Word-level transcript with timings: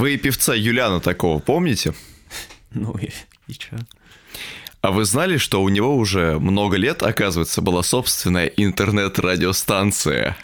Вы 0.00 0.16
певца 0.16 0.54
Юлиана 0.54 0.98
такого 1.00 1.40
помните? 1.40 1.92
Ну 2.70 2.96
и, 2.96 3.10
и 3.48 3.52
чё? 3.52 3.76
А 4.80 4.92
вы 4.92 5.04
знали, 5.04 5.36
что 5.36 5.62
у 5.62 5.68
него 5.68 5.94
уже 5.94 6.38
много 6.38 6.78
лет, 6.78 7.02
оказывается, 7.02 7.60
была 7.60 7.82
собственная 7.82 8.46
интернет-радиостанция? 8.46 10.38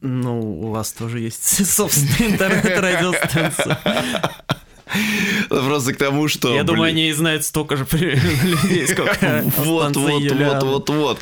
Ну, 0.00 0.40
у 0.40 0.70
вас 0.70 0.92
тоже 0.92 1.20
есть 1.20 1.64
собственная 1.70 2.32
интернет-радиостанция. 2.32 3.78
Просто 5.48 5.94
к 5.94 5.96
тому, 5.96 6.26
что... 6.26 6.52
Я 6.52 6.64
думаю, 6.64 6.88
они 6.88 7.12
знают 7.12 7.44
столько 7.44 7.76
же 7.76 7.86
людей, 7.92 8.88
сколько 8.88 9.44
Вот, 9.58 9.94
вот, 9.94 10.32
вот, 10.32 10.62
вот, 10.64 10.90
вот. 10.90 11.20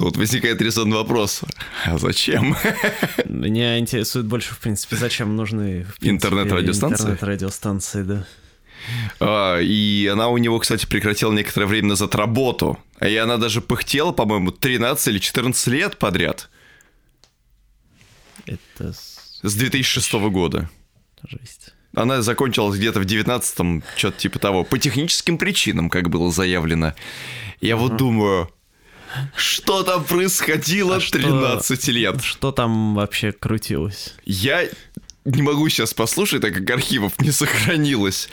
Тут 0.00 0.16
возникает 0.16 0.62
резонный 0.62 0.96
вопрос. 0.96 1.42
А 1.84 1.98
зачем? 1.98 2.56
Меня 3.26 3.78
интересует 3.78 4.24
больше, 4.24 4.54
в 4.54 4.58
принципе, 4.58 4.96
зачем 4.96 5.36
нужны 5.36 5.84
Интернет-радиостанции? 6.00 7.02
Интернет-радиостанции, 7.02 8.02
да. 8.04 8.26
А, 9.20 9.58
и 9.58 10.06
она 10.10 10.28
у 10.28 10.38
него, 10.38 10.58
кстати, 10.58 10.86
прекратила 10.86 11.30
некоторое 11.34 11.66
время 11.66 11.88
назад 11.88 12.14
работу. 12.14 12.78
И 13.06 13.14
она 13.14 13.36
даже 13.36 13.60
пыхтела, 13.60 14.12
по-моему, 14.12 14.52
13 14.52 15.08
или 15.08 15.18
14 15.18 15.66
лет 15.66 15.98
подряд. 15.98 16.48
Это 18.46 18.94
с- 18.94 19.38
С 19.42 19.54
2006 19.54 20.30
года. 20.30 20.70
жесть. 21.28 21.74
Она 21.94 22.22
закончилась 22.22 22.78
где-то 22.78 23.00
в 23.00 23.04
19-м, 23.04 23.82
что-то 23.96 24.18
типа 24.18 24.38
того. 24.38 24.64
По 24.64 24.78
техническим 24.78 25.36
причинам, 25.36 25.90
как 25.90 26.08
было 26.08 26.32
заявлено. 26.32 26.94
Я 27.60 27.76
вот 27.76 27.96
думаю, 27.98 28.48
что 29.36 29.82
там 29.82 30.04
происходило 30.04 30.96
А 30.96 31.00
что- 31.00 31.18
13 31.18 31.88
лет? 31.88 32.22
Что 32.22 32.52
там 32.52 32.94
вообще 32.94 33.32
крутилось? 33.32 34.14
Я 34.24 34.68
не 35.24 35.42
могу 35.42 35.68
сейчас 35.68 35.94
послушать, 35.94 36.42
так 36.42 36.54
как 36.54 36.68
архивов 36.70 37.18
не 37.20 37.30
сохранилось. 37.30 38.28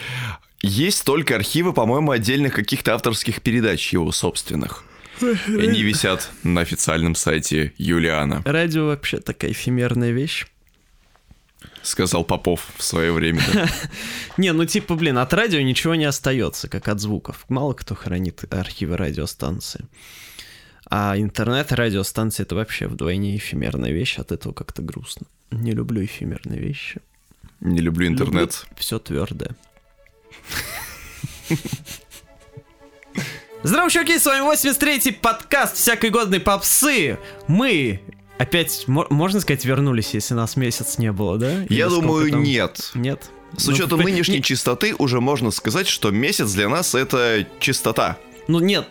Есть 0.62 1.03
только 1.05 1.36
архивы, 1.36 1.73
по-моему, 1.73 2.11
отдельных 2.11 2.53
каких-то 2.53 2.95
авторских 2.95 3.42
передач 3.42 3.94
его 3.94 4.11
собственных. 4.11 4.84
И 5.22 5.25
они 5.58 5.81
висят 5.81 6.30
на 6.44 6.61
официальном 6.61 7.16
сайте 7.16 7.73
Юлиана, 7.78 8.41
Радио 8.45 8.86
вообще 8.86 9.17
такая 9.17 9.52
эфемерная 9.52 10.12
вещь. 10.12 10.45
сказал 11.81 12.23
Попов 12.23 12.67
в 12.78 12.84
свое 12.84 13.12
время. 13.12 13.41
да. 13.53 13.67
Не, 14.38 14.53
ну 14.53 14.66
типа, 14.66 14.95
блин, 14.95 15.17
от 15.17 15.34
радио 15.34 15.59
ничего 15.62 15.95
не 15.95 16.06
остается, 16.06 16.67
как 16.69 16.88
от 16.88 17.00
звуков. 17.00 17.45
Мало 17.50 17.73
кто 17.73 17.95
хранит 17.95 18.44
архивы 18.53 18.95
радиостанции. 18.97 19.86
А 20.89 21.17
интернет 21.17 21.71
радиостанции 21.71 22.43
это 22.43 22.55
вообще 22.55 22.88
вдвойне 22.88 23.35
эфемерная 23.35 23.91
вещь, 23.91 24.17
от 24.19 24.31
этого 24.31 24.53
как-то 24.53 24.81
грустно. 24.81 25.27
Не 25.52 25.71
люблю 25.71 26.03
эфемерные 26.03 26.59
вещи. 26.59 27.02
Не 27.59 27.79
люблю 27.81 28.07
интернет. 28.07 28.66
Все 28.77 28.99
твердое. 28.99 29.55
Здорово, 33.63 33.89
чуваки, 33.89 34.17
с 34.19 34.25
вами 34.25 34.45
83-й 34.53 35.13
подкаст 35.13 35.75
всякой 35.77 36.09
годной 36.11 36.39
попсы. 36.39 37.17
Мы 37.47 37.99
опять, 38.38 38.88
мо- 38.88 39.07
можно 39.09 39.39
сказать, 39.39 39.66
вернулись, 39.66 40.13
если 40.13 40.35
нас 40.35 40.55
месяц 40.55 40.97
не 40.99 41.11
было, 41.11 41.38
да? 41.38 41.63
Или 41.66 41.73
Я 41.73 41.89
думаю, 41.89 42.29
там? 42.31 42.44
нет. 42.44 42.91
Нет. 42.94 43.29
С 43.57 43.66
Ну, 43.67 43.73
учетом 43.73 43.99
в- 44.01 44.03
нынешней 44.03 44.38
не- 44.38 44.44
чистоты 44.44 44.94
уже 44.97 45.19
можно 45.19 45.49
сказать, 45.51 45.88
что 45.88 46.11
месяц 46.11 46.53
для 46.53 46.69
нас 46.69 46.94
это 46.95 47.45
чистота. 47.59 48.17
Ну 48.48 48.59
нет, 48.59 48.88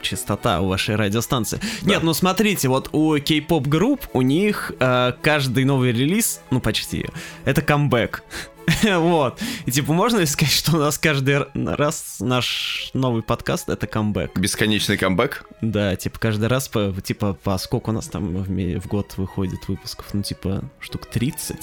чистота 0.00 0.60
у 0.60 0.68
вашей 0.68 0.96
радиостанции. 0.96 1.60
Нет, 1.82 2.02
ну 2.02 2.14
смотрите, 2.14 2.68
вот 2.68 2.88
у 2.92 3.18
кей-поп 3.18 3.66
групп 3.66 4.06
у 4.12 4.22
них 4.22 4.72
э, 4.80 5.12
каждый 5.22 5.64
новый 5.64 5.92
релиз, 5.92 6.40
ну 6.50 6.60
почти, 6.60 7.06
это 7.44 7.62
камбэк. 7.62 8.22
Вот. 8.84 9.40
И 9.64 9.70
типа 9.70 9.92
можно 9.92 10.18
ли 10.18 10.26
сказать, 10.26 10.52
что 10.52 10.76
у 10.76 10.78
нас 10.80 10.98
каждый 10.98 11.46
раз 11.54 12.18
наш 12.20 12.90
новый 12.92 13.22
подкаст 13.22 13.68
это 13.68 13.86
камбэк? 13.86 14.38
Бесконечный 14.38 14.98
камбэк. 14.98 15.44
Да, 15.62 15.96
типа 15.96 16.18
каждый 16.18 16.48
раз 16.48 16.68
по, 16.68 16.94
типа 17.02 17.32
по 17.32 17.56
сколько 17.56 17.90
у 17.90 17.92
нас 17.92 18.08
там 18.08 18.36
в, 18.36 18.46
в 18.46 18.86
год 18.86 19.14
выходит 19.16 19.68
выпусков? 19.68 20.06
Ну 20.12 20.22
типа 20.22 20.64
штук 20.80 21.06
30, 21.06 21.56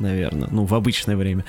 наверное, 0.00 0.48
ну 0.50 0.64
в 0.64 0.74
обычное 0.74 1.16
время. 1.16 1.44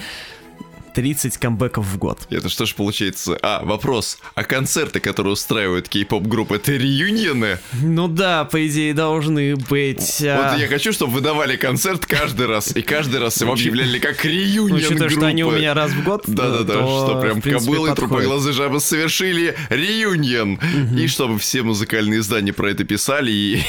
30 1.00 1.38
камбэков 1.38 1.86
в 1.86 1.98
год. 1.98 2.20
Это 2.30 2.50
что 2.50 2.66
ж 2.66 2.76
получается? 2.76 3.38
А, 3.42 3.64
вопрос. 3.64 4.18
А 4.36 4.44
концерты, 4.44 5.00
которые 5.00 5.32
устраивают 5.34 5.88
кей-поп 5.88 6.24
группы, 6.28 6.58
это 6.58 6.74
реюнионы? 6.74 7.60
Ну 7.82 8.10
да, 8.10 8.44
по 8.44 8.68
идее 8.68 8.94
должны 8.94 9.56
быть. 9.56 10.22
а, 10.22 10.52
Вот 10.52 10.60
я 10.60 10.68
хочу, 10.68 10.92
чтобы 10.92 11.14
вы 11.14 11.22
давали 11.22 11.56
концерт 11.56 12.06
каждый 12.06 12.48
раз, 12.48 12.76
и 12.76 12.82
каждый 12.82 13.22
раз 13.22 13.40
его 13.40 13.54
объявляли 13.54 13.98
как 14.00 14.26
реюнион 14.26 14.74
учитывая, 14.78 15.10
что 15.10 15.26
они 15.28 15.44
у 15.44 15.48
группы. 15.48 15.62
меня 15.62 15.74
раз 15.74 15.92
в 15.92 16.04
год, 16.04 16.24
Да-да-да, 16.28 16.74
то, 16.74 17.06
что 17.08 17.22
прям 17.22 17.42
кобылы 17.42 17.96
трупоглазые 17.96 18.54
жабы 18.54 18.82
совершили 18.82 19.56
реюнион. 19.70 20.60
И 20.98 21.08
чтобы 21.08 21.40
все 21.40 21.64
музыкальные 21.64 22.20
издания 22.20 22.52
про 22.52 22.72
это 22.72 22.84
писали 22.84 23.32
и 23.32 23.62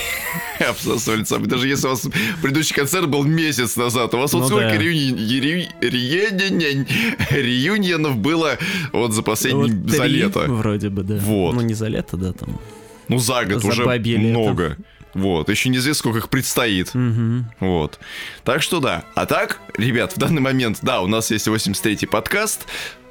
обсасывали 0.68 1.22
сами. 1.22 1.44
Даже 1.46 1.68
если 1.68 1.86
у 1.86 1.90
вас 1.90 2.06
предыдущий 2.42 2.74
концерт 2.74 3.08
был 3.08 3.22
месяц 3.22 3.76
назад, 3.76 4.12
у 4.14 4.18
вас 4.18 4.32
вот 4.32 4.40
Ну 4.40 4.46
сколько 4.48 4.70
да. 4.70 4.76
Реюни- 7.20 7.30
рею- 7.30 7.42
реюни- 7.42 7.42
реюнионов 7.42 8.16
было 8.16 8.58
вот 8.92 9.12
за 9.12 9.22
последний, 9.22 9.72
Вот 9.72 9.90
за 9.90 10.06
лето. 10.06 10.40
Вроде 10.48 10.88
бы, 10.88 11.02
да. 11.02 11.16
Вот. 11.16 11.54
Ну, 11.54 11.60
не 11.60 11.74
за 11.74 11.88
лето, 11.88 12.16
да, 12.16 12.32
там. 12.32 12.58
Ну, 13.08 13.18
за 13.18 13.44
год 13.44 13.62
За 13.62 13.68
уже 13.68 13.84
бабье 13.84 14.16
лето. 14.16 14.38
много. 14.38 14.76
Вот, 15.12 15.48
еще 15.48 15.70
неизвестно, 15.70 15.98
сколько 15.98 16.18
их 16.18 16.28
предстоит. 16.28 16.94
Мгм. 16.94 17.50
Вот. 17.58 17.98
Так 18.44 18.62
что 18.62 18.78
да. 18.78 19.04
А 19.16 19.26
так, 19.26 19.60
ребят, 19.76 20.12
в 20.12 20.18
данный 20.18 20.40
момент, 20.40 20.78
да, 20.82 21.00
у 21.00 21.08
нас 21.08 21.32
есть 21.32 21.48
83-й 21.48 22.06
подкаст. 22.06 22.66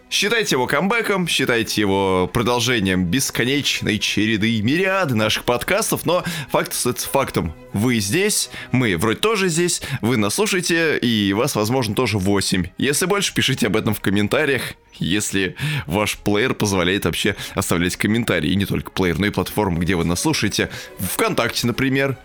Считайте 0.10 0.56
его 0.56 0.66
камбэком, 0.66 1.28
считайте 1.28 1.82
его 1.82 2.28
продолжением 2.34 3.06
бесконечной 3.06 4.00
череды 4.00 4.60
мириады 4.64 5.14
наших 5.14 5.44
подкастов, 5.44 6.04
но 6.04 6.24
факт 6.50 6.72
остается 6.72 7.08
фактом. 7.08 7.54
Вы 7.74 8.00
здесь, 8.00 8.50
мы 8.72 8.98
вроде 8.98 9.20
тоже 9.20 9.50
здесь, 9.50 9.84
вы 10.02 10.18
нас 10.18 10.34
слушаете, 10.34 10.98
и 10.98 11.32
вас, 11.34 11.54
возможно, 11.56 11.94
тоже 11.94 12.18
8. 12.18 12.66
Если 12.80 13.06
больше, 13.06 13.36
пишите 13.36 13.68
об 13.68 13.78
этом 13.78 13.94
в 13.94 14.00
комментариях, 14.00 14.74
если 14.98 15.56
ваш 15.86 16.18
плеер 16.18 16.56
позволяет 16.56 17.06
вообще 17.06 17.36
оставлять 17.54 17.96
комментарии. 17.96 18.50
И 18.50 18.56
не 18.56 18.66
только 18.66 18.90
плеер, 18.90 19.20
но 19.20 19.28
и 19.28 19.30
платформа, 19.30 19.78
где 19.78 19.96
вы 19.96 20.06
нас 20.06 20.22
слушаете. 20.22 20.72
Вконтакте, 20.98 21.68
например, 21.68 22.18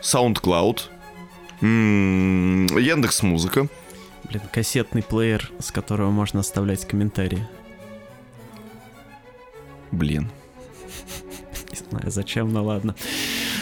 SoundCloud, 0.00 0.80
Яндекс 1.60 3.22
Музыка. 3.22 3.68
Блин, 4.28 4.42
кассетный 4.52 5.02
плеер, 5.02 5.50
с 5.58 5.70
которого 5.70 6.10
можно 6.10 6.40
оставлять 6.40 6.86
комментарии. 6.86 7.46
Блин. 9.90 10.30
Не 11.70 11.78
знаю, 11.88 12.10
зачем, 12.10 12.52
но 12.52 12.62
ладно. 12.62 12.94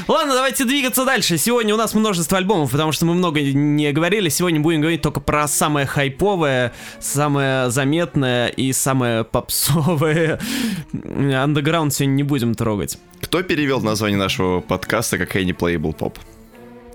Ладно, 0.09 0.35
давайте 0.35 0.65
двигаться 0.65 1.05
дальше. 1.05 1.37
Сегодня 1.37 1.75
у 1.75 1.77
нас 1.77 1.93
множество 1.95 2.39
альбомов, 2.39 2.71
потому 2.71 2.93
что 2.93 3.07
мы 3.07 3.15
много 3.15 3.41
не 3.41 3.93
говорили. 3.93 4.29
Сегодня 4.29 4.61
будем 4.61 4.81
говорить 4.81 5.03
только 5.03 5.19
про 5.19 5.49
самое 5.49 5.85
хайповое, 5.85 6.73
самое 7.01 7.71
заметное 7.71 8.47
и 8.49 8.73
самое 8.73 9.25
попсовое. 9.25 10.39
Андеграунд 10.93 11.93
сегодня 11.93 12.15
не 12.15 12.23
будем 12.23 12.55
трогать. 12.55 12.99
Кто 13.21 13.43
перевел 13.43 13.81
название 13.81 14.19
нашего 14.19 14.61
подкаста 14.61 15.19
как 15.19 15.35
Any 15.35 15.57
Playable 15.57 15.97
Pop? 15.97 16.17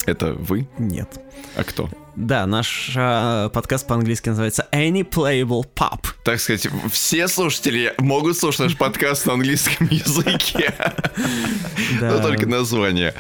Это 0.06 0.34
вы? 0.34 0.68
Нет. 0.78 1.20
А 1.56 1.64
кто? 1.64 1.90
Да, 2.16 2.46
наш 2.46 2.92
а, 2.96 3.50
подкаст 3.50 3.88
по-английски 3.88 4.30
называется 4.30 4.68
Any 4.72 5.08
Playable 5.08 5.64
Pop. 5.76 6.08
Так 6.26 6.40
сказать, 6.40 6.68
все 6.92 7.28
слушатели 7.28 7.94
могут 7.98 8.38
слушать 8.38 8.60
наш 8.62 8.78
подкаст 8.78 9.26
на 9.26 9.34
английском 9.34 9.88
языке. 9.90 10.74
Но 12.02 12.22
только 12.22 12.48
название. 12.48 13.14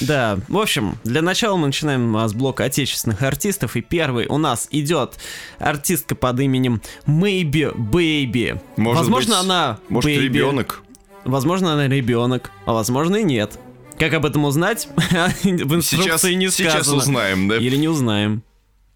Да, 0.00 0.38
в 0.48 0.58
общем, 0.58 0.96
для 1.04 1.22
начала 1.22 1.56
мы 1.56 1.66
начинаем 1.66 2.16
а, 2.16 2.28
с 2.28 2.34
блока 2.34 2.64
отечественных 2.64 3.22
артистов, 3.22 3.74
и 3.76 3.80
первый 3.80 4.26
у 4.26 4.38
нас 4.38 4.68
идет 4.70 5.18
артистка 5.58 6.14
под 6.14 6.38
именем 6.40 6.80
Maybe 7.06 7.74
Baby. 7.74 8.60
Возможно, 8.76 9.40
она 9.40 9.78
Может, 9.88 10.10
ребенок? 10.10 10.82
Возможно, 11.24 11.72
она 11.72 11.88
ребенок, 11.88 12.52
а 12.64 12.72
возможно 12.72 13.16
и 13.16 13.24
нет. 13.24 13.58
Как 13.98 14.12
об 14.14 14.26
этом 14.26 14.44
узнать? 14.44 14.88
В 14.96 15.74
инструкции 15.74 15.82
Сейчас, 15.82 16.24
не 16.24 16.48
сейчас 16.50 16.72
сказано. 16.74 16.96
узнаем, 16.98 17.48
да? 17.48 17.56
Или 17.56 17.76
не 17.76 17.88
узнаем. 17.88 18.42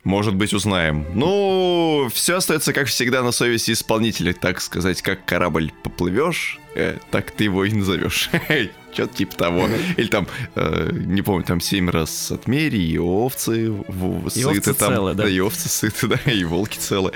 Может 0.05 0.35
быть, 0.35 0.55
узнаем. 0.55 1.05
Ну, 1.15 2.09
все 2.13 2.37
остается, 2.37 2.73
как 2.73 2.87
всегда, 2.89 3.23
на 3.23 3.33
совести 3.33 3.73
исполнителя, 3.73 4.33
так 4.33 4.61
сказать, 4.63 5.03
как 5.03 5.27
корабль 5.27 5.73
поплывешь, 5.83 6.59
э, 6.75 6.97
так 7.11 7.31
ты 7.33 7.45
его 7.45 7.65
и 7.67 7.73
назовешь. 7.73 8.31
Что-то 8.93 9.15
типа 9.15 9.37
того. 9.37 9.69
Или 9.99 10.07
там, 10.09 10.27
э, 10.55 10.91
не 10.93 11.21
помню, 11.21 11.45
там 11.45 11.61
семь 11.61 11.91
раз 11.91 12.31
отмери, 12.31 12.79
и 12.79 12.97
овцы 12.99 13.71
в- 13.71 14.27
И 14.29 14.31
сыты 14.31 14.47
овцы 14.71 14.75
там. 14.75 14.95
целы, 14.95 15.15
да. 15.15 15.29
И 15.29 15.39
овцы 15.39 15.69
сыты, 15.69 16.07
да, 16.25 16.31
и 16.31 16.45
волки 16.45 16.79
целы. 16.79 17.13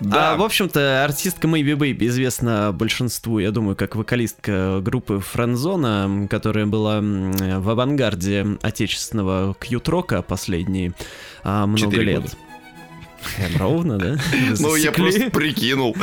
А, 0.00 0.04
Да, 0.04 0.36
в 0.36 0.42
общем-то, 0.42 1.04
артистка 1.04 1.48
Maybe 1.48 1.76
Baby 1.76 2.06
известна 2.06 2.72
большинству, 2.72 3.38
я 3.38 3.50
думаю, 3.50 3.74
как 3.76 3.96
вокалистка 3.96 4.80
группы 4.80 5.18
Френдзона, 5.20 6.28
которая 6.30 6.66
была 6.66 7.00
в 7.00 7.68
авангарде 7.70 8.46
отечественного 8.62 9.54
кьют-рока 9.54 10.22
последние 10.22 10.92
а, 11.42 11.66
много 11.66 11.90
Четыре 11.90 12.04
лет. 12.04 12.22
года. 12.22 12.32
Прям 13.36 13.56
ровно, 13.60 13.98
да? 13.98 14.16
Ну, 14.60 14.76
я 14.76 14.92
просто 14.92 15.30
прикинул. 15.30 15.96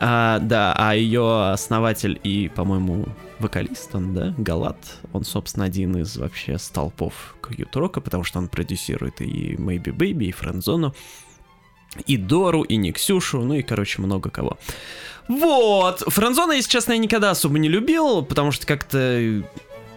А, 0.00 0.38
да, 0.40 0.74
а 0.76 0.94
ее 0.94 1.50
основатель 1.52 2.18
и, 2.24 2.50
по-моему, 2.54 3.06
вокалист 3.38 3.94
он, 3.94 4.14
да, 4.14 4.34
Галат, 4.38 4.78
он, 5.12 5.24
собственно, 5.24 5.66
один 5.66 5.96
из 5.96 6.16
вообще 6.16 6.58
столпов 6.58 7.36
Кьют-рока, 7.46 8.00
потому 8.00 8.24
что 8.24 8.38
он 8.38 8.48
продюсирует 8.48 9.20
и 9.20 9.54
Maybe 9.54 9.94
Baby, 9.94 10.24
и 10.24 10.32
Френдзону, 10.32 10.94
и 12.06 12.16
Дору, 12.16 12.62
и 12.62 12.76
Никсюшу, 12.76 13.40
ну 13.40 13.54
и, 13.54 13.62
короче, 13.62 14.00
много 14.00 14.30
кого. 14.30 14.58
Вот, 15.28 16.00
Френдзона, 16.06 16.52
если 16.52 16.70
честно, 16.70 16.92
я 16.92 16.98
никогда 16.98 17.30
особо 17.30 17.58
не 17.58 17.68
любил, 17.68 18.22
потому 18.22 18.52
что 18.52 18.66
как-то... 18.66 19.42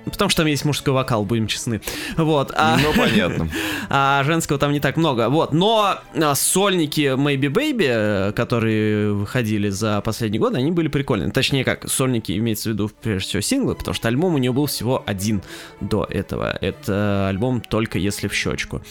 Потому 0.05 0.29
что 0.29 0.41
там 0.41 0.47
есть 0.47 0.65
мужской 0.65 0.93
вокал, 0.93 1.25
будем 1.25 1.47
честны. 1.47 1.81
Вот. 2.15 2.51
А... 2.55 2.77
Ну, 2.77 2.93
понятно. 2.95 3.49
а 3.89 4.23
женского 4.23 4.59
там 4.59 4.71
не 4.71 4.79
так 4.79 4.97
много. 4.97 5.29
Вот, 5.29 5.53
но 5.53 5.97
а, 6.15 6.35
сольники 6.35 7.15
Maybe 7.15 7.49
Baby, 7.49 7.87
э, 7.87 8.31
которые 8.33 9.13
выходили 9.13 9.69
за 9.69 10.01
последние 10.01 10.39
годы, 10.39 10.57
они 10.57 10.71
были 10.71 10.87
прикольные. 10.87 11.31
Точнее, 11.31 11.63
как, 11.63 11.89
сольники 11.89 12.37
имеется 12.37 12.69
в 12.69 12.73
виду, 12.73 12.91
прежде 13.01 13.29
всего, 13.29 13.41
синглы, 13.41 13.75
потому 13.75 13.95
что 13.95 14.07
альбом 14.07 14.35
у 14.35 14.37
нее 14.37 14.53
был 14.53 14.67
всего 14.67 15.03
один 15.05 15.41
до 15.81 16.05
этого. 16.09 16.57
Это 16.61 17.27
альбом 17.29 17.61
«Только 17.61 17.97
если 17.97 18.27
в 18.27 18.33
щечку», 18.33 18.81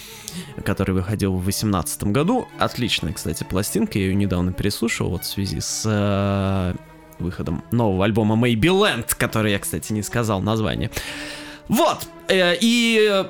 который 0.65 0.95
выходил 0.95 1.33
в 1.33 1.43
2018 1.43 2.05
году. 2.05 2.49
Отличная, 2.59 3.13
кстати, 3.13 3.45
пластинка, 3.45 3.99
я 3.99 4.07
ее 4.07 4.15
недавно 4.15 4.53
переслушал, 4.53 5.11
вот 5.11 5.25
в 5.25 5.27
связи 5.27 5.61
с 5.61 5.83
э, 5.87 6.75
выходом 7.19 7.65
нового 7.71 8.05
альбома 8.05 8.37
Maybe 8.37 9.05
который 9.17 9.53
я, 9.53 9.59
кстати, 9.59 9.93
не 9.93 10.03
сказал 10.03 10.41
название. 10.41 10.91
Вот, 11.69 12.07
э, 12.29 12.57
и 12.61 13.25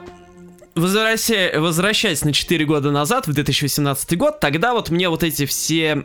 возвращая, 0.75 1.61
возвращаясь 1.61 2.25
на 2.25 2.33
4 2.33 2.65
года 2.65 2.91
назад, 2.91 3.27
в 3.27 3.33
2018 3.33 4.17
год, 4.17 4.41
тогда 4.41 4.73
вот 4.73 4.91
мне 4.91 5.09
вот 5.09 5.23
эти 5.23 5.47
все 5.47 6.05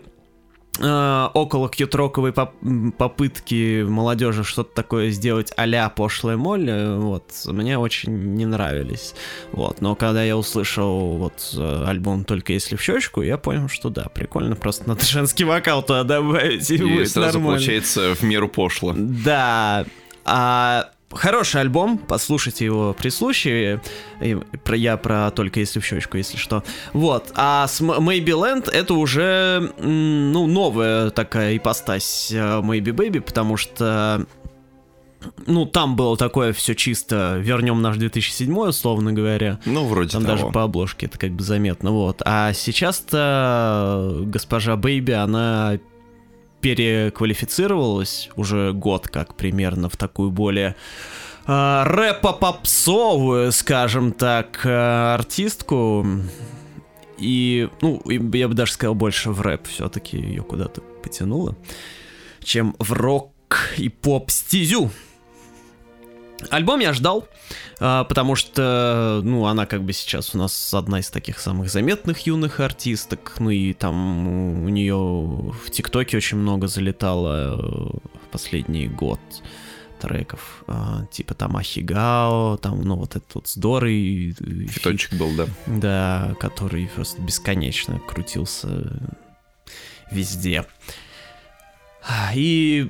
около 0.80 1.70
кьютроковой 1.70 2.32
поп- 2.32 2.54
попытки 2.98 3.84
молодежи 3.84 4.44
что-то 4.44 4.74
такое 4.74 5.10
сделать 5.10 5.52
а-ля 5.58 5.90
пошлая 5.90 6.38
моль, 6.38 6.70
э, 6.70 6.98
вот, 6.98 7.26
мне 7.46 7.78
очень 7.78 8.36
не 8.36 8.46
нравились. 8.46 9.14
Вот, 9.52 9.82
но 9.82 9.96
когда 9.96 10.24
я 10.24 10.38
услышал 10.38 11.18
вот 11.18 11.54
э, 11.58 11.84
альбом 11.86 12.24
«Только 12.24 12.54
если 12.54 12.76
в 12.76 12.82
щечку», 12.82 13.22
я 13.22 13.38
понял, 13.38 13.68
что 13.68 13.90
да, 13.90 14.04
прикольно 14.14 14.56
просто 14.56 14.88
надо 14.88 15.06
женский 15.06 15.44
вокал 15.44 15.82
туда 15.84 16.04
добавить, 16.04 16.70
и, 16.72 16.76
И 16.76 16.82
будет 16.82 17.10
сразу 17.10 17.40
нормально. 17.40 17.58
получается 17.58 18.16
в 18.16 18.24
меру 18.24 18.48
пошло. 18.48 18.94
Да. 18.96 19.86
А 20.26 20.92
хороший 21.12 21.62
альбом, 21.62 21.98
послушайте 21.98 22.66
его 22.66 22.96
при 22.98 23.10
случае. 23.10 23.82
Я 24.22 24.98
про 24.98 25.32
только 25.32 25.60
если 25.60 25.80
в 25.80 25.86
щечку, 25.86 26.18
если 26.18 26.38
что. 26.38 26.64
Вот. 26.94 27.32
А 27.36 27.68
с 27.68 27.82
Maybe 27.82 28.26
Land 28.26 28.70
это 28.72 28.94
уже, 28.94 29.74
ну, 29.80 30.48
новая 30.48 31.10
такая 31.10 31.58
ипостась 31.58 32.32
э, 32.32 32.60
Maybe 32.62 32.94
Baby, 32.94 33.22
потому 33.22 33.58
что 33.58 34.26
ну, 35.48 35.66
там 35.66 35.96
было 35.96 36.16
такое 36.16 36.54
все 36.54 36.76
чисто, 36.76 37.38
вернем 37.40 37.82
наш 37.82 37.98
2007, 37.98 38.58
условно 38.58 39.12
говоря. 39.12 39.60
Ну, 39.66 39.86
вроде 39.86 40.12
Там 40.12 40.24
того. 40.24 40.38
даже 40.38 40.52
по 40.52 40.64
обложке 40.64 41.08
это 41.08 41.18
как 41.18 41.32
бы 41.32 41.44
заметно, 41.44 41.92
вот. 41.92 42.22
А 42.26 42.54
сейчас-то 42.54 44.22
госпожа 44.26 44.76
Бэйби, 44.78 45.12
она 45.12 45.80
переквалифицировалась 46.62 48.30
уже 48.36 48.74
год 48.74 49.08
как 49.08 49.36
примерно 49.36 49.90
в 49.90 49.98
такую 49.98 50.32
более 50.32 50.76
э, 51.48 51.84
рэпо-попсовую, 51.86 53.52
скажем 53.52 54.12
так, 54.12 54.62
э, 54.66 55.14
артистку. 55.14 56.06
И, 57.18 57.70
ну, 57.82 58.02
я 58.06 58.48
бы 58.48 58.54
даже 58.54 58.72
сказал, 58.74 58.96
больше 58.96 59.32
в 59.32 59.42
рэп 59.42 59.68
все-таки 59.68 60.18
ее 60.18 60.44
куда-то 60.44 60.82
потянуло, 61.04 61.56
чем 62.44 62.76
в 62.80 62.94
рок 62.94 63.34
и 63.78 63.90
поп-стезю. 63.90 64.92
Альбом 66.50 66.80
я 66.80 66.94
ждал, 66.94 67.28
а, 67.80 68.04
потому 68.06 68.36
что, 68.36 69.22
ну, 69.24 69.46
она 69.46 69.66
как 69.66 69.84
бы 69.84 69.94
сейчас 69.94 70.34
у 70.34 70.38
нас 70.38 70.74
одна 70.74 71.00
из 71.00 71.10
таких 71.10 71.40
самых 71.40 71.70
заметных 71.70 72.26
юных 72.26 72.60
артисток, 72.60 73.36
ну 73.40 73.50
и 73.50 73.74
там 73.74 74.64
у 74.64 74.70
нее 74.70 74.96
в 74.96 75.70
ТикТоке 75.72 76.18
очень 76.18 76.38
много 76.38 76.68
залетало 76.68 77.56
э, 77.56 77.58
в 77.58 78.32
последний 78.32 78.88
год 78.88 79.20
треков, 80.00 80.64
а, 80.68 81.06
типа 81.12 81.34
там 81.34 81.58
Ахигао, 81.58 82.58
там, 82.58 82.82
ну, 82.82 82.96
вот 82.96 83.16
этот 83.16 83.36
вот 83.36 83.48
э, 83.48 84.32
Фитончик 84.68 85.14
был, 85.16 85.36
да. 85.36 85.46
да, 85.68 86.36
который 86.40 86.90
просто 86.96 87.22
бесконечно 87.22 88.00
крутился 88.00 89.12
везде. 90.12 90.66
И 92.34 92.90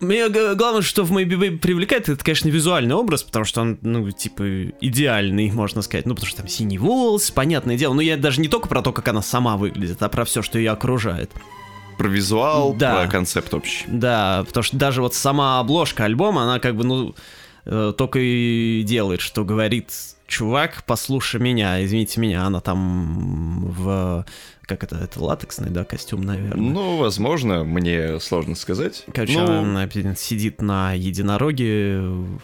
мне 0.00 0.28
главное, 0.28 0.82
что 0.82 1.04
в 1.04 1.12
Maybe 1.12 1.38
Baby 1.38 1.58
привлекает, 1.58 2.08
это, 2.08 2.24
конечно, 2.24 2.48
визуальный 2.48 2.94
образ, 2.94 3.22
потому 3.22 3.44
что 3.44 3.60
он, 3.60 3.78
ну, 3.82 4.10
типа, 4.10 4.70
идеальный, 4.80 5.50
можно 5.50 5.82
сказать. 5.82 6.06
Ну, 6.06 6.14
потому 6.14 6.28
что 6.28 6.38
там 6.38 6.48
синий 6.48 6.78
волос, 6.78 7.30
понятное 7.30 7.76
дело. 7.76 7.94
Но 7.94 8.00
я 8.02 8.16
даже 8.16 8.40
не 8.40 8.48
только 8.48 8.68
про 8.68 8.82
то, 8.82 8.92
как 8.92 9.08
она 9.08 9.22
сама 9.22 9.56
выглядит, 9.56 10.02
а 10.02 10.08
про 10.08 10.24
все, 10.24 10.42
что 10.42 10.58
ее 10.58 10.70
окружает. 10.70 11.30
Про 11.98 12.08
визуал, 12.08 12.72
Да. 12.74 13.02
про 13.02 13.08
концепт 13.10 13.52
общий. 13.52 13.84
Да, 13.86 14.44
потому 14.46 14.62
что 14.64 14.76
даже 14.76 15.02
вот 15.02 15.14
сама 15.14 15.60
обложка 15.60 16.04
альбома, 16.04 16.44
она 16.44 16.58
как 16.58 16.74
бы, 16.76 16.84
ну, 16.84 17.14
э, 17.66 17.92
только 17.96 18.18
и 18.20 18.82
делает, 18.84 19.20
что 19.20 19.44
говорит, 19.44 19.90
чувак, 20.26 20.84
послушай 20.86 21.40
меня, 21.40 21.84
извините 21.84 22.20
меня, 22.20 22.44
она 22.44 22.60
там 22.60 23.66
в... 23.66 24.24
Как 24.70 24.84
это? 24.84 24.98
Это 24.98 25.20
латексный, 25.20 25.68
да, 25.68 25.84
костюм, 25.84 26.20
наверное. 26.20 26.70
Ну, 26.70 26.96
возможно, 26.98 27.64
мне 27.64 28.20
сложно 28.20 28.54
сказать. 28.54 29.04
Короче, 29.12 29.40
Ну, 29.40 29.62
она 29.62 29.88
сидит 30.14 30.62
на 30.62 30.92
единороге 30.92 31.98
в 31.98 32.40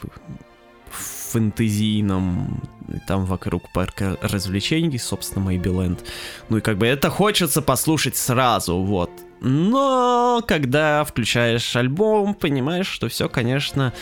фэнтезийном, 1.31 2.65
там 3.07 3.27
вокруг 3.27 3.71
парка 3.73 4.19
развлечений, 4.21 4.99
собственно, 4.99 5.45
Мэйбиленд. 5.45 6.05
Ну 6.49 6.57
и 6.57 6.61
как 6.61 6.79
бы 6.79 6.87
это 6.89 7.11
хочется 7.11 7.63
послушать 7.63 8.17
сразу, 8.17 8.79
вот. 8.79 9.11
Но 9.41 10.43
когда 10.49 11.05
включаешь 11.05 11.77
альбом, 11.77 12.35
понимаешь, 12.35 12.89
что 12.89 13.09
все, 13.09 13.29
конечно, 13.29 13.93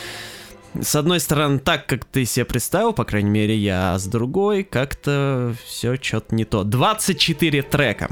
с 0.81 0.95
одной 0.97 1.21
стороны, 1.21 1.59
так, 1.59 1.87
как 1.87 2.05
ты 2.05 2.25
себе 2.25 2.45
представил, 2.45 2.93
по 2.93 3.05
крайней 3.05 3.31
мере, 3.31 3.57
я, 3.57 3.95
а 3.95 3.99
с 3.99 4.07
другой, 4.07 4.65
как-то 4.65 5.55
все 5.65 5.97
что-то 6.01 6.35
не 6.35 6.45
то. 6.45 6.65
24 6.65 7.63
трека 7.63 8.11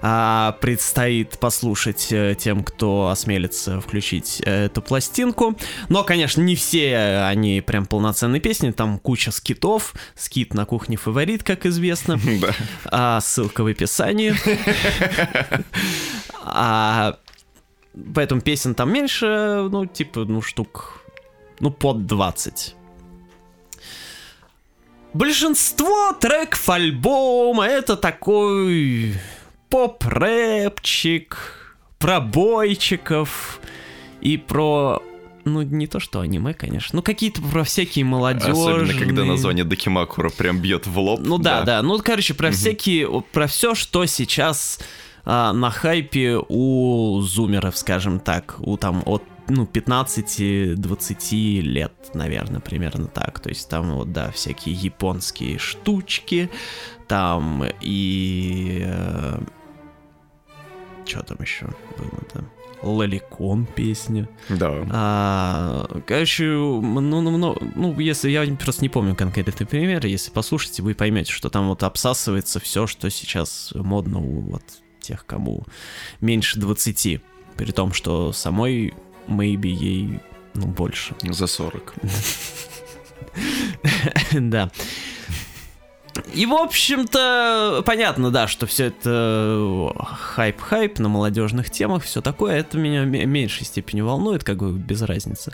а, 0.00 0.52
предстоит 0.60 1.38
послушать 1.38 2.08
э, 2.10 2.36
тем, 2.38 2.64
кто 2.64 3.08
осмелится 3.08 3.80
включить 3.80 4.42
э, 4.44 4.66
эту 4.66 4.82
пластинку. 4.82 5.56
Но, 5.88 6.04
конечно, 6.04 6.42
не 6.42 6.54
все 6.54 7.22
они 7.26 7.60
прям 7.60 7.86
полноценные 7.86 8.40
песни, 8.40 8.70
там 8.70 8.98
куча 8.98 9.30
скитов. 9.30 9.94
Скит 10.14 10.54
на 10.54 10.64
кухне 10.66 10.96
фаворит, 10.96 11.42
как 11.42 11.66
известно. 11.66 12.18
Да. 12.42 12.54
А, 12.86 13.20
ссылка 13.20 13.62
в 13.62 13.66
описании. 13.66 14.34
А, 16.44 17.18
поэтому 18.14 18.40
песен 18.40 18.74
там 18.74 18.92
меньше, 18.92 19.68
ну, 19.70 19.86
типа, 19.86 20.24
ну, 20.24 20.42
штук, 20.42 21.01
ну, 21.62 21.70
под 21.70 22.06
20. 22.06 22.74
Большинство 25.14 26.12
треков 26.20 26.68
альбома 26.68 27.64
это 27.64 27.96
такой 27.96 29.14
поп-рэпчик, 29.70 31.36
про 31.98 32.20
бойчиков 32.20 33.60
и 34.20 34.36
про... 34.36 35.02
Ну, 35.44 35.62
не 35.62 35.86
то, 35.86 36.00
что 36.00 36.20
аниме, 36.20 36.52
конечно. 36.52 36.96
Ну, 36.96 37.02
какие-то 37.02 37.40
про 37.42 37.62
всякие 37.62 38.04
молодежи. 38.04 38.50
Особенно, 38.50 38.94
когда 38.98 39.24
название 39.24 39.64
Дакимакура 39.64 40.30
прям 40.30 40.58
бьет 40.60 40.86
в 40.86 40.98
лоб. 40.98 41.20
Ну 41.22 41.38
да, 41.38 41.62
да. 41.62 41.82
Ну, 41.82 41.98
короче, 41.98 42.34
про 42.34 42.50
всякие, 42.50 43.22
про 43.32 43.46
все, 43.46 43.74
что 43.74 44.06
сейчас 44.06 44.80
а, 45.24 45.52
на 45.52 45.70
хайпе 45.70 46.40
у 46.48 47.20
зумеров, 47.20 47.76
скажем 47.76 48.18
так, 48.18 48.56
у 48.58 48.76
там 48.76 49.02
от 49.06 49.22
ну, 49.48 49.64
15-20 49.64 51.60
лет, 51.60 51.92
наверное, 52.14 52.60
примерно 52.60 53.06
так. 53.06 53.40
То 53.40 53.48
есть 53.48 53.68
там 53.68 53.94
вот, 53.94 54.12
да, 54.12 54.30
всякие 54.30 54.74
японские 54.74 55.58
штучки, 55.58 56.50
там 57.08 57.64
и... 57.80 58.86
что 61.04 61.22
там 61.22 61.38
еще 61.40 61.66
было-то? 61.98 62.44
Лоликон 62.82 63.66
песня. 63.66 64.28
Да. 64.48 64.84
А, 64.90 66.00
короче, 66.06 66.44
ну, 66.44 67.00
ну, 67.00 67.20
ну, 67.20 67.56
ну, 67.76 68.00
если 68.00 68.30
я 68.30 68.44
просто 68.56 68.82
не 68.82 68.88
помню 68.88 69.14
конкретный 69.14 69.66
пример, 69.66 70.04
если 70.06 70.32
послушаете, 70.32 70.82
вы 70.82 70.94
поймете, 70.94 71.32
что 71.32 71.48
там 71.48 71.68
вот 71.68 71.84
обсасывается 71.84 72.58
все, 72.60 72.86
что 72.86 73.08
сейчас 73.08 73.72
модно 73.74 74.18
у 74.18 74.40
вот 74.40 74.64
тех, 75.00 75.26
кому 75.26 75.64
меньше 76.20 76.58
20. 76.58 77.20
При 77.56 77.70
том, 77.70 77.92
что 77.92 78.32
самой 78.32 78.94
maybe 79.28 79.68
ей 79.68 80.20
ну, 80.54 80.66
больше. 80.66 81.14
За 81.22 81.46
40. 81.46 81.94
да. 84.32 84.70
И, 86.34 86.46
в 86.46 86.52
общем-то, 86.52 87.82
понятно, 87.86 88.30
да, 88.30 88.46
что 88.46 88.66
все 88.66 88.86
это 88.86 89.90
хайп-хайп 90.36 90.98
на 90.98 91.08
молодежных 91.08 91.70
темах, 91.70 92.04
все 92.04 92.20
такое, 92.20 92.56
это 92.56 92.76
меня 92.76 93.02
в 93.02 93.06
меньшей 93.06 93.64
степени 93.64 94.02
волнует, 94.02 94.44
как 94.44 94.58
бы 94.58 94.72
без 94.72 95.02
разницы. 95.02 95.52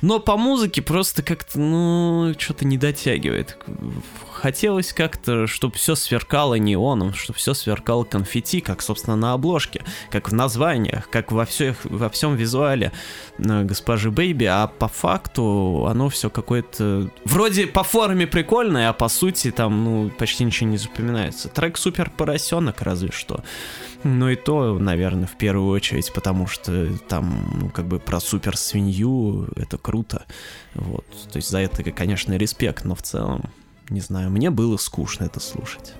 Но 0.00 0.18
по 0.18 0.36
музыке 0.36 0.80
просто 0.80 1.22
как-то, 1.22 1.58
ну, 1.60 2.34
что-то 2.38 2.66
не 2.66 2.78
дотягивает. 2.78 3.58
Хотелось 4.38 4.92
как-то, 4.92 5.48
чтобы 5.48 5.74
все 5.74 5.96
сверкало 5.96 6.54
неоном, 6.54 7.12
чтобы 7.12 7.38
все 7.40 7.54
сверкало 7.54 8.04
конфетти, 8.04 8.60
как, 8.60 8.82
собственно, 8.82 9.16
на 9.16 9.32
обложке, 9.32 9.82
как 10.10 10.28
в 10.28 10.32
названиях, 10.32 11.10
как 11.10 11.32
во, 11.32 11.44
всех, 11.44 11.84
во 11.84 12.08
всем 12.08 12.36
визуале 12.36 12.92
э, 13.38 13.64
госпожи 13.64 14.12
Бэйби, 14.12 14.44
а 14.44 14.68
по 14.68 14.86
факту 14.86 15.86
оно 15.90 16.08
все 16.08 16.30
какое-то... 16.30 17.10
Вроде 17.24 17.66
по 17.66 17.82
форме 17.82 18.28
прикольное, 18.28 18.90
а 18.90 18.92
по 18.92 19.08
сути 19.08 19.50
там, 19.50 19.84
ну, 19.84 20.10
почти 20.10 20.44
ничего 20.44 20.70
не 20.70 20.76
запоминается. 20.76 21.48
Трек 21.48 21.76
Супер 21.76 22.08
Поросенок 22.08 22.82
разве 22.82 23.10
что. 23.10 23.42
Но 24.04 24.30
и 24.30 24.36
то, 24.36 24.78
наверное, 24.78 25.26
в 25.26 25.36
первую 25.36 25.70
очередь, 25.70 26.12
потому 26.12 26.46
что 26.46 26.96
там, 27.08 27.58
ну, 27.60 27.70
как 27.70 27.86
бы 27.86 27.98
про 27.98 28.20
супер 28.20 28.56
свинью 28.56 29.48
это 29.56 29.76
круто. 29.78 30.26
Вот. 30.74 31.04
То 31.32 31.38
есть 31.38 31.50
за 31.50 31.58
это, 31.58 31.82
конечно, 31.82 32.34
респект, 32.34 32.84
но 32.84 32.94
в 32.94 33.02
целом, 33.02 33.50
не 33.90 34.00
знаю, 34.00 34.30
мне 34.30 34.50
было 34.50 34.76
скучно 34.76 35.24
это 35.24 35.40
слушать. 35.40 35.94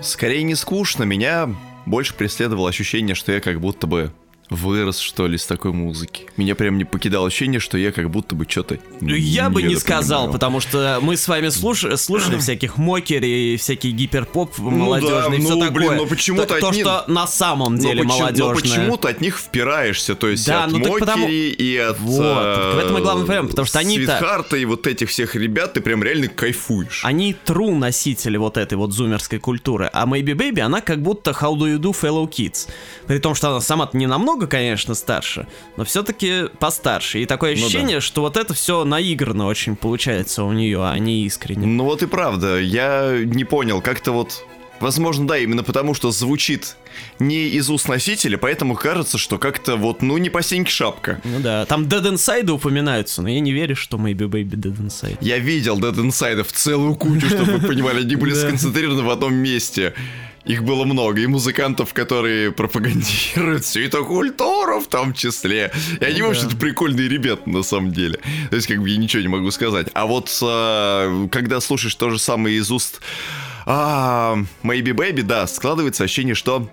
Скорее 0.00 0.42
не 0.42 0.54
скучно, 0.54 1.04
меня 1.04 1.54
больше 1.86 2.14
преследовало 2.14 2.68
ощущение, 2.68 3.14
что 3.14 3.32
я 3.32 3.40
как 3.40 3.60
будто 3.60 3.86
бы 3.86 4.12
вырос, 4.54 4.98
что 4.98 5.26
ли, 5.26 5.38
с 5.38 5.46
такой 5.46 5.72
музыки. 5.72 6.26
Меня 6.36 6.54
прям 6.54 6.78
не 6.78 6.84
покидало 6.84 7.26
ощущение, 7.26 7.60
что 7.60 7.78
я 7.78 7.92
как 7.92 8.10
будто 8.10 8.34
бы 8.34 8.46
что-то... 8.48 8.78
Ну, 9.00 9.14
я 9.14 9.50
бы 9.50 9.62
не 9.62 9.76
сказал, 9.76 10.30
потому 10.30 10.60
что 10.60 10.98
мы 11.02 11.16
с 11.16 11.26
вами 11.28 11.48
слушали, 11.48 11.96
слушали 11.96 12.38
всяких 12.38 12.76
мокери, 12.76 13.56
всякие 13.56 13.92
гиперпоп 13.92 14.58
молодежные, 14.58 15.38
ну, 15.40 15.44
все 15.44 15.54
да, 15.56 15.66
такое. 15.66 15.88
блин, 15.88 15.96
но 15.96 16.06
почему-то 16.06 16.46
то, 16.60 16.68
от 16.68 16.74
них... 16.74 16.84
что 16.84 17.04
на 17.08 17.26
самом 17.26 17.78
деле 17.78 18.02
но 18.02 18.08
почему, 18.08 18.18
молодежное. 18.20 18.48
Но 18.54 18.60
почему-то 18.60 19.08
от 19.08 19.20
них 19.20 19.38
впираешься, 19.38 20.14
то 20.14 20.28
есть 20.28 20.46
Да, 20.46 20.64
от 20.64 20.72
ну 20.72 20.78
Мокери 20.78 20.98
потому- 21.00 21.28
и 21.28 21.76
от... 21.76 21.98
Вот, 22.00 22.22
э, 22.22 22.74
в 22.76 22.78
этом 22.78 22.98
и 22.98 23.00
главный 23.00 23.24
проблема, 23.26 23.48
потому 23.48 23.66
что 23.66 23.78
они-то- 23.78 24.16
Свитхарта 24.18 24.56
и 24.56 24.64
вот 24.64 24.86
этих 24.86 25.08
всех 25.10 25.34
ребят, 25.34 25.74
ты 25.74 25.80
прям 25.80 26.02
реально 26.02 26.28
кайфуешь. 26.28 27.04
Они 27.04 27.36
true 27.46 27.74
носители 27.74 28.36
вот 28.36 28.56
этой 28.56 28.74
вот 28.74 28.92
зумерской 28.92 29.38
культуры, 29.38 29.88
а 29.92 30.06
Maybe 30.06 30.34
Baby, 30.34 30.60
она 30.60 30.80
как 30.80 31.00
будто 31.02 31.30
How 31.32 31.54
Do 31.54 31.74
You 31.74 31.78
Do 31.78 31.92
Fellow 31.98 32.28
Kids. 32.28 32.68
При 33.06 33.18
том, 33.18 33.34
что 33.34 33.50
она 33.50 33.60
сама-то 33.60 33.96
не 33.96 34.06
намного, 34.06 34.41
конечно, 34.46 34.94
старше, 34.94 35.46
но 35.76 35.84
все-таки 35.84 36.44
постарше. 36.58 37.20
И 37.22 37.26
такое 37.26 37.54
Ну 37.54 37.60
да. 37.60 37.66
ощущение, 37.66 38.00
что 38.00 38.22
вот 38.22 38.36
это 38.36 38.54
все 38.54 38.84
наигранно 38.84 39.46
очень 39.46 39.76
получается 39.76 40.44
у 40.44 40.52
нее, 40.52 40.84
а 40.84 40.98
не 40.98 41.24
искренне. 41.24 41.66
Ну 41.66 41.84
вот 41.84 42.02
и 42.02 42.06
правда, 42.06 42.58
я 42.60 43.18
не 43.24 43.44
понял, 43.44 43.80
как-то 43.80 44.12
вот... 44.12 44.44
Возможно, 44.80 45.28
да, 45.28 45.38
именно 45.38 45.62
потому, 45.62 45.94
что 45.94 46.10
звучит 46.10 46.74
не 47.20 47.46
из 47.50 47.70
уст 47.70 47.88
носителя, 47.88 48.36
поэтому 48.36 48.74
кажется, 48.74 49.16
что 49.16 49.38
как-то 49.38 49.76
вот, 49.76 50.02
ну, 50.02 50.18
не 50.18 50.28
по 50.28 50.42
сеньке 50.42 50.72
шапка. 50.72 51.20
Ну 51.22 51.38
да, 51.38 51.64
там 51.66 51.84
Dead 51.84 52.02
Inside 52.14 52.50
упоминаются, 52.50 53.22
но 53.22 53.28
я 53.28 53.38
не 53.38 53.52
верю, 53.52 53.76
что 53.76 53.96
Maybe 53.96 54.26
Baby 54.28 54.56
Dead 54.56 54.76
Inside. 54.76 55.18
Я 55.20 55.38
видел 55.38 55.78
Dead 55.78 55.94
Inside 55.94 56.42
в 56.42 56.50
целую 56.50 56.96
кучу, 56.96 57.28
чтобы 57.28 57.58
вы 57.58 57.68
понимали, 57.68 58.00
они 58.00 58.16
были 58.16 58.34
сконцентрированы 58.34 59.04
в 59.04 59.10
одном 59.10 59.34
месте. 59.34 59.94
Их 60.44 60.64
было 60.64 60.84
много, 60.84 61.20
и 61.20 61.26
музыкантов, 61.26 61.94
которые 61.94 62.50
пропагандируют 62.50 63.64
всю 63.64 63.80
эту 63.80 64.04
культуру 64.04 64.80
в 64.80 64.88
том 64.88 65.14
числе. 65.14 65.70
И 66.00 66.04
они, 66.04 66.20
Ну 66.20 66.28
в 66.28 66.30
общем-то, 66.30 66.56
прикольные 66.56 67.08
ребята, 67.08 67.48
на 67.48 67.62
самом 67.62 67.92
деле. 67.92 68.18
То 68.50 68.56
есть, 68.56 68.66
как 68.66 68.80
бы, 68.80 68.88
я 68.88 68.96
ничего 68.96 69.22
не 69.22 69.28
могу 69.28 69.50
сказать. 69.52 69.86
А 69.94 70.06
вот, 70.06 70.36
э, 70.42 71.28
когда 71.30 71.60
слушаешь 71.60 71.94
то 71.94 72.10
же 72.10 72.18
самое 72.18 72.56
из 72.56 72.70
уст 72.72 73.00
а, 73.66 74.36
Maybe 74.64 74.92
Baby, 74.92 75.22
да, 75.22 75.46
складывается 75.46 76.04
ощущение, 76.04 76.34
что 76.34 76.68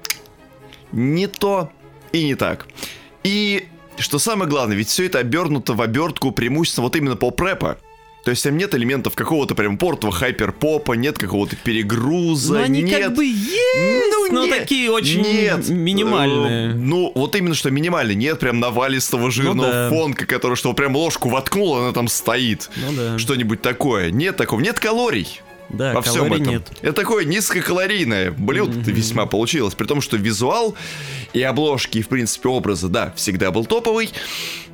не 0.91 1.27
то 1.27 1.71
и 2.11 2.23
не 2.23 2.35
так. 2.35 2.67
И 3.23 3.67
что 3.99 4.17
самое 4.17 4.49
главное, 4.49 4.75
ведь 4.77 4.89
все 4.89 5.05
это 5.05 5.19
обернуто 5.19 5.73
в 5.73 5.81
обертку 5.81 6.31
преимущественно 6.31 6.85
вот 6.85 6.95
именно 6.95 7.15
поп-рэпа. 7.15 7.77
То 8.23 8.31
есть 8.31 8.43
там 8.43 8.57
нет 8.57 8.75
элементов 8.75 9.15
какого-то 9.15 9.55
прям 9.55 9.77
портового 9.77 10.15
хайпер-попа, 10.15 10.93
нет 10.93 11.17
какого-то 11.17 11.55
перегруза, 11.55 12.55
Ну 12.55 12.63
они 12.63 12.81
нет... 12.83 13.01
как 13.05 13.15
бы 13.15 13.25
есть, 13.25 14.31
но 14.31 14.45
не- 14.45 14.51
такие 14.51 14.91
очень 14.91 15.21
нет, 15.21 15.67
минимальные. 15.69 16.71
э, 16.71 16.73
Ну, 16.73 17.11
вот 17.15 17.35
именно 17.35 17.55
что 17.55 17.71
минимальные. 17.71 18.15
Нет 18.15 18.37
прям 18.39 18.59
навалистого 18.59 19.31
жирного 19.31 19.55
Ну 19.67 19.71
да. 19.71 19.89
фонка, 19.89 20.25
который 20.25 20.55
что 20.55 20.73
прям 20.73 20.95
ложку 20.95 21.29
воткнул, 21.29 21.77
она 21.77 21.91
там 21.93 22.07
стоит. 22.07 22.69
Ну 22.75 22.91
да. 22.95 23.17
Что-нибудь 23.17 23.61
такое. 23.61 24.11
Нет 24.11 24.35
такого. 24.37 24.59
Нет 24.59 24.79
калорий. 24.79 25.41
Да, 25.69 25.93
во 25.93 26.01
всем 26.01 26.25
этом. 26.33 26.43
нет. 26.43 26.63
Это 26.81 26.93
такое 26.93 27.25
низкокалорийное 27.25 28.31
блюдо 28.31 28.91
весьма 28.91 29.27
получилось. 29.27 29.75
При 29.75 29.85
том, 29.85 30.01
что 30.01 30.17
визуал 30.17 30.75
и 31.33 31.41
обложки, 31.43 31.99
и, 31.99 32.01
в 32.01 32.07
принципе, 32.07 32.49
образы, 32.49 32.87
да, 32.87 33.13
всегда 33.15 33.51
был 33.51 33.65
топовый. 33.65 34.09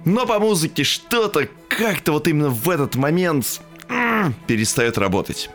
Но 0.05 0.25
по 0.25 0.39
музыке 0.39 0.83
что-то 0.83 1.49
как-то 1.67 2.13
вот 2.13 2.27
именно 2.27 2.49
в 2.49 2.69
этот 2.69 2.95
момент 2.95 3.61
перестает 4.47 4.97
работать. 4.97 5.49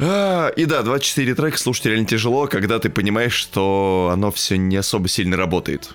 А, 0.00 0.48
и 0.48 0.64
да, 0.64 0.82
24 0.82 1.34
трека 1.34 1.58
слушать 1.58 1.86
реально 1.86 2.06
тяжело, 2.06 2.46
когда 2.46 2.78
ты 2.78 2.88
понимаешь, 2.88 3.32
что 3.34 4.10
оно 4.12 4.30
все 4.30 4.56
не 4.56 4.76
особо 4.76 5.08
сильно 5.08 5.36
работает. 5.36 5.94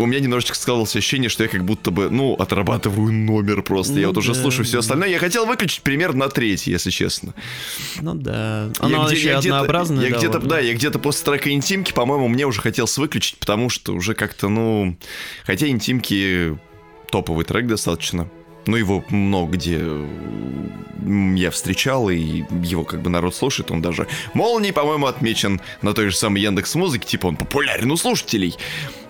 У 0.00 0.06
меня 0.06 0.20
немножечко 0.20 0.56
складывалось 0.56 0.96
ощущение, 0.96 1.28
что 1.28 1.42
я 1.42 1.48
как 1.48 1.64
будто 1.64 1.90
бы, 1.90 2.08
ну, 2.08 2.34
отрабатываю 2.34 3.12
номер 3.12 3.62
просто. 3.62 3.94
я 3.94 4.02
Ну 4.02 4.08
вот 4.08 4.16
уже 4.18 4.32
да. 4.32 4.40
слушаю 4.40 4.64
все 4.64 4.78
остальное. 4.78 5.08
Я 5.08 5.18
хотел 5.18 5.44
выключить 5.44 5.82
примерно 5.82 6.20
на 6.20 6.28
третий, 6.30 6.70
если 6.70 6.88
честно. 6.90 7.34
Ну 8.00 8.14
да. 8.14 8.70
Я 8.80 8.86
Оно 8.86 9.06
где- 9.06 9.20
я 9.20 9.38
однообразное. 9.38 10.08
Я 10.08 10.16
где-то, 10.16 10.38
да, 10.38 10.58
я 10.58 10.72
где-то 10.74 10.98
после 10.98 11.24
трека 11.26 11.50
интимки, 11.50 11.92
по-моему, 11.92 12.28
мне 12.28 12.46
уже 12.46 12.62
хотелось 12.62 12.96
выключить, 12.96 13.36
потому 13.38 13.68
что 13.68 13.92
уже 13.92 14.14
как-то, 14.14 14.48
ну... 14.48 14.96
Хотя 15.44 15.68
интимки 15.68 16.58
топовый 17.10 17.44
трек 17.44 17.66
достаточно. 17.66 18.30
Ну, 18.66 18.76
его 18.76 19.04
много 19.08 19.56
где 19.56 19.80
я 21.06 21.50
встречал, 21.50 22.10
и 22.10 22.44
его 22.62 22.84
как 22.84 23.02
бы 23.02 23.10
народ 23.10 23.34
слушает. 23.34 23.70
Он 23.70 23.82
даже 23.82 24.06
молнией, 24.34 24.72
по-моему, 24.72 25.06
отмечен 25.06 25.60
на 25.82 25.94
той 25.94 26.10
же 26.10 26.16
самой 26.16 26.42
Яндекс 26.42 26.74
Музыке. 26.74 27.06
Типа 27.06 27.26
он 27.26 27.36
популярен 27.36 27.90
у 27.90 27.96
слушателей. 27.96 28.56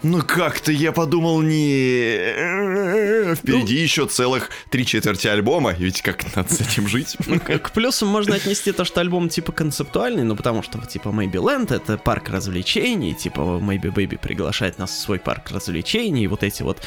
Ну, 0.03 0.23
как-то 0.23 0.73
я 0.73 0.93
подумал, 0.93 1.43
не... 1.43 3.35
Впереди 3.35 3.77
еще 3.77 4.07
целых 4.07 4.51
три 4.71 4.87
четверти 4.87 5.27
альбома. 5.29 5.73
Ведь 5.73 6.01
как 6.01 6.35
надо 6.35 6.53
с 6.55 6.61
этим 6.61 6.89
жить? 6.89 7.17
К 7.45 7.59
к 7.59 7.73
плюсам 7.73 8.09
можно 8.09 8.37
отнести 8.37 8.73
то, 8.73 8.85
что 8.85 9.01
альбом 9.01 9.29
типа 9.29 9.53
концептуальный, 9.53 10.23
ну 10.23 10.37
потому 10.37 10.63
что 10.63 10.79
типа 10.87 11.09
Maybe 11.09 11.35
Land 11.35 11.75
это 11.75 11.99
парк 11.99 12.31
развлечений, 12.31 13.15
типа 13.15 13.41
Maybe 13.41 13.93
Baby 13.93 14.19
приглашает 14.19 14.79
нас 14.79 14.91
в 14.91 14.99
свой 14.99 15.19
парк 15.19 15.51
развлечений, 15.51 16.25
и 16.25 16.27
вот 16.27 16.43
эти 16.43 16.63
вот 16.63 16.79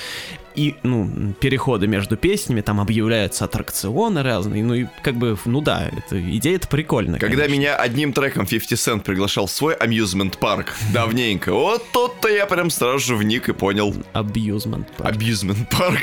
и, 0.56 0.76
ну, 0.84 1.34
переходы 1.40 1.88
между 1.88 2.16
песнями, 2.16 2.53
там 2.62 2.80
объявляются 2.80 3.46
аттракционы 3.46 4.22
разные, 4.24 4.64
ну 4.64 4.74
и 4.74 4.86
как 5.02 5.16
бы, 5.16 5.38
ну 5.46 5.62
да, 5.62 5.90
это, 5.92 6.20
идея 6.38 6.56
это 6.58 6.68
прикольная. 6.68 7.20
Когда 7.20 7.44
конечно. 7.44 7.54
меня 7.60 7.76
одним 7.76 8.14
треком 8.14 8.46
50 8.46 8.78
Cent 8.80 9.02
приглашал 9.02 9.48
в 9.48 9.52
свой 9.52 9.74
амьюзмент 9.76 10.38
парк 10.38 10.74
давненько, 10.94 11.54
вот 11.54 11.84
тут-то 11.92 12.28
я 12.30 12.46
прям 12.46 12.70
сразу 12.70 13.00
же 13.00 13.16
вник 13.16 13.50
и 13.50 13.54
понял. 13.54 13.96
Абьюзмент. 14.14 14.88
парк. 14.98 15.12
Абьюзмент 15.16 15.70
парк. 15.70 16.00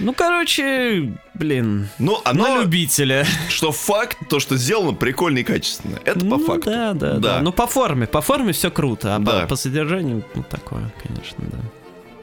Ну, 0.00 0.12
короче, 0.14 1.12
блин, 1.34 1.88
Ну, 1.98 2.20
на 2.24 2.30
оно, 2.30 2.62
любителя. 2.62 3.24
что 3.48 3.70
факт, 3.70 4.16
то, 4.28 4.40
что 4.40 4.56
сделано 4.56 4.94
прикольно 4.94 5.38
и 5.38 5.42
качественно. 5.44 5.98
Это 6.04 6.20
по 6.20 6.38
Ну, 6.38 6.44
факту. 6.44 6.70
Да, 6.70 6.92
да, 6.94 7.16
да, 7.18 7.40
Ну, 7.40 7.52
по 7.52 7.66
форме, 7.68 8.06
по 8.08 8.20
форме 8.20 8.52
все 8.52 8.70
круто, 8.70 9.14
а 9.14 9.18
по- 9.20 9.24
Да. 9.26 9.46
по, 9.46 9.54
содержанию, 9.54 10.24
ну, 10.34 10.42
такое, 10.42 10.90
конечно, 11.02 11.44
да. 11.52 11.58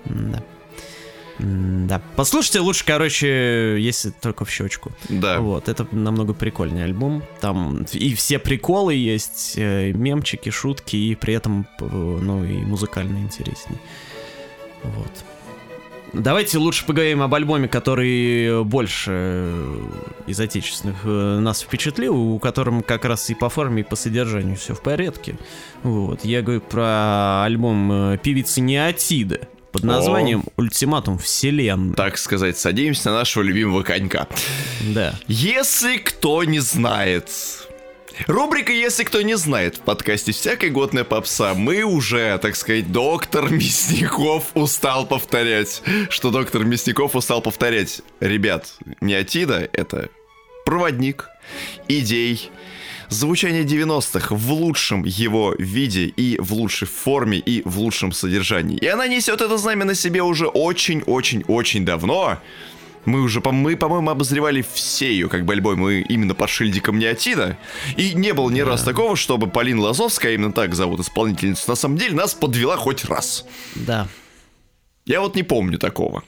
Да. 0.06 0.44
Да. 1.40 2.02
Послушайте 2.18 2.60
лучше, 2.60 2.84
короче, 2.86 3.78
если 3.80 4.10
только 4.10 4.44
в 4.44 4.52
щечку. 4.52 4.92
Да. 5.08 5.40
Вот, 5.40 5.70
это 5.70 5.88
намного 5.92 6.34
прикольный 6.34 6.84
альбом. 6.84 7.24
Там 7.40 7.86
и 7.94 8.14
все 8.14 8.40
приколы 8.40 8.94
есть, 8.94 9.54
э, 9.56 9.92
мемчики, 9.94 10.50
шутки, 10.50 10.98
и 10.98 11.16
при 11.16 11.34
этом, 11.34 11.66
э, 11.80 11.86
ну, 11.86 12.44
и 12.44 12.58
музыкально 12.58 13.20
интересней. 13.20 13.78
Вот. 14.84 15.12
Давайте 16.12 16.58
лучше 16.58 16.86
поговорим 16.86 17.22
об 17.22 17.34
альбоме, 17.36 17.68
который 17.68 18.64
больше 18.66 19.12
э, 19.12 19.82
из 20.28 20.40
отечественных 20.40 21.06
нас 21.06 21.62
впечатлил, 21.62 22.18
у 22.18 22.40
котором 22.40 22.84
как 22.84 23.06
раз 23.06 23.30
и 23.30 23.36
по 23.36 23.48
форме, 23.48 23.82
и 23.82 23.86
по 23.86 23.96
содержанию 23.96 24.58
все 24.58 24.74
в 24.74 24.82
порядке. 24.82 25.38
Вот. 25.84 26.26
Я 26.26 26.42
говорю 26.42 26.62
про 26.62 27.44
альбом 27.44 28.18
певицы 28.22 28.60
Неотида 28.60 29.48
под 29.72 29.84
названием 29.84 30.44
«Ультиматум 30.58 31.18
вселенной». 31.18 31.96
Так 31.96 32.18
сказать, 32.18 32.58
садимся 32.58 33.10
на 33.10 33.18
нашего 33.18 33.44
любимого 33.44 33.84
конька. 33.84 34.28
Да. 34.94 35.16
Если 35.28 35.98
кто 35.98 36.44
не 36.44 36.60
знает, 36.60 37.30
Рубрика 38.28 38.74
«Если 38.74 39.04
кто 39.06 39.22
не 39.22 39.36
знает» 39.38 39.78
в 39.78 39.80
подкасте 39.80 40.34
«Всякая 40.34 40.70
годная 40.70 41.06
попса». 41.06 41.54
Мы 41.54 41.84
уже, 41.84 42.38
так 42.40 42.56
сказать, 42.56 42.92
доктор 42.92 43.50
Мясников 43.50 44.52
устал 44.56 45.06
повторять. 45.06 45.82
Что 46.10 46.30
доктор 46.30 46.66
Мясников 46.66 47.16
устал 47.16 47.42
повторять. 47.42 48.02
Ребят, 48.20 48.74
неотида— 49.00 49.70
это 49.74 50.10
проводник 50.66 51.30
идей, 51.88 52.52
звучание 53.10 53.64
90-х 53.64 54.36
в 54.36 54.52
лучшем 54.52 55.04
его 55.04 55.56
виде 55.58 56.06
и 56.06 56.40
в 56.40 56.54
лучшей 56.54 56.88
форме 56.88 57.38
и 57.38 57.62
в 57.68 57.80
лучшем 57.80 58.12
содержании. 58.12 58.78
И 58.78 58.88
она 58.88 59.08
несет 59.08 59.42
это 59.42 59.58
знамя 59.58 59.86
на 59.86 59.96
себе 59.96 60.22
уже 60.24 60.48
очень-очень-очень 60.48 61.86
давно. 61.86 62.40
Мы 63.06 63.22
уже, 63.22 63.42
мы, 63.44 63.76
по-моему, 63.76 64.10
обозревали 64.10 64.64
все 64.74 65.12
ее 65.12 65.30
как 65.30 65.46
бы 65.46 65.54
альбомы 65.54 66.02
именно 66.02 66.36
под 66.36 66.50
шильдиком 66.50 67.00
Неотида. 67.00 67.58
И 67.98 68.14
не 68.14 68.34
было 68.34 68.50
ни 68.50 68.62
да. 68.62 68.68
раз 68.68 68.84
такого, 68.84 69.16
чтобы 69.16 69.48
Полина 69.48 69.82
Лазовская, 69.82 70.34
именно 70.34 70.52
так 70.52 70.76
зовут 70.76 71.00
исполнительницу, 71.00 71.64
на 71.68 71.76
самом 71.76 71.98
деле 71.98 72.16
нас 72.16 72.34
подвела 72.34 72.78
хоть 72.78 73.06
раз. 73.06 73.46
Да. 73.76 74.08
Я 75.06 75.22
вот 75.22 75.36
не 75.36 75.44
помню 75.44 75.80
такого. 75.80 76.24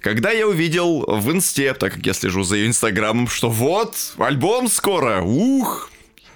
Когда 0.00 0.32
я 0.32 0.48
увидел 0.48 1.04
в 1.06 1.30
инсте, 1.30 1.74
так 1.74 1.94
как 1.94 2.06
я 2.06 2.14
слежу 2.14 2.42
за 2.42 2.56
ее 2.56 2.66
инстаграмом, 2.66 3.28
что 3.28 3.48
вот, 3.48 4.14
альбом 4.18 4.68
скоро, 4.68 5.22
ух, 5.22 5.91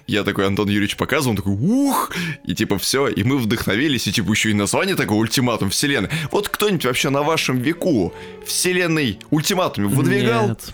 я 0.07 0.23
такой, 0.23 0.47
Антон 0.47 0.69
Юрьевич 0.69 0.95
показывал, 0.95 1.31
он 1.31 1.37
такой, 1.37 1.53
ух, 1.53 2.11
и 2.45 2.55
типа 2.55 2.77
все, 2.79 3.07
и 3.07 3.23
мы 3.23 3.37
вдохновились, 3.37 4.07
и 4.07 4.11
типа 4.11 4.31
еще 4.31 4.51
и 4.51 4.53
название 4.53 4.95
такое, 4.95 5.17
ультиматум 5.17 5.69
вселенной. 5.69 6.09
Вот 6.31 6.47
кто-нибудь 6.49 6.85
вообще 6.85 7.09
на 7.09 7.23
вашем 7.23 7.59
веку 7.59 8.13
вселенной 8.45 9.19
ультиматуме 9.29 9.87
выдвигал? 9.87 10.49
Нет. 10.49 10.73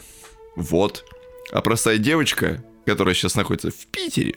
Вот. 0.55 1.05
А 1.51 1.61
простая 1.61 1.97
девочка, 1.97 2.63
которая 2.85 3.15
сейчас 3.15 3.35
находится 3.35 3.71
в 3.71 3.87
Питере, 3.87 4.35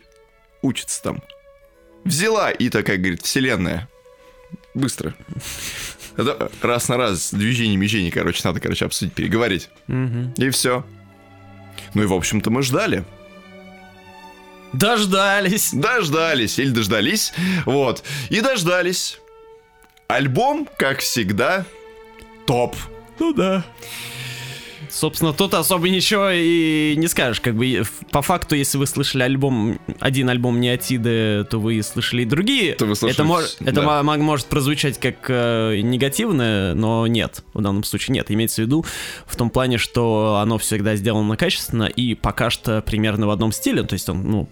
учится 0.63 1.03
там, 1.03 1.23
взяла 2.05 2.51
и 2.51 2.71
такая 2.71 2.97
говорит, 2.97 3.23
вселенная, 3.23 3.89
быстро. 4.75 5.15
Это 6.17 6.51
раз 6.63 6.89
на 6.89 6.97
раз 6.97 7.35
движение 7.35 7.77
мижение, 7.77 8.11
короче, 8.11 8.41
надо, 8.45 8.61
короче, 8.61 8.87
обсудить, 8.87 9.13
переговорить. 9.13 9.69
Угу. 9.89 10.35
И 10.39 10.51
все. 10.51 10.87
Ну 11.93 12.03
и, 12.03 12.07
в 12.07 12.15
общем-то, 12.15 12.51
мы 12.51 12.63
ждали. 12.63 13.05
Дождались. 14.79 15.73
Дождались 15.73 16.59
или 16.59 16.71
дождались. 16.71 17.33
Вот. 17.65 18.03
И 18.29 18.41
дождались. 18.41 19.19
Альбом, 20.09 20.69
как 20.79 21.01
всегда, 21.01 21.65
топ. 22.47 22.77
Ну 23.19 23.33
да. 23.33 23.65
Собственно, 24.89 25.33
тут 25.33 25.55
особо 25.55 25.89
ничего 25.89 26.31
и 26.33 26.95
не 26.97 27.09
скажешь. 27.09 27.41
Как 27.41 27.55
бы 27.55 27.83
по 28.13 28.23
факту, 28.23 28.55
если 28.55 28.79
вы 28.79 28.87
слышали 28.87 29.23
альбом, 29.23 29.79
один 30.01 30.31
альбом 30.31 30.61
Неотиды, 30.61 31.45
то 31.51 31.59
вы 31.59 31.83
слышали 31.83 32.23
и 32.23 32.25
другие. 32.25 32.75
То 32.75 32.87
вы 32.87 32.95
слышали, 32.95 33.15
это 33.15 33.25
мож, 33.25 33.57
да. 33.61 33.71
это 33.71 34.03
может 34.03 34.47
прозвучать 34.47 34.99
как 34.99 35.27
э, 35.29 35.81
негативное, 35.83 36.75
но 36.75 37.07
нет. 37.07 37.43
В 37.53 37.61
данном 37.61 37.85
случае 37.85 38.15
нет. 38.15 38.31
Имеется 38.31 38.63
в 38.63 38.67
виду 38.67 38.87
в 39.27 39.37
том 39.37 39.51
плане, 39.51 39.79
что 39.79 40.39
оно 40.41 40.57
всегда 40.59 40.97
сделано 40.97 41.37
качественно 41.37 41.85
и 41.85 42.15
пока 42.15 42.51
что 42.51 42.81
примерно 42.81 43.27
в 43.27 43.31
одном 43.31 43.53
стиле. 43.53 43.83
То 43.83 43.95
есть 43.95 44.09
он, 44.09 44.23
ну, 44.23 44.49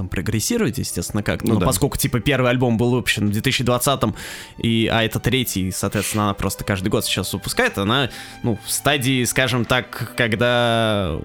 там 0.00 0.08
прогрессирует, 0.08 0.78
естественно, 0.78 1.22
как. 1.22 1.44
Ну, 1.44 1.54
Но 1.54 1.60
да. 1.60 1.66
поскольку, 1.66 1.98
типа, 1.98 2.20
первый 2.20 2.50
альбом 2.50 2.78
был 2.78 2.90
выпущен 2.90 3.30
в 3.30 3.36
2020-м, 3.36 4.14
и, 4.56 4.88
а 4.90 5.02
это 5.02 5.20
третий, 5.20 5.70
соответственно, 5.70 6.24
она 6.24 6.34
просто 6.34 6.64
каждый 6.64 6.88
год 6.88 7.04
сейчас 7.04 7.32
выпускает, 7.34 7.76
она, 7.76 8.08
ну, 8.42 8.58
в 8.64 8.70
стадии, 8.70 9.24
скажем 9.24 9.66
так, 9.66 10.14
когда, 10.16 11.18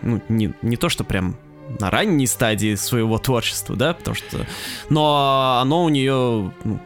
ну, 0.00 0.22
не, 0.30 0.54
не 0.62 0.76
то, 0.78 0.88
что 0.88 1.04
прям 1.04 1.36
на 1.80 1.90
ранней 1.90 2.26
стадии 2.26 2.76
своего 2.76 3.18
творчества, 3.18 3.76
да, 3.76 3.92
потому 3.92 4.14
что... 4.14 4.46
Но 4.88 5.58
оно 5.60 5.84
у 5.84 5.90
нее, 5.90 6.50
ну, 6.64 6.80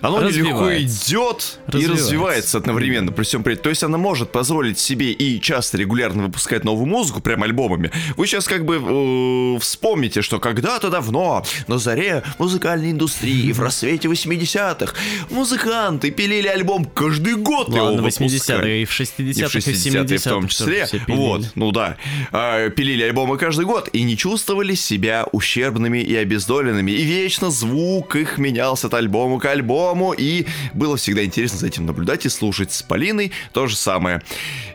оно 0.00 0.28
легко 0.28 0.72
идет 0.76 1.58
и 1.72 1.86
развивается 1.86 2.58
одновременно 2.58 3.12
при 3.12 3.24
всем 3.24 3.42
при 3.42 3.54
этом. 3.54 3.64
То 3.64 3.70
есть 3.70 3.82
она 3.82 3.98
может 3.98 4.32
позволить 4.32 4.78
себе 4.78 5.12
и 5.12 5.40
часто 5.40 5.78
регулярно 5.78 6.24
выпускать 6.24 6.64
новую 6.64 6.86
музыку, 6.86 7.20
прям 7.20 7.42
альбомами. 7.42 7.90
Вы 8.16 8.26
сейчас 8.26 8.46
как 8.46 8.64
бы 8.64 8.76
э, 8.76 9.58
вспомните, 9.60 10.22
что 10.22 10.38
когда-то 10.38 10.90
давно, 10.90 11.44
на 11.66 11.78
заре 11.78 12.22
музыкальной 12.38 12.92
индустрии, 12.92 13.52
в 13.52 13.60
рассвете 13.60 14.08
80-х, 14.08 14.94
музыканты 15.30 16.10
пилили 16.10 16.48
альбом 16.48 16.84
каждый 16.84 17.34
год. 17.34 17.68
Ладно, 17.68 18.06
80-е, 18.06 18.82
и 18.82 18.84
в 18.84 18.90
60-х, 18.90 19.58
и 19.58 19.60
в 19.60 19.66
70-е 19.66 20.18
в 20.18 20.24
том 20.24 20.48
числе. 20.48 20.88
Вот, 21.08 21.42
ну 21.54 21.72
да. 21.72 21.96
Э, 22.32 22.70
пилили 22.70 23.02
альбомы 23.02 23.36
каждый 23.36 23.66
год 23.66 23.88
и 23.92 24.02
не 24.02 24.16
чувствовали 24.16 24.74
себя 24.74 25.26
ущербными 25.32 25.98
и 25.98 26.14
обездоленными. 26.16 26.90
И 26.90 27.02
вечно 27.02 27.50
звук 27.50 28.16
их 28.16 28.38
менялся 28.38 28.86
от 28.86 28.94
альбома 28.94 29.38
к 29.38 29.44
альбому 29.44 29.89
по-новому, 29.90 30.12
и 30.12 30.46
было 30.74 30.96
всегда 30.96 31.24
интересно 31.24 31.58
за 31.58 31.66
этим 31.66 31.86
наблюдать 31.86 32.26
и 32.26 32.28
слушать. 32.28 32.72
С 32.72 32.82
Полиной 32.82 33.32
то 33.52 33.66
же 33.66 33.76
самое. 33.76 34.22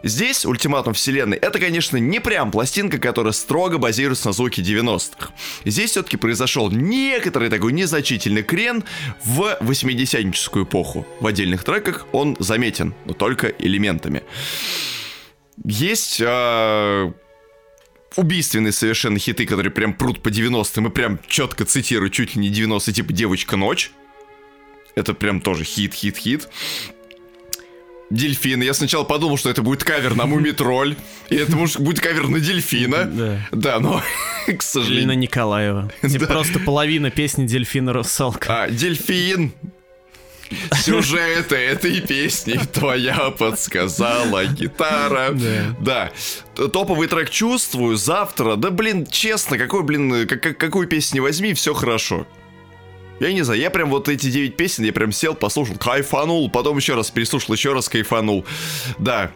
Здесь 0.03 0.45
ультиматум 0.45 0.93
вселенной 0.93 1.37
это, 1.37 1.59
конечно, 1.59 1.97
не 1.97 2.19
прям 2.19 2.51
пластинка, 2.51 2.97
которая 2.97 3.33
строго 3.33 3.77
базируется 3.77 4.27
на 4.27 4.33
звуке 4.33 4.61
90-х. 4.61 5.31
Здесь 5.63 5.91
все-таки 5.91 6.17
произошел 6.17 6.69
некоторый 6.71 7.49
такой 7.49 7.73
незначительный 7.73 8.43
крен 8.43 8.83
в 9.23 9.57
80-ническую 9.61 10.65
эпоху. 10.65 11.05
В 11.19 11.27
отдельных 11.27 11.63
треках 11.63 12.05
он 12.11 12.35
заметен, 12.39 12.93
но 13.05 13.13
только 13.13 13.47
элементами. 13.47 14.23
Есть 15.63 16.21
э, 16.21 17.11
убийственные 18.17 18.73
совершенно 18.73 19.19
хиты, 19.19 19.45
которые 19.45 19.71
прям 19.71 19.93
прут 19.93 20.21
по 20.21 20.29
90-м 20.29 20.87
и 20.87 20.89
прям 20.89 21.19
четко 21.27 21.65
цитирую 21.65 22.09
чуть 22.09 22.35
ли 22.35 22.41
не 22.41 22.49
90 22.49 22.91
типа 22.91 23.13
«Девочка 23.13 23.55
ночь». 23.55 23.91
Это 24.95 25.13
прям 25.13 25.41
тоже 25.41 25.63
хит, 25.63 25.93
хит, 25.93 26.17
хит. 26.17 26.49
Дельфин. 28.09 28.61
Я 28.61 28.73
сначала 28.73 29.03
подумал, 29.03 29.37
что 29.37 29.49
это 29.49 29.61
будет 29.61 29.83
кавер 29.83 30.15
на 30.15 30.25
Мумитроль. 30.25 30.95
И 31.29 31.35
это 31.35 31.55
может 31.55 31.79
будет 31.81 31.99
кавер 31.99 32.27
на 32.27 32.39
Дельфина. 32.39 33.05
Да. 33.05 33.47
Да, 33.51 33.79
но, 33.79 34.01
к 34.57 34.61
сожалению... 34.61 35.01
Или 35.01 35.07
на 35.07 35.15
Николаева. 35.15 35.91
Типа 36.01 36.27
просто 36.27 36.59
половина 36.59 37.09
песни 37.09 37.45
Дельфина 37.45 37.93
Русалка. 37.93 38.63
А, 38.63 38.69
Дельфин. 38.69 39.53
Сюжеты 40.75 41.55
этой 41.55 42.01
песни 42.01 42.59
твоя 42.71 43.31
подсказала 43.31 44.45
гитара. 44.45 45.31
Да. 45.31 46.11
да. 46.55 46.67
Топовый 46.67 47.07
трек 47.07 47.31
чувствую 47.31 47.97
завтра. 47.97 48.55
Да, 48.55 48.69
блин, 48.69 49.07
честно, 49.07 49.57
какой, 49.57 49.81
блин, 49.81 50.27
как, 50.27 50.55
какую 50.57 50.87
песню 50.87 51.23
возьми, 51.23 51.55
все 51.55 51.73
хорошо. 51.73 52.27
Я 53.19 53.31
не 53.31 53.43
знаю, 53.43 53.59
я 53.59 53.69
прям 53.69 53.89
вот 53.89 54.09
эти 54.09 54.29
9 54.29 54.57
песен, 54.57 54.83
я 54.83 54.91
прям 54.91 55.11
сел, 55.11 55.35
послушал, 55.35 55.75
кайфанул, 55.77 56.49
потом 56.49 56.77
еще 56.77 56.95
раз 56.95 57.11
переслушал, 57.11 57.55
еще 57.55 57.73
раз 57.73 57.87
кайфанул. 57.87 58.45
Да. 58.97 59.31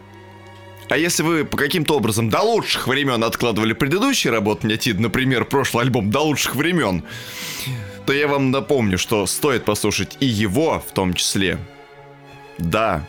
А 0.90 0.98
если 0.98 1.22
вы 1.22 1.44
по 1.44 1.56
каким-то 1.56 1.96
образом 1.96 2.28
до 2.28 2.40
лучших 2.40 2.88
времен 2.88 3.22
откладывали 3.22 3.72
предыдущие 3.72 4.32
работы 4.32 4.66
Нятид, 4.66 4.98
например, 4.98 5.44
прошлый 5.44 5.84
альбом 5.84 6.10
до 6.10 6.20
лучших 6.20 6.56
времен, 6.56 7.04
то 8.06 8.12
я 8.12 8.26
вам 8.28 8.50
напомню, 8.50 8.98
что 8.98 9.24
стоит 9.26 9.64
послушать 9.64 10.16
и 10.20 10.26
его 10.26 10.80
в 10.86 10.92
том 10.92 11.14
числе. 11.14 11.58
Да. 12.58 13.06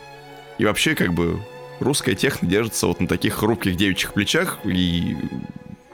И 0.57 0.63
вообще, 0.65 0.93
как 0.93 1.13
бы, 1.13 1.41
русская 1.79 2.13
техно 2.13 2.47
держится 2.47 2.87
вот 2.87 3.01
на 3.01 3.07
таких 3.07 3.33
хрупких 3.33 3.75
девичьих 3.75 4.13
плечах, 4.13 4.59
и 4.63 5.17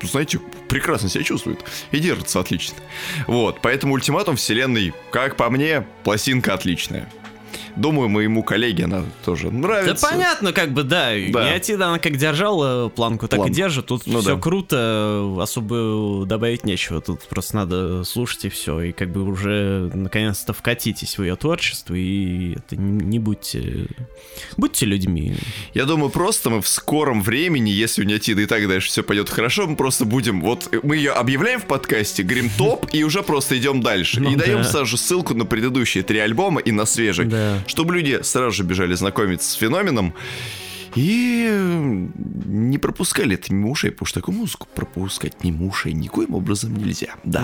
знаете, 0.01 0.39
прекрасно 0.69 1.09
себя 1.09 1.23
чувствует 1.23 1.59
и 1.91 1.99
держится 1.99 2.39
отлично. 2.39 2.77
Вот, 3.25 3.59
поэтому 3.61 3.93
ультиматум 3.93 4.35
вселенной, 4.35 4.93
как 5.11 5.35
по 5.35 5.49
мне, 5.49 5.85
пластинка 6.03 6.53
отличная. 6.53 7.09
Думаю, 7.77 8.09
моему 8.09 8.43
коллеге 8.43 8.85
она 8.85 9.03
тоже 9.23 9.51
нравится. 9.51 10.01
Да 10.01 10.09
понятно, 10.09 10.51
как 10.51 10.71
бы, 10.71 10.83
да. 10.83 11.11
да. 11.29 11.49
Неотида 11.49 11.87
она 11.87 11.99
как 11.99 12.17
держала 12.17 12.89
планку, 12.89 13.27
так 13.27 13.37
План. 13.37 13.51
и 13.51 13.53
держит. 13.53 13.85
Тут 13.85 14.07
ну, 14.07 14.21
все 14.21 14.35
да. 14.35 14.41
круто, 14.41 15.35
особо 15.39 16.25
добавить 16.25 16.65
нечего. 16.65 17.01
Тут 17.01 17.21
просто 17.27 17.55
надо 17.55 18.03
слушать 18.03 18.45
и 18.45 18.49
все. 18.49 18.81
И 18.81 18.91
как 18.91 19.11
бы 19.11 19.23
уже 19.23 19.91
наконец-то 19.93 20.53
вкатитесь 20.53 21.17
в 21.17 21.23
ее 21.23 21.35
творчество 21.35 21.93
и 21.93 22.55
это 22.55 22.75
не, 22.75 23.05
не 23.05 23.19
будьте... 23.19 23.87
Будьте 24.57 24.85
людьми. 24.85 25.35
Я 25.73 25.85
думаю, 25.85 26.09
просто 26.09 26.49
мы 26.49 26.61
в 26.61 26.67
скором 26.67 27.21
времени, 27.21 27.69
если 27.69 28.01
у 28.01 28.05
Неотиды 28.05 28.43
и 28.43 28.45
так 28.47 28.67
дальше 28.67 28.89
все 28.89 29.03
пойдет 29.03 29.29
хорошо, 29.29 29.67
мы 29.67 29.75
просто 29.75 30.05
будем... 30.05 30.41
Вот 30.41 30.69
мы 30.83 30.95
ее 30.95 31.11
объявляем 31.11 31.59
в 31.59 31.65
подкасте, 31.65 32.23
говорим 32.23 32.49
топ, 32.57 32.87
и 32.91 33.03
уже 33.03 33.21
просто 33.21 33.57
идем 33.57 33.81
дальше. 33.81 34.19
Ну, 34.19 34.31
и 34.31 34.35
даем 34.35 34.63
сразу 34.63 34.85
же 34.85 34.97
ссылку 34.97 35.35
на 35.35 35.45
предыдущие 35.45 36.03
три 36.03 36.17
альбома 36.19 36.59
и 36.59 36.71
на 36.71 36.85
свежий. 36.85 37.25
Да 37.25 37.61
чтобы 37.67 37.95
люди 37.95 38.19
сразу 38.23 38.51
же 38.51 38.63
бежали 38.63 38.93
знакомиться 38.95 39.49
с 39.51 39.53
феноменом 39.53 40.13
и 40.95 42.07
не 42.45 42.77
пропускали 42.79 43.35
это 43.35 43.53
мимо 43.53 43.69
ушей, 43.69 43.91
потому 43.91 44.07
что 44.07 44.19
такую 44.19 44.37
музыку 44.37 44.67
пропускать 44.73 45.43
мимо 45.43 45.67
ушей 45.67 45.93
никоим 45.93 46.33
образом 46.33 46.75
нельзя. 46.75 47.09
Да. 47.23 47.43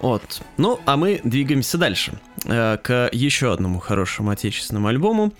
Вот. 0.00 0.42
Ну, 0.56 0.80
а 0.84 0.96
мы 0.96 1.20
двигаемся 1.22 1.78
дальше. 1.78 2.18
Э, 2.44 2.76
к 2.82 3.08
еще 3.12 3.52
одному 3.52 3.78
хорошему 3.78 4.30
отечественному 4.30 4.88
альбому. 4.88 5.32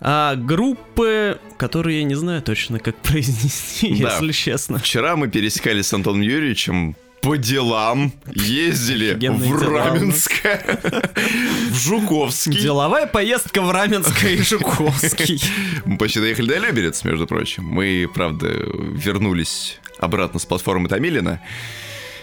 А, 0.00 0.36
группы, 0.36 1.40
которые 1.56 1.98
я 2.00 2.04
не 2.04 2.14
знаю 2.14 2.42
точно, 2.42 2.78
как 2.78 2.96
произнести, 3.02 3.88
Да. 4.00 4.10
если 4.12 4.32
честно. 4.32 4.78
Вчера 4.78 5.16
мы 5.16 5.28
пересекались 5.28 5.86
с 5.88 5.92
Антоном 5.94 6.20
Юрьевичем 6.20 6.94
по 7.26 7.36
делам, 7.36 8.12
ездили 8.34 9.10
Офигенные 9.10 9.52
в 9.52 9.60
дела. 9.60 9.84
Раменское, 9.84 10.80
в 11.70 11.74
Жуковский. 11.74 12.60
Деловая 12.60 13.08
поездка 13.08 13.62
в 13.62 13.70
Раменское 13.72 14.34
и 14.34 14.42
Жуковский. 14.42 15.42
Мы 15.84 15.98
почти 15.98 16.20
доехали 16.20 16.46
до 16.46 16.58
Люберец, 16.58 17.02
между 17.02 17.26
прочим. 17.26 17.64
Мы, 17.64 18.08
правда, 18.14 18.46
вернулись 18.46 19.80
обратно 19.98 20.38
с 20.38 20.44
платформы 20.44 20.88
Томилина. 20.88 21.42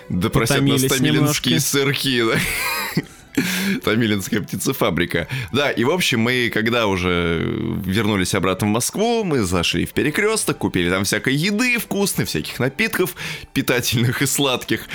Да 0.08 0.30
просят 0.30 0.62
нас 0.62 0.84
томилинские 0.84 1.56
немножко. 1.56 1.60
сырки, 1.60 2.24
да. 2.24 3.02
Томилинская 3.84 4.42
птицефабрика. 4.42 5.28
Да, 5.52 5.72
и 5.72 5.84
в 5.84 5.92
общем 5.92 6.22
мы, 6.22 6.50
когда 6.54 6.88
уже 6.88 7.42
вернулись 7.86 8.36
обратно 8.36 8.68
в 8.68 8.72
Москву, 8.72 9.24
мы 9.24 9.42
зашли 9.42 9.86
в 9.86 9.94
перекресток, 9.94 10.60
купили 10.60 10.90
там 10.90 11.04
всякой 11.04 11.36
еды 11.36 11.78
вкусной, 11.80 12.26
всяких 12.26 12.60
напитков 12.60 13.16
питательных 13.54 14.22
и 14.22 14.26
сладких. 14.26 14.88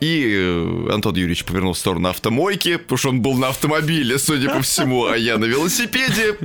И 0.00 0.32
э, 0.32 0.88
Антон 0.92 1.14
Юрьевич 1.14 1.44
повернул 1.44 1.74
в 1.74 1.78
сторону 1.78 2.08
автомойки, 2.08 2.76
потому 2.76 2.98
что 2.98 3.08
он 3.10 3.20
был 3.20 3.34
на 3.34 3.48
автомобиле, 3.48 4.18
судя 4.18 4.48
по 4.48 4.62
всему, 4.62 5.04
а 5.04 5.16
я 5.16 5.36
на 5.36 5.44
велосипеде. 5.44 6.38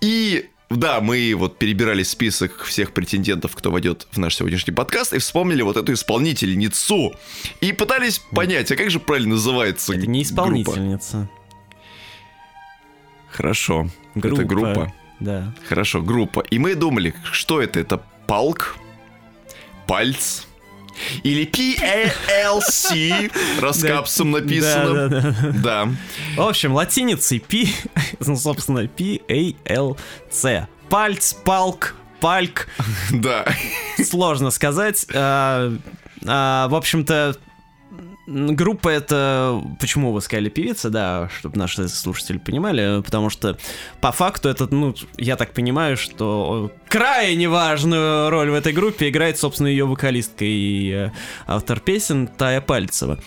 И 0.00 0.48
да, 0.76 1.00
мы 1.00 1.34
вот 1.36 1.58
перебирали 1.58 2.02
список 2.02 2.62
всех 2.64 2.92
претендентов, 2.92 3.54
кто 3.54 3.70
войдет 3.70 4.06
в 4.10 4.18
наш 4.18 4.36
сегодняшний 4.36 4.72
подкаст, 4.72 5.12
и 5.12 5.18
вспомнили 5.18 5.62
вот 5.62 5.76
эту 5.76 5.92
исполнительницу. 5.92 7.12
И 7.60 7.72
пытались 7.72 8.18
понять, 8.18 8.70
а 8.72 8.76
как 8.76 8.90
же 8.90 9.00
правильно 9.00 9.34
называется 9.34 9.94
Это 9.94 10.06
не 10.06 10.22
группа? 10.22 10.32
исполнительница. 10.32 11.28
Хорошо. 13.30 13.88
Это 14.14 14.44
группа. 14.44 14.92
Да. 15.20 15.54
Хорошо, 15.68 16.02
группа. 16.02 16.40
И 16.40 16.58
мы 16.58 16.74
думали, 16.74 17.14
что 17.30 17.60
это? 17.62 17.80
Это 17.80 18.02
палк? 18.26 18.76
Пальц? 19.86 20.42
Или 21.22 21.46
PLC, 21.46 23.30
раскапсом 23.60 24.30
написано. 24.30 25.08
Да, 25.08 25.20
да, 25.20 25.20
да. 25.20 25.50
Да. 25.52 25.88
В 26.36 26.48
общем, 26.48 26.72
латиницей 26.74 27.40
P, 27.40 27.66
ну, 28.20 28.36
собственно, 28.36 28.86
P-A-L-C. 28.86 30.68
Пальц, 30.88 31.32
палк, 31.32 31.94
пальк, 32.20 32.68
Да. 33.10 33.44
сложно 34.04 34.50
сказать. 34.50 35.06
А, 35.14 35.72
а, 36.26 36.68
в 36.68 36.74
общем-то, 36.74 37.36
группа 38.26 38.88
это... 38.88 39.62
Почему 39.80 40.12
вы 40.12 40.20
сказали 40.20 40.48
певица, 40.48 40.90
да, 40.90 41.28
чтобы 41.38 41.58
наши 41.58 41.88
слушатели 41.88 42.38
понимали, 42.38 43.02
потому 43.02 43.30
что 43.30 43.58
по 44.00 44.12
факту 44.12 44.48
это, 44.48 44.72
ну, 44.72 44.94
я 45.16 45.36
так 45.36 45.52
понимаю, 45.52 45.96
что 45.96 46.70
крайне 46.88 47.48
важную 47.48 48.30
роль 48.30 48.50
в 48.50 48.54
этой 48.54 48.72
группе 48.72 49.08
играет, 49.08 49.38
собственно, 49.38 49.68
ее 49.68 49.84
вокалистка 49.84 50.44
и 50.44 50.90
э, 50.90 51.10
автор 51.46 51.80
песен 51.80 52.26
Тая 52.26 52.60
Пальцева. 52.60 53.18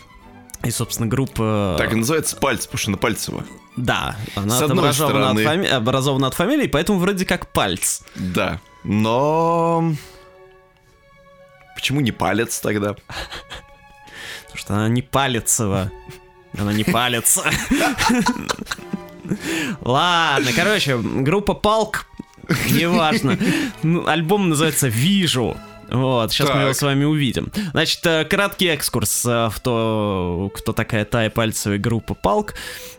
И, 0.64 0.72
собственно, 0.72 1.08
группа... 1.08 1.76
Так 1.78 1.94
и 1.94 1.96
называется 1.96 2.38
пальц, 2.38 2.66
потому 2.66 2.80
что 2.80 2.92
на 2.92 2.98
Пальцево. 2.98 3.44
Да, 3.76 4.16
она 4.36 4.58
образована 4.58 5.32
от, 5.32 5.38
фами- 5.38 5.68
образована 5.68 6.28
от 6.28 6.34
фамилии, 6.34 6.68
поэтому 6.68 6.98
вроде 7.00 7.26
как 7.26 7.52
пальц. 7.52 8.02
Да. 8.16 8.62
Но... 8.84 9.94
Почему 11.76 12.00
не 12.00 12.12
палец 12.12 12.62
тогда? 12.62 12.96
Потому 14.56 14.66
что 14.68 14.74
она 14.76 14.88
не 14.90 15.02
палецева. 15.02 15.92
Она 16.58 16.72
не 16.72 16.86
палится. 16.86 17.44
Ладно, 19.82 20.52
короче, 20.56 20.98
группа 20.98 21.54
Палк, 21.54 22.06
неважно. 22.72 23.38
Ну, 23.84 24.08
Альбом 24.08 24.50
называется 24.50 24.88
«Вижу». 24.88 25.58
Вот, 25.90 26.32
сейчас 26.32 26.50
мы 26.50 26.62
его 26.62 26.70
Так. 26.70 26.78
с 26.78 26.82
вами 26.82 27.04
увидим. 27.06 27.52
Значит, 27.72 28.04
э, 28.08 28.26
краткий 28.26 28.68
экскурс 28.68 29.24
э, 29.26 29.50
в 29.50 29.60
то, 29.60 30.52
кто 30.56 30.74
такая 30.74 31.06
Тая 31.06 31.30
Пальцева 31.30 31.74
и 31.74 31.78
группа 31.78 32.16
Палк. 32.16 32.56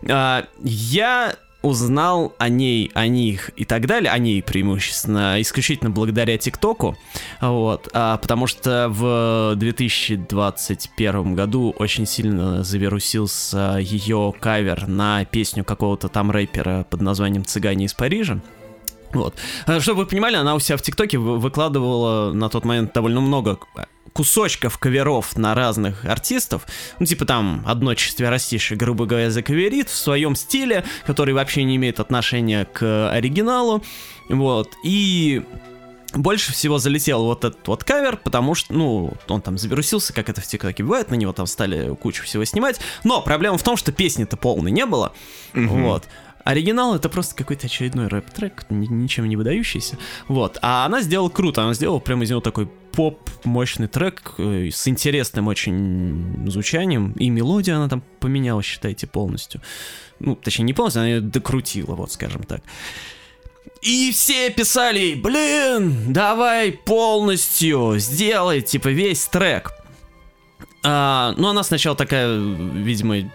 А, 0.09 0.45
Я 0.63 1.35
узнал 1.67 2.35
о 2.39 2.49
ней, 2.49 2.91
о 2.95 3.07
них 3.07 3.51
и 3.57 3.65
так 3.65 3.87
далее, 3.87 4.11
о 4.13 4.19
ней 4.19 4.43
преимущественно, 4.43 5.41
исключительно 5.41 5.91
благодаря 5.91 6.39
ТикТоку, 6.39 6.97
вот, 7.41 7.89
а, 7.93 8.17
потому 8.19 8.47
что 8.47 8.89
в 8.89 9.55
2021 9.57 11.35
году 11.35 11.75
очень 11.79 12.07
сильно 12.07 12.63
завирусился 12.63 13.79
ее 13.81 14.33
кавер 14.39 14.87
на 14.87 15.25
песню 15.25 15.65
какого-то 15.65 16.09
там 16.09 16.31
рэпера 16.31 16.87
под 16.89 17.01
названием 17.01 17.45
«Цыгане 17.45 17.87
из 17.87 17.95
Парижа». 17.95 18.41
Вот. 19.13 19.35
А, 19.67 19.81
Чтобы 19.81 20.01
вы 20.03 20.07
понимали, 20.07 20.37
она 20.37 20.55
у 20.55 20.59
себя 20.61 20.77
в 20.77 20.83
ТикТоке 20.83 21.19
вы- 21.19 21.39
выкладывала 21.39 22.33
на 22.33 22.49
тот 22.49 22.65
момент 22.65 22.93
довольно 22.93 23.21
много 23.21 23.59
кусочков 24.13 24.79
каверов 24.79 25.37
на 25.37 25.55
разных 25.55 26.05
артистов. 26.05 26.67
Ну, 26.99 27.07
типа 27.07 27.25
там 27.25 27.63
одно 27.67 27.95
четверостишее, 27.95 28.79
грубо 28.79 29.07
говоря, 29.07 29.31
закаверит 29.31 29.89
в 29.89 29.97
своем 29.97 30.37
стиле, 30.37 30.85
который 31.07 31.35
вообще 31.35 31.65
не 31.65 31.77
имеет 31.77 32.01
отношения 32.01 32.65
к 32.65 33.11
оригиналу. 33.11 33.83
Вот. 34.29 34.75
И 34.85 35.43
больше 36.15 36.53
всего 36.53 36.79
залетел 36.79 37.25
вот 37.25 37.45
этот 37.45 37.67
вот 37.69 37.85
кавер, 37.85 38.17
потому 38.17 38.55
что, 38.55 38.73
ну, 38.73 39.13
он 39.29 39.43
там 39.43 39.59
завирусился, 39.59 40.13
как 40.13 40.29
это 40.29 40.41
в 40.41 40.47
ТикТоке 40.47 40.83
бывает, 40.83 41.11
на 41.11 41.15
него 41.15 41.33
там 41.33 41.47
стали 41.47 41.95
кучу 41.95 42.25
всего 42.25 42.45
снимать. 42.45 42.81
Но 43.05 43.21
проблема 43.21 43.59
в 43.59 43.63
том, 43.63 43.77
что 43.77 43.93
песни-то 43.93 44.37
полной 44.37 44.71
не 44.71 44.87
было. 44.87 45.13
Вот. 45.53 46.05
Оригинал 46.47 46.95
это 46.95 47.09
просто 47.09 47.35
какой-то 47.35 47.67
очередной 47.67 48.07
рэп-трек, 48.07 48.67
ни- 48.71 48.87
ничем 48.87 49.29
не 49.29 49.35
выдающийся. 49.35 49.99
Вот. 50.29 50.59
А 50.63 50.87
она 50.87 51.03
сделала 51.03 51.29
круто, 51.29 51.65
она 51.65 51.75
сделала 51.75 51.99
прямо 51.99 52.23
из 52.23 52.31
него 52.31 52.41
такой 52.41 52.67
поп, 52.93 53.29
мощный 53.43 53.89
трек 53.89 54.35
э, 54.39 54.69
с 54.73 54.87
интересным 54.87 55.49
очень 55.49 56.49
звучанием. 56.49 57.11
И 57.15 57.31
мелодия 57.31 57.75
она 57.75 57.89
там 57.89 58.01
поменяла, 58.21 58.63
считайте, 58.63 59.09
полностью. 59.09 59.61
Ну, 60.21 60.37
точнее, 60.37 60.67
не 60.67 60.73
полностью, 60.73 61.01
она 61.01 61.09
ее 61.09 61.21
докрутила, 61.21 61.97
вот 61.97 62.13
скажем 62.13 62.45
так. 62.45 62.63
И 63.83 64.13
все 64.13 64.49
писали, 64.51 65.15
блин, 65.15 66.13
давай 66.13 66.71
полностью 66.71 67.95
сделай, 67.99 68.61
типа, 68.61 68.87
весь 68.87 69.27
трек. 69.27 69.73
А, 70.85 71.35
ну, 71.37 71.49
она 71.49 71.65
сначала 71.65 71.97
такая, 71.97 72.39
видимо, 72.39 73.29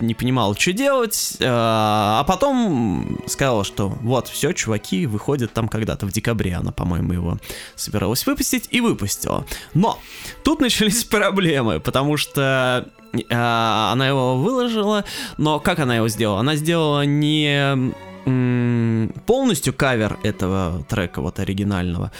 не 0.00 0.14
понимала, 0.14 0.54
что 0.58 0.72
делать, 0.72 1.36
а, 1.40 2.20
а 2.20 2.24
потом 2.24 3.20
сказала, 3.26 3.64
что 3.64 3.88
вот, 3.88 4.28
все, 4.28 4.52
чуваки, 4.52 5.06
выходит 5.06 5.52
там 5.52 5.68
когда-то 5.68 6.06
в 6.06 6.12
декабре, 6.12 6.54
она, 6.54 6.72
по-моему, 6.72 7.12
его 7.12 7.38
собиралась 7.74 8.26
выпустить 8.26 8.68
и 8.70 8.80
выпустила. 8.80 9.46
Но 9.74 9.98
тут 10.44 10.60
начались 10.60 11.04
проблемы, 11.04 11.80
потому 11.80 12.16
что 12.16 12.88
а, 13.30 13.92
она 13.92 14.08
его 14.08 14.36
выложила, 14.36 15.04
но 15.36 15.60
как 15.60 15.78
она 15.78 15.96
его 15.96 16.08
сделала? 16.08 16.40
Она 16.40 16.56
сделала 16.56 17.04
не 17.04 17.92
полностью 19.26 19.72
кавер 19.72 20.18
этого 20.22 20.84
трека, 20.88 21.22
вот 21.22 21.38
оригинального, 21.38 22.12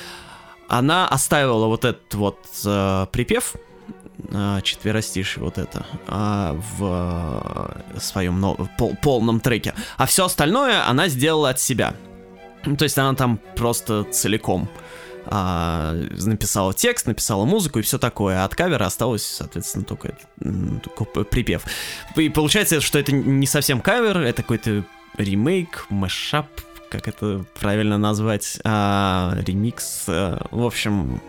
она 0.69 1.09
оставила 1.09 1.67
вот 1.67 1.85
этот 1.85 2.15
вот 2.15 2.39
э, 2.65 3.07
припев, 3.11 3.55
э, 4.31 4.61
четверостишие 4.63 5.45
вот 5.45 5.59
это, 5.59 5.87
а, 6.07 6.57
в 6.79 7.75
э, 7.95 7.99
своем 8.01 8.41
но- 8.41 8.69
пол- 8.77 8.97
полном 9.03 9.41
треке, 9.41 9.75
а 9.97 10.07
все 10.07 10.25
остальное 10.25 10.89
она 10.89 11.09
сделала 11.09 11.51
от 11.51 11.61
себя. 11.61 11.95
Ну, 12.65 12.77
то 12.77 12.85
есть 12.85 12.99
она 12.99 13.15
там 13.15 13.39
просто 13.57 14.05
целиком 14.05 14.69
а, 15.27 15.93
написала 16.25 16.73
текст, 16.73 17.07
написала 17.07 17.45
музыку 17.45 17.79
и 17.79 17.83
все 17.83 17.99
такое, 17.99 18.43
а 18.43 18.45
от 18.45 18.55
кавера 18.55 18.87
осталось, 18.87 19.25
соответственно, 19.27 19.85
только, 19.85 20.17
только 20.83 21.05
припев. 21.25 21.65
И 22.17 22.29
получается, 22.29 22.81
что 22.81 22.99
это 22.99 23.13
не 23.13 23.47
совсем 23.47 23.81
кавер, 23.81 24.19
это 24.19 24.43
какой-то 24.43 24.85
ремейк, 25.19 25.87
мэшап, 25.91 26.47
как 26.91 27.09
это 27.09 27.45
правильно 27.61 27.99
назвать, 27.99 28.59
а, 28.65 29.37
ремикс, 29.47 30.05
а, 30.09 30.47
в 30.51 30.65
общем, 30.65 31.21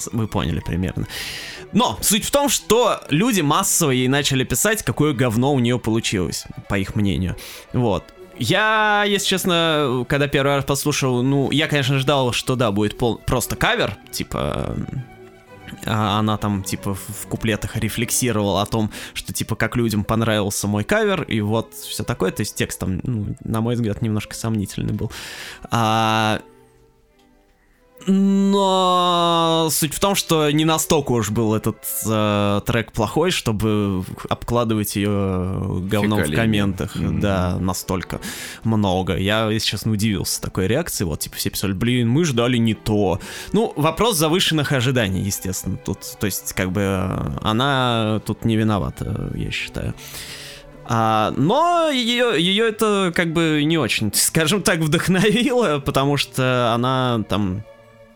с- 0.00 0.10
вы 0.12 0.26
поняли 0.26 0.60
примерно. 0.60 1.06
Но 1.72 1.98
суть 2.00 2.24
в 2.24 2.30
том, 2.30 2.48
что 2.48 3.00
люди 3.10 3.40
массово 3.42 3.90
ей 3.92 4.08
начали 4.08 4.44
писать, 4.44 4.82
какое 4.82 5.12
говно 5.12 5.52
у 5.54 5.58
нее 5.60 5.78
получилось, 5.78 6.44
по 6.68 6.78
их 6.78 6.94
мнению. 6.96 7.36
Вот. 7.72 8.04
Я, 8.38 9.04
если 9.06 9.26
честно, 9.26 10.04
когда 10.08 10.26
первый 10.26 10.56
раз 10.56 10.64
послушал, 10.64 11.22
ну, 11.22 11.50
я, 11.50 11.68
конечно, 11.68 11.98
ждал, 11.98 12.32
что 12.32 12.56
да, 12.56 12.72
будет 12.72 12.96
пол- 12.96 13.18
просто 13.18 13.54
кавер, 13.54 13.98
типа, 14.10 14.76
а 15.84 16.18
она 16.18 16.36
там, 16.38 16.64
типа, 16.64 16.94
в 16.94 17.26
куплетах 17.28 17.76
рефлексировала 17.76 18.62
о 18.62 18.66
том, 18.66 18.90
что, 19.14 19.32
типа, 19.32 19.56
как 19.56 19.76
людям 19.76 20.04
понравился 20.04 20.66
мой 20.66 20.84
кавер, 20.84 21.22
и 21.22 21.40
вот 21.42 21.74
все 21.74 22.02
такое, 22.02 22.30
то 22.32 22.40
есть 22.40 22.54
текст 22.56 22.80
там, 22.80 23.00
ну, 23.02 23.36
на 23.44 23.60
мой 23.60 23.74
взгляд, 23.74 24.02
немножко 24.02 24.34
сомнительный 24.34 24.94
был. 24.94 25.12
А, 25.70 26.40
но 28.06 29.68
суть 29.70 29.94
в 29.94 30.00
том, 30.00 30.14
что 30.14 30.50
не 30.50 30.64
настолько 30.64 31.12
уж 31.12 31.30
был 31.30 31.54
этот 31.54 31.78
э, 32.06 32.60
трек 32.66 32.92
плохой, 32.92 33.30
чтобы 33.30 34.04
обкладывать 34.28 34.96
ее 34.96 35.08
говном 35.08 36.18
Фекалиями. 36.18 36.34
в 36.34 36.36
комментах. 36.36 36.96
Мгм. 36.96 37.20
Да, 37.20 37.58
настолько 37.58 38.20
много. 38.64 39.16
Я, 39.16 39.50
если 39.50 39.68
честно, 39.68 39.92
удивился 39.92 40.40
такой 40.40 40.66
реакции. 40.66 41.04
Вот, 41.04 41.20
типа, 41.20 41.36
все 41.36 41.50
писали, 41.50 41.72
блин, 41.72 42.08
мы 42.08 42.24
ждали 42.24 42.56
не 42.56 42.74
то. 42.74 43.20
Ну, 43.52 43.72
вопрос 43.76 44.16
завышенных 44.16 44.72
ожиданий, 44.72 45.20
естественно. 45.22 45.76
Тут, 45.76 46.00
то 46.18 46.26
есть, 46.26 46.52
как 46.54 46.72
бы, 46.72 46.80
э, 46.80 47.30
она 47.42 48.20
тут 48.24 48.44
не 48.44 48.56
виновата, 48.56 49.30
я 49.34 49.50
считаю. 49.50 49.94
А, 50.92 51.32
но 51.36 51.88
ее, 51.88 52.34
ее 52.36 52.68
это 52.68 53.12
как 53.14 53.32
бы 53.32 53.62
не 53.64 53.78
очень, 53.78 54.12
скажем 54.12 54.60
так, 54.60 54.80
вдохновило, 54.80 55.78
потому 55.78 56.16
что 56.16 56.72
она 56.74 57.22
там, 57.28 57.62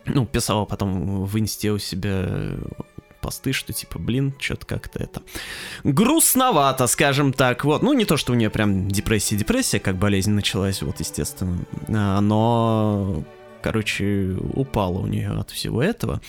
ну, 0.07 0.27
писала 0.27 0.64
потом 0.64 1.25
в 1.25 1.38
инсте 1.38 1.71
у 1.73 1.79
себя 1.79 2.57
посты, 3.21 3.53
что 3.53 3.73
типа, 3.73 3.99
блин, 3.99 4.35
что-то 4.38 4.67
как-то 4.67 5.03
это 5.03 5.23
грустновато, 5.83 6.87
скажем 6.87 7.33
так, 7.33 7.64
вот, 7.64 7.83
ну, 7.83 7.95
не 7.95 8.05
то, 8.05 8.19
что 8.19 8.33
у 8.33 8.37
нее 8.37 8.51
прям 8.51 8.88
депрессия-депрессия, 8.88 9.81
как 9.81 9.97
болезнь 9.97 10.33
началась, 10.33 10.83
вот, 10.83 11.01
естественно, 11.01 11.59
а, 11.88 12.21
но, 12.21 13.25
короче, 13.62 14.37
упала 14.53 14.99
у 14.99 15.07
нее 15.07 15.31
от 15.31 15.51
всего 15.51 15.83
этого, 15.83 16.21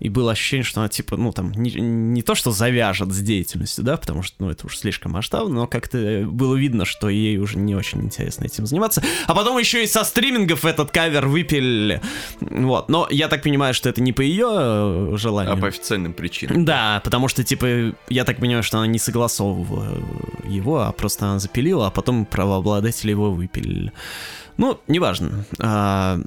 и 0.00 0.08
было 0.08 0.32
ощущение, 0.32 0.64
что 0.64 0.80
она, 0.80 0.88
типа, 0.88 1.18
ну, 1.18 1.30
там, 1.30 1.52
не, 1.52 1.70
не 1.72 2.22
то, 2.22 2.34
что 2.34 2.50
завяжет 2.50 3.12
с 3.12 3.20
деятельностью, 3.20 3.84
да, 3.84 3.98
потому 3.98 4.22
что, 4.22 4.36
ну, 4.38 4.50
это 4.50 4.66
уж 4.66 4.78
слишком 4.78 5.12
масштабно, 5.12 5.54
но 5.54 5.66
как-то 5.66 6.26
было 6.26 6.56
видно, 6.56 6.86
что 6.86 7.10
ей 7.10 7.36
уже 7.36 7.58
не 7.58 7.74
очень 7.74 8.00
интересно 8.00 8.46
этим 8.46 8.66
заниматься. 8.66 9.02
А 9.26 9.34
потом 9.34 9.58
еще 9.58 9.84
и 9.84 9.86
со 9.86 10.02
стримингов 10.04 10.64
этот 10.64 10.90
кавер 10.90 11.26
выпилили. 11.26 12.00
Вот, 12.40 12.88
но 12.88 13.06
я 13.10 13.28
так 13.28 13.42
понимаю, 13.42 13.74
что 13.74 13.90
это 13.90 14.00
не 14.00 14.14
по 14.14 14.22
ее 14.22 14.48
э, 14.50 15.12
желанию. 15.16 15.52
А 15.52 15.56
по 15.58 15.68
официальным 15.68 16.14
причинам. 16.14 16.64
Да, 16.64 17.02
потому 17.04 17.28
что, 17.28 17.44
типа, 17.44 17.94
я 18.08 18.24
так 18.24 18.38
понимаю, 18.38 18.62
что 18.62 18.78
она 18.78 18.86
не 18.86 18.98
согласовывала 18.98 19.98
его, 20.48 20.80
а 20.80 20.92
просто 20.92 21.26
она 21.26 21.38
запилила, 21.38 21.88
а 21.88 21.90
потом 21.90 22.24
правообладатели 22.24 23.10
его 23.10 23.30
выпилили. 23.30 23.92
Ну, 24.56 24.80
неважно. 24.88 25.44
А, 25.58 26.20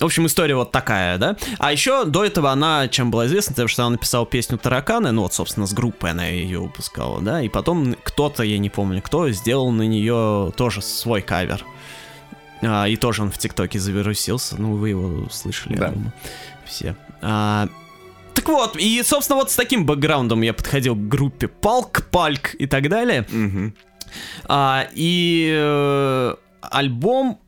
в 0.00 0.04
общем, 0.04 0.26
история 0.26 0.56
вот 0.56 0.72
такая, 0.72 1.18
да? 1.18 1.36
А 1.58 1.72
еще 1.72 2.04
до 2.04 2.24
этого 2.24 2.50
она, 2.50 2.88
чем 2.88 3.10
была 3.10 3.26
известна, 3.26 3.54
тем, 3.54 3.68
что 3.68 3.82
она 3.82 3.90
написала 3.90 4.26
песню 4.26 4.58
«Тараканы», 4.58 5.12
ну 5.12 5.22
вот, 5.22 5.34
собственно, 5.34 5.66
с 5.66 5.72
группой 5.72 6.10
она 6.10 6.26
ее 6.26 6.60
выпускала, 6.60 7.20
да? 7.20 7.42
И 7.42 7.48
потом 7.48 7.94
кто-то, 8.02 8.42
я 8.42 8.58
не 8.58 8.70
помню 8.70 9.02
кто, 9.02 9.28
сделал 9.30 9.70
на 9.70 9.82
нее 9.82 10.52
тоже 10.56 10.82
свой 10.82 11.22
кавер. 11.22 11.64
А, 12.62 12.86
и 12.86 12.96
тоже 12.96 13.22
он 13.22 13.30
в 13.30 13.38
ТикТоке 13.38 13.78
завирусился. 13.78 14.60
Ну, 14.60 14.74
вы 14.76 14.90
его 14.90 15.28
слышали, 15.30 15.76
Да. 15.76 15.86
я 15.86 15.92
думаю. 15.92 16.12
Все. 16.66 16.96
А, 17.22 17.68
так 18.34 18.48
вот, 18.48 18.76
и, 18.76 19.02
собственно, 19.02 19.36
вот 19.38 19.50
с 19.50 19.56
таким 19.56 19.84
бэкграундом 19.86 20.40
я 20.42 20.52
подходил 20.54 20.94
к 20.94 21.08
группе 21.08 21.48
Палк, 21.48 22.06
Пальк 22.10 22.54
и 22.58 22.66
так 22.66 22.88
далее. 22.88 23.26
Мгм. 23.30 23.74
А, 24.44 24.86
и 24.94 25.50
э, 25.52 26.34
альбом... 26.62 27.38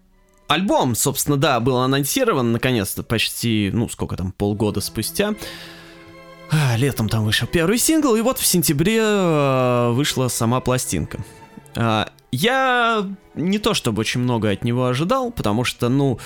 Альбом, 0.53 0.95
собственно, 0.95 1.37
да, 1.37 1.61
был 1.61 1.79
анонсирован 1.79 2.53
наконец-то 2.53 3.03
почти, 3.03 3.71
ну, 3.73 3.89
сколько 3.89 4.17
там, 4.17 4.33
полгода 4.33 4.81
спустя. 4.81 5.35
А, 6.51 6.77
Летом 6.77 7.09
там 7.09 7.25
вышел 7.25 7.49
первый 7.49 7.79
сингл, 7.79 8.15
и 8.15 8.21
вот 8.21 8.39
в 8.39 8.47
сентябре 8.47 8.99
э, 9.01 9.91
вышла 9.93 10.29
сама 10.29 10.61
пластинка. 10.61 11.25
А, 11.75 12.11
я 12.31 13.07
не 13.35 13.59
то 13.59 13.73
чтобы 13.73 14.01
очень 14.01 14.21
много 14.21 14.51
от 14.51 14.63
него 14.63 14.87
ожидал, 14.87 15.31
потому 15.31 15.65
что, 15.65 15.89
ну, 15.89 16.19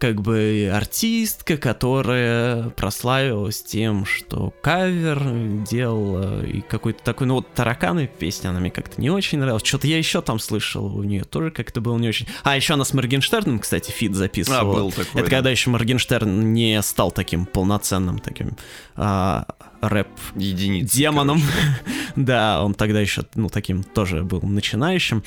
как 0.00 0.22
бы 0.22 0.72
артистка, 0.74 1.58
которая 1.58 2.70
прославилась 2.70 3.62
тем, 3.62 4.06
что 4.06 4.54
кавер 4.62 5.22
делала 5.68 6.42
и 6.42 6.62
какой-то 6.62 7.04
такой, 7.04 7.26
ну 7.26 7.34
вот 7.34 7.52
тараканы 7.52 8.06
песня, 8.06 8.48
она 8.48 8.60
мне 8.60 8.70
как-то 8.70 8.98
не 8.98 9.10
очень 9.10 9.38
нравилась. 9.38 9.62
Что-то 9.62 9.86
я 9.86 9.98
еще 9.98 10.22
там 10.22 10.38
слышал, 10.38 10.86
у 10.96 11.02
нее 11.02 11.24
тоже 11.24 11.50
как-то 11.50 11.82
было 11.82 11.98
не 11.98 12.08
очень. 12.08 12.26
А 12.44 12.56
еще 12.56 12.74
она 12.74 12.84
с 12.86 12.94
Моргенштерном, 12.94 13.58
кстати, 13.58 13.90
feat 13.90 14.14
записывала. 14.14 14.72
А, 14.72 14.74
был 14.74 14.90
такой, 14.90 15.20
Это 15.20 15.24
да. 15.24 15.36
когда 15.36 15.50
еще 15.50 15.68
Моргенштерн 15.68 16.54
не 16.54 16.80
стал 16.80 17.10
таким 17.10 17.44
полноценным 17.44 18.20
таким 18.20 18.56
а, 18.96 19.44
рэп 19.82 20.08
Единицы. 20.34 20.96
демоном. 20.96 21.42
да, 22.16 22.64
он 22.64 22.72
тогда 22.72 23.00
еще, 23.00 23.24
ну, 23.34 23.50
таким 23.50 23.82
тоже 23.82 24.24
был 24.24 24.40
начинающим. 24.40 25.22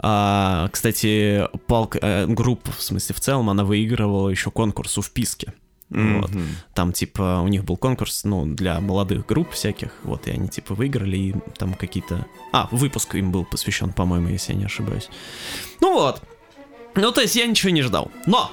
А, 0.00 0.68
кстати, 0.70 1.48
палк, 1.66 1.96
э, 2.00 2.26
группа, 2.26 2.72
в 2.72 2.80
смысле, 2.80 3.14
в 3.14 3.20
целом, 3.20 3.50
она 3.50 3.64
выигрывала 3.64 4.28
еще 4.28 4.50
конкурс 4.50 4.96
у 4.98 5.02
вписке. 5.02 5.54
Мгм. 5.90 6.20
Вот. 6.20 6.30
Там, 6.74 6.92
типа, 6.92 7.40
у 7.42 7.48
них 7.48 7.64
был 7.64 7.76
конкурс, 7.76 8.24
ну, 8.24 8.46
для 8.46 8.80
молодых 8.80 9.26
групп 9.26 9.52
всяких, 9.52 9.92
вот, 10.04 10.28
и 10.28 10.30
они, 10.30 10.48
типа, 10.48 10.74
выиграли, 10.74 11.16
и 11.16 11.34
там 11.56 11.74
какие-то... 11.74 12.26
А, 12.52 12.68
выпуск 12.70 13.14
им 13.14 13.32
был 13.32 13.44
посвящен, 13.44 13.92
по-моему, 13.92 14.28
если 14.28 14.52
я 14.52 14.58
не 14.58 14.66
ошибаюсь. 14.66 15.08
Ну 15.80 15.94
вот. 15.94 16.22
Ну, 16.94 17.12
то 17.12 17.20
есть 17.20 17.36
я 17.36 17.46
ничего 17.46 17.70
не 17.70 17.82
ждал. 17.82 18.10
Но! 18.26 18.50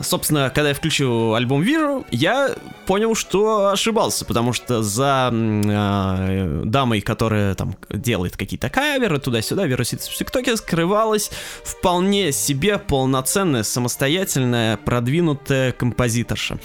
Собственно, 0.00 0.50
когда 0.54 0.70
я 0.70 0.74
включил 0.74 1.34
альбом 1.34 1.62
Вижу, 1.62 2.04
я 2.10 2.54
понял, 2.86 3.14
что 3.14 3.68
ошибался, 3.68 4.24
потому 4.26 4.52
что 4.52 4.82
за 4.82 5.30
а, 5.32 6.62
дамой, 6.64 7.00
которая 7.00 7.54
там 7.54 7.76
делает 7.88 8.36
какие-то 8.36 8.68
каверы 8.68 9.18
туда-сюда, 9.18 9.64
вирусится 9.64 10.10
в 10.10 10.14
ТикТоке, 10.14 10.56
скрывалась 10.56 11.30
вполне 11.64 12.32
себе 12.32 12.78
полноценная, 12.78 13.62
самостоятельная, 13.62 14.76
продвинутая 14.76 15.72
композиторша. 15.72 16.58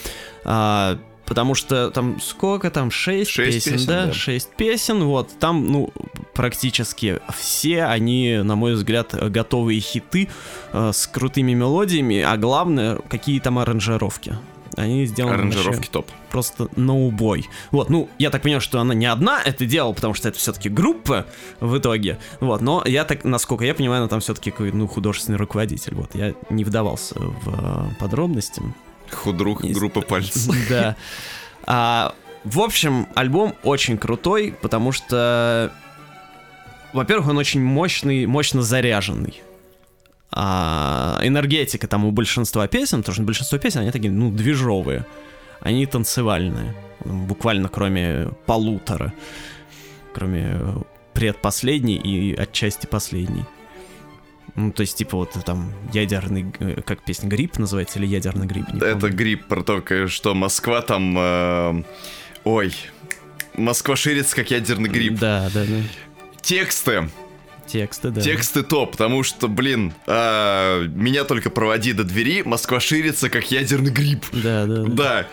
А, 0.44 1.00
потому 1.32 1.56
что 1.56 1.92
там 1.92 2.20
сколько 2.20 2.70
там, 2.70 2.92
шесть, 2.92 3.32
Шесть 3.32 3.64
песен, 3.64 3.72
песен, 3.78 3.88
да? 3.88 4.06
да. 4.08 4.56
Песен, 4.58 5.04
вот, 5.06 5.30
там, 5.40 5.66
ну, 5.66 5.94
практически 6.34 7.22
все 7.34 7.86
они, 7.86 8.42
на 8.44 8.58
мой 8.58 8.74
взгляд, 8.74 9.16
готовые 9.32 9.80
хиты 9.80 10.28
э, 10.74 10.92
с 10.94 11.08
крутыми 11.08 11.54
мелодиями, 11.54 12.20
а 12.20 12.36
главное, 12.36 12.98
какие 13.08 13.40
там 13.40 13.60
аранжировки. 13.60 14.36
Они 14.76 15.06
сделаны 15.06 15.36
Аранжировки 15.36 15.76
вообще 15.78 15.90
топ. 15.90 16.12
просто 16.30 16.68
на 16.76 16.98
убой. 16.98 17.48
Вот, 17.72 17.90
ну, 17.90 18.10
я 18.20 18.30
так 18.30 18.42
понимаю, 18.42 18.60
что 18.60 18.82
она 18.82 18.94
не 18.94 19.06
одна 19.06 19.42
это 19.42 19.66
делала, 19.66 19.94
потому 19.94 20.14
что 20.14 20.28
это 20.28 20.38
все-таки 20.38 20.68
группа 20.68 21.28
в 21.62 21.78
итоге. 21.78 22.20
Вот, 22.42 22.60
но 22.60 22.84
я 22.86 23.06
так, 23.06 23.24
насколько 23.24 23.64
я 23.64 23.74
понимаю, 23.74 24.02
она 24.02 24.10
там 24.10 24.20
все-таки 24.20 24.54
ну, 24.58 24.86
художественный 24.86 25.38
руководитель. 25.38 25.96
Вот, 25.96 26.14
я 26.14 26.34
не 26.50 26.66
вдавался 26.66 27.16
в 27.18 27.48
э, 27.48 27.96
подробности. 28.02 28.62
Худрук, 29.14 29.64
Есть- 29.64 29.78
группа 29.78 30.02
пальцев. 30.02 30.54
Да. 30.70 30.96
А, 31.66 32.16
в 32.44 32.60
общем, 32.60 33.08
альбом 33.16 33.56
очень 33.64 33.98
крутой, 33.98 34.56
потому 34.62 34.92
что, 34.92 35.72
во-первых, 36.94 37.30
он 37.30 37.38
очень 37.38 37.62
мощный, 37.62 38.26
мощно 38.26 38.62
заряженный. 38.62 39.42
А, 40.34 41.20
энергетика 41.24 41.88
там 41.88 42.06
у 42.06 42.12
большинства 42.12 42.68
песен, 42.68 43.00
потому 43.00 43.14
что 43.14 43.24
большинство 43.24 43.58
песен, 43.58 43.82
они 43.82 43.92
такие, 43.92 44.12
ну, 44.12 44.32
движовые. 44.32 45.06
Они 45.60 45.86
танцевальные. 45.86 46.74
Ну, 47.06 47.26
Буквально 47.26 47.70
кроме 47.70 48.30
полутора. 48.46 49.14
Кроме 50.14 50.58
предпоследней 51.14 51.96
и 51.96 52.34
отчасти 52.36 52.88
последней. 52.88 53.46
Ну, 54.56 54.72
то 54.72 54.82
есть, 54.82 54.98
типа, 54.98 55.18
вот 55.18 55.32
там 55.46 55.74
ядерный, 55.94 56.54
э, 56.60 56.82
как 56.86 57.04
песня, 57.04 57.30
грипп 57.30 57.58
называется, 57.58 58.00
или 58.00 58.06
ядерный 58.06 58.48
грипп? 58.48 58.70
не 58.74 58.78
Это 58.80 58.96
помню. 59.00 59.16
грипп 59.16 59.48
про 59.48 59.64
то, 59.64 60.08
что 60.08 60.36
Москва 60.36 60.82
там... 60.82 61.16
э, 61.18 61.84
Ой, 62.44 62.74
Москва 63.56 63.96
ширится, 63.96 64.36
как 64.36 64.52
ядерный 64.52 64.90
гриб. 64.90 65.20
Да, 65.20 65.50
да, 65.54 65.64
да. 65.66 65.82
Тексты. 66.42 67.10
Тексты, 67.68 68.10
да. 68.10 68.20
Тексты 68.20 68.64
топ, 68.64 68.92
потому 68.92 69.24
что, 69.24 69.48
блин, 69.48 69.94
а, 70.08 70.84
меня 70.88 71.24
только 71.24 71.50
проводи 71.50 71.94
до 71.94 72.04
двери, 72.04 72.42
Москва 72.44 72.80
ширится, 72.82 73.30
как 73.30 73.50
ядерный 73.52 73.92
гриб. 73.92 74.26
Да, 74.34 74.66
да, 74.66 74.84
да. 74.84 74.90
Да. 74.92 75.28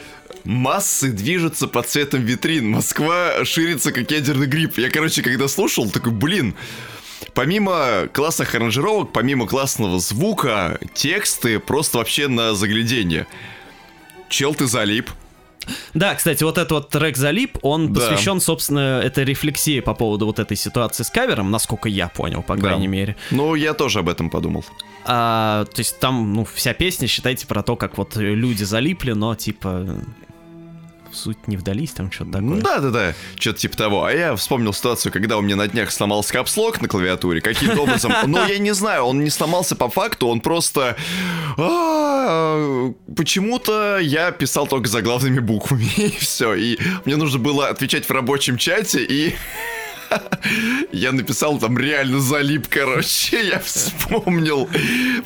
Массы 0.45 1.11
движутся 1.11 1.67
под 1.67 1.89
цветом 1.89 2.23
витрин. 2.23 2.69
Москва 2.71 3.45
ширится, 3.45 3.91
как 3.91 4.09
ядерный 4.11 4.47
гриб. 4.47 4.79
Я, 4.79 4.91
короче, 4.91 5.23
когда 5.23 5.49
слушал, 5.49 5.91
такой, 5.91 6.13
блин, 6.13 6.55
Помимо 7.39 8.09
классных 8.13 8.53
аранжировок, 8.57 9.13
помимо 9.13 9.47
классного 9.47 10.01
звука, 10.01 10.81
тексты 10.93 11.61
просто 11.61 11.99
вообще 11.99 12.27
на 12.27 12.53
заглядение. 12.57 13.29
Чел, 14.29 14.57
ты 14.57 14.67
залип. 14.67 15.09
Да, 15.95 16.17
кстати, 16.17 16.43
вот 16.43 16.59
этот 16.59 16.73
вот 16.73 16.89
трек 16.89 17.17
«Залип», 17.17 17.59
он 17.63 17.93
Да. 17.93 18.01
посвящен, 18.01 18.41
собственно, 18.41 19.01
этой 19.05 19.25
рефлексии 19.25 19.79
по 19.79 19.95
поводу 19.95 20.27
вот 20.27 20.41
этой 20.41 20.57
ситуации 20.57 21.05
с 21.05 21.11
кавером, 21.11 21.53
насколько 21.53 21.89
я 21.89 22.09
понял, 22.09 22.43
по 22.43 22.57
Да. 22.57 22.61
крайней 22.63 22.89
мере. 22.89 23.15
Ну, 23.31 23.55
я 23.55 23.73
тоже 23.73 24.01
об 24.01 24.09
этом 24.09 24.31
подумал. 24.31 24.65
А, 25.05 25.65
то 25.67 25.79
есть 25.79 26.01
там, 26.01 26.33
ну, 26.33 26.45
вся 26.45 26.75
песня, 26.75 27.07
считайте, 27.07 27.47
про 27.47 27.63
то, 27.63 27.77
как 27.77 27.99
вот 27.99 28.17
люди 28.17 28.65
залипли, 28.65 29.13
но, 29.13 29.37
типа, 29.37 29.87
суть 31.13 31.49
не 31.49 31.57
вдались, 31.57 31.93
там 31.93 32.11
что-то 32.11 32.33
такое. 32.33 32.61
Да-да-да, 32.61 33.15
что-то 33.39 33.59
типа 33.59 33.77
того. 33.77 34.05
А 34.05 34.13
я 34.13 34.37
вспомнил 34.37 34.73
ситуацию, 34.73 35.13
когда 35.13 35.39
у 35.39 35.41
меня 35.41 35.57
на 35.57 35.69
днях 35.69 35.91
сломался 35.91 36.33
капслок 36.33 36.81
на 36.81 36.89
клавиатуре 36.89 37.41
каким-то 37.41 37.83
образом. 37.83 38.13
Но 38.27 38.47
я 38.47 38.59
не 38.59 38.73
знаю, 38.73 39.05
он 39.05 39.25
не 39.25 39.31
сломался 39.31 39.77
по 39.77 39.89
факту, 39.89 40.29
он 40.29 40.41
просто... 40.41 40.97
А, 41.57 42.93
почему-то 43.17 43.99
я 43.99 44.31
писал 44.31 44.67
только 44.67 44.89
заглавными 44.89 45.41
буквами, 45.41 45.89
и 45.97 46.11
все. 46.19 46.55
И 46.55 46.79
мне 47.05 47.17
нужно 47.17 47.39
было 47.39 47.69
отвечать 47.69 48.07
в 48.07 48.11
рабочем 48.11 48.57
чате, 48.57 49.05
и 49.05 49.35
я 50.93 51.13
написал 51.13 51.59
там 51.59 51.79
реально 51.79 52.21
залип, 52.21 52.69
короче, 52.69 53.49
я 53.49 53.59
вспомнил 53.65 54.69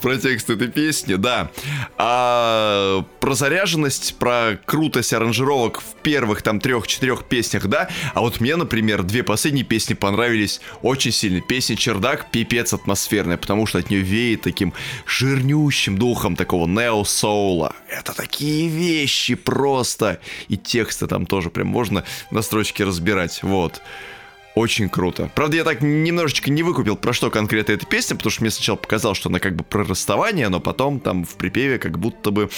про 0.00 0.16
текст 0.16 0.50
этой 0.50 0.68
песни, 0.68 1.14
да. 1.14 1.50
А 1.96 3.04
про 3.20 3.34
заряженность, 3.34 4.16
про 4.18 4.58
крутость 4.64 5.12
аранжировок 5.12 5.80
в 5.80 5.94
первых 6.02 6.42
там 6.42 6.60
трех-четырех 6.60 7.24
песнях, 7.24 7.66
да. 7.66 7.88
А 8.14 8.20
вот 8.20 8.40
мне, 8.40 8.56
например, 8.56 9.02
две 9.02 9.22
последние 9.22 9.64
песни 9.64 9.94
понравились 9.94 10.60
очень 10.82 11.12
сильно. 11.12 11.40
Песня 11.40 11.76
«Чердак» 11.76 12.30
пипец 12.30 12.72
атмосферная, 12.72 13.36
потому 13.36 13.66
что 13.66 13.78
от 13.78 13.90
нее 13.90 14.02
веет 14.02 14.42
таким 14.42 14.72
жирнющим 15.06 15.98
духом 15.98 16.36
такого 16.36 16.66
нео-соула. 16.66 17.74
Это 17.88 18.14
такие 18.14 18.68
вещи 18.68 19.34
просто. 19.34 20.20
И 20.48 20.56
тексты 20.56 21.06
там 21.06 21.26
тоже 21.26 21.50
прям 21.50 21.68
можно 21.68 22.04
на 22.30 22.42
строчке 22.42 22.84
разбирать, 22.84 23.42
вот. 23.42 23.80
Очень 24.54 24.88
круто. 24.88 25.30
Правда, 25.34 25.56
я 25.56 25.64
так 25.64 25.80
немножечко 25.80 26.50
не 26.50 26.62
выкупил, 26.62 26.96
про 26.96 27.12
что 27.12 27.30
конкретно 27.30 27.72
эта 27.72 27.86
песня, 27.86 28.16
потому 28.16 28.30
что 28.30 28.42
мне 28.42 28.50
сначала 28.50 28.76
показалось, 28.76 29.18
что 29.18 29.30
она 29.30 29.38
как 29.38 29.56
бы 29.56 29.64
про 29.64 29.84
расставание, 29.84 30.48
но 30.48 30.60
потом 30.60 31.00
там 31.00 31.24
в 31.24 31.36
припеве 31.36 31.78
как 31.78 31.98
будто 31.98 32.30
бы 32.30 32.50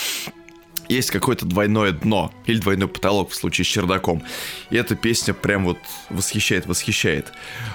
есть 0.88 1.11
какое-то 1.11 1.46
двойное 1.46 1.92
дно 1.92 2.33
или 2.46 2.59
двойной 2.59 2.88
потолок 2.88 3.30
в 3.30 3.35
случае 3.35 3.64
с 3.64 3.68
чердаком. 3.68 4.22
И 4.70 4.76
эта 4.76 4.96
песня 4.96 5.35
прям 5.35 5.64
вот 5.64 5.78
восхищает, 6.11 6.66
восхищает. 6.66 7.33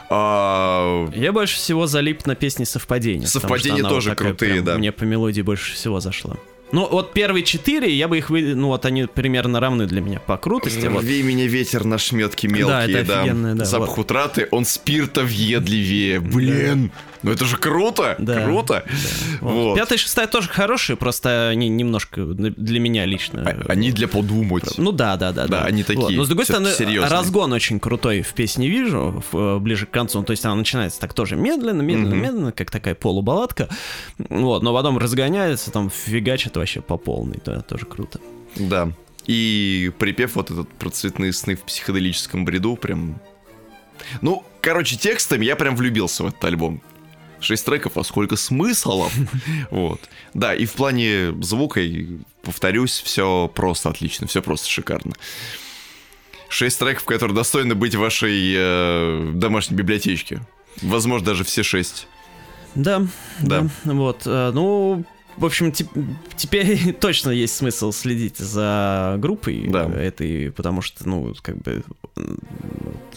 А... 0.10 1.10
Я 1.16 1.32
больше 1.32 1.56
всего 1.56 1.88
залип 1.88 2.26
на 2.26 2.36
песни 2.36 2.66
совпадения. 2.66 3.28
Совпадения 3.28 3.84
тоже 3.84 4.10
вот 4.10 4.18
крутые, 4.18 4.54
прям, 4.54 4.66
да. 4.66 4.78
Мне 4.78 4.92
по 4.92 5.04
мелодии 5.04 5.42
больше 5.42 5.74
всего 5.74 6.00
зашло. 6.00 6.38
Ну, 6.72 6.88
вот 6.88 7.14
первые 7.14 7.44
четыре, 7.44 7.94
я 7.94 8.08
бы 8.08 8.18
их 8.18 8.30
вы... 8.30 8.54
Ну, 8.56 8.68
вот 8.68 8.86
они 8.86 9.06
примерно 9.06 9.60
равны 9.60 9.86
для 9.88 10.02
меня 10.02 10.20
по 10.20 10.38
крутости. 10.38 10.86
Рви 10.86 11.22
вот. 11.22 11.28
меня 11.28 11.48
ветер 11.48 11.84
на 11.84 11.98
шметки 11.98 12.48
мелкие, 12.48 13.04
да. 13.04 13.24
Это 13.24 13.26
да. 13.26 13.54
да 13.56 13.66
Запах 13.66 13.98
вот. 13.98 14.06
утраты, 14.06 14.48
он 14.52 14.66
спирта 14.66 15.24
въедливее. 15.24 16.20
Блин! 16.20 16.92
Да. 16.96 17.00
Ну 17.24 17.32
это 17.32 17.46
же 17.46 17.58
круто! 17.58 18.16
Да, 18.18 18.46
круто! 18.46 18.84
Да. 18.86 18.94
Вот. 19.42 19.76
Пятая 19.76 19.98
и 19.98 20.02
шестая 20.02 20.28
тоже 20.28 20.50
хорошие, 20.50 20.96
просто 20.96 21.50
они 21.50 21.70
немножко 21.70 22.24
для 22.26 22.80
меня 22.80 23.06
лично. 23.06 23.44
А, 23.46 23.72
они 23.72 23.92
для 23.92 24.08
подумать. 24.08 24.78
Ну 24.78 24.92
да, 24.92 25.18
да, 25.18 25.32
да. 25.32 25.48
Да, 25.48 25.62
да. 25.62 25.66
они 25.66 25.84
такие. 25.84 26.06
Вот. 26.06 26.14
Но 26.14 26.24
с 26.24 26.28
другой 26.28 26.46
стороны, 26.46 26.72
серьезные. 26.72 27.10
разгон 27.10 27.54
очень 27.54 27.80
крутой 27.80 28.22
в 28.22 28.34
песне 28.34 28.70
вижу, 28.70 29.24
в, 29.32 29.38
э, 29.38 29.60
ближе 29.60 29.86
к 29.86 29.92
концу. 29.92 30.24
То 30.24 30.32
есть 30.32 30.46
она 30.46 30.56
начинается 30.56 31.00
так 31.00 31.14
тоже 31.14 31.36
медленно, 31.36 31.82
медленно, 31.82 32.14
mm-hmm. 32.14 32.22
медленно, 32.22 32.52
как 32.52 32.72
такая 32.72 32.96
полубалладка. 32.96 33.70
Вот, 34.18 34.64
но 34.64 34.74
потом 34.74 34.98
разгоняется, 34.98 35.72
там 35.72 35.90
фигачит 35.90 36.56
вообще 36.56 36.82
по 36.82 36.98
полной. 36.98 37.40
Да, 37.46 37.62
тоже 37.62 37.86
круто. 37.86 38.20
Да. 38.56 38.92
И 39.26 39.92
припев 40.00 40.36
вот 40.36 40.52
этот 40.52 40.70
про 40.70 40.90
цветные 40.90 41.34
сны 41.34 41.56
в 41.56 41.62
психоделическом 41.62 42.46
бреду 42.46 42.76
прям 42.76 43.20
ну, 44.22 44.44
короче, 44.62 44.98
текстами 44.98 45.46
я 45.46 45.56
прям 45.56 45.76
влюбился 45.76 46.24
в 46.24 46.28
этот 46.28 46.44
альбом. 46.44 46.82
6 47.42 47.66
треков, 47.66 47.98
а 47.98 48.04
сколько 48.04 48.36
смыслов. 48.36 49.14
Вот. 49.72 50.02
Да, 50.34 50.54
и 50.54 50.66
в 50.66 50.74
плане 50.74 51.34
звука, 51.42 51.82
повторюсь, 52.42 53.02
все 53.04 53.52
просто 53.54 53.90
отлично, 53.90 54.28
все 54.28 54.42
просто 54.42 54.70
шикарно. 54.70 55.14
6 56.50 56.80
треков, 56.80 57.06
которые 57.06 57.36
достойны 57.36 57.76
быть 57.76 57.96
в 57.96 58.00
вашей 58.00 58.54
э, 58.56 59.32
домашней 59.36 59.78
библиотечке. 59.78 60.42
Возможно, 60.82 61.28
даже 61.28 61.44
все 61.44 61.64
6. 61.64 62.08
Да, 62.76 63.08
да, 63.40 63.68
да. 63.84 63.94
Вот. 63.94 64.24
Э, 64.26 64.52
ну, 64.54 65.06
в 65.40 65.46
общем, 65.46 65.72
теперь 66.36 66.94
точно 67.00 67.30
есть 67.30 67.56
смысл 67.56 67.92
следить 67.92 68.38
за 68.38 69.16
группой 69.20 69.68
да. 69.68 69.86
этой, 69.86 70.52
потому 70.52 70.82
что, 70.82 71.08
ну, 71.08 71.34
как 71.42 71.58
бы 71.62 71.84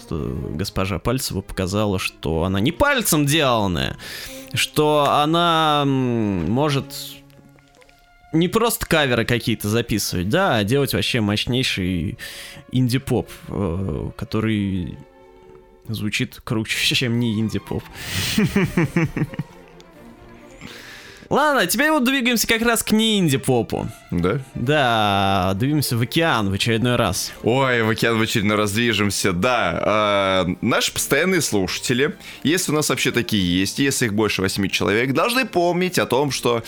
госпожа 0.09 0.99
Пальцева 0.99 1.41
показала, 1.41 1.99
что 1.99 2.45
она 2.45 2.61
не 2.61 2.71
пальцем 2.71 3.27
деланная, 3.27 3.97
что 4.55 5.09
она 5.11 5.85
может 5.87 6.87
не 8.33 8.49
просто 8.49 8.87
каверы 8.87 9.25
какие-то 9.25 9.69
записывать, 9.69 10.29
да, 10.29 10.57
а 10.57 10.65
делать 10.65 10.95
вообще 10.95 11.21
мощнейший 11.21 12.19
инди-поп, 12.71 13.29
э, 13.49 14.11
который 14.17 14.97
звучит 15.89 16.41
круче, 16.45 16.79
чем 16.95 17.19
не 17.19 17.39
инди-поп. 17.41 17.83
Ладно, 21.33 21.67
теперь 21.67 21.91
вот 21.91 22.05
двигаемся 22.05 22.47
как 22.47 22.61
раз 22.61 22.83
к 22.83 22.93
не-инди-попу. 22.93 23.89
Да? 24.11 24.41
Да, 24.55 25.53
двигаемся 25.57 25.97
в 25.97 26.03
океан 26.03 26.51
в 26.51 26.53
очередной 26.53 26.97
раз. 26.97 27.33
Ой, 27.43 27.83
в 27.83 27.89
океан 27.89 28.19
в 28.19 28.21
очередной 28.21 28.59
раз 28.59 28.71
движемся, 28.73 29.33
да. 29.33 30.45
Э, 30.47 30.55
наши 30.61 30.93
постоянные 30.93 31.41
слушатели, 31.41 32.15
если 32.43 32.71
у 32.71 32.75
нас 32.75 32.91
вообще 32.91 33.13
такие 33.13 33.61
есть, 33.61 33.79
если 33.79 34.05
их 34.05 34.13
больше 34.13 34.43
восьми 34.43 34.71
человек, 34.71 35.15
должны 35.15 35.47
помнить 35.47 35.99
о 35.99 36.05
том, 36.05 36.33
что 36.33 36.63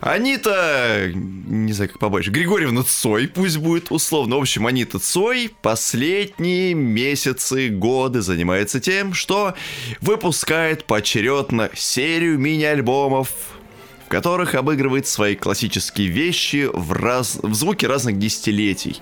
Анита, 0.00 1.12
не 1.14 1.74
знаю, 1.74 1.90
как 1.90 1.98
побольше, 1.98 2.30
Григорьевна 2.30 2.84
Цой, 2.84 3.28
пусть 3.28 3.58
будет 3.58 3.90
условно. 3.90 4.36
В 4.36 4.40
общем, 4.40 4.66
Анита 4.66 5.00
Цой 5.00 5.50
последние 5.60 6.72
месяцы, 6.72 7.68
годы 7.68 8.22
занимается 8.22 8.80
тем, 8.80 9.12
что 9.12 9.52
выпускает 10.00 10.86
поочередно 10.86 11.68
серию 11.74 12.38
мини-альбомов 12.38 13.28
которых 14.12 14.54
обыгрывает 14.54 15.06
свои 15.06 15.36
классические 15.36 16.08
вещи 16.08 16.68
в, 16.70 16.92
раз... 16.92 17.38
в 17.42 17.54
звуке 17.54 17.86
разных 17.86 18.18
десятилетий. 18.18 19.00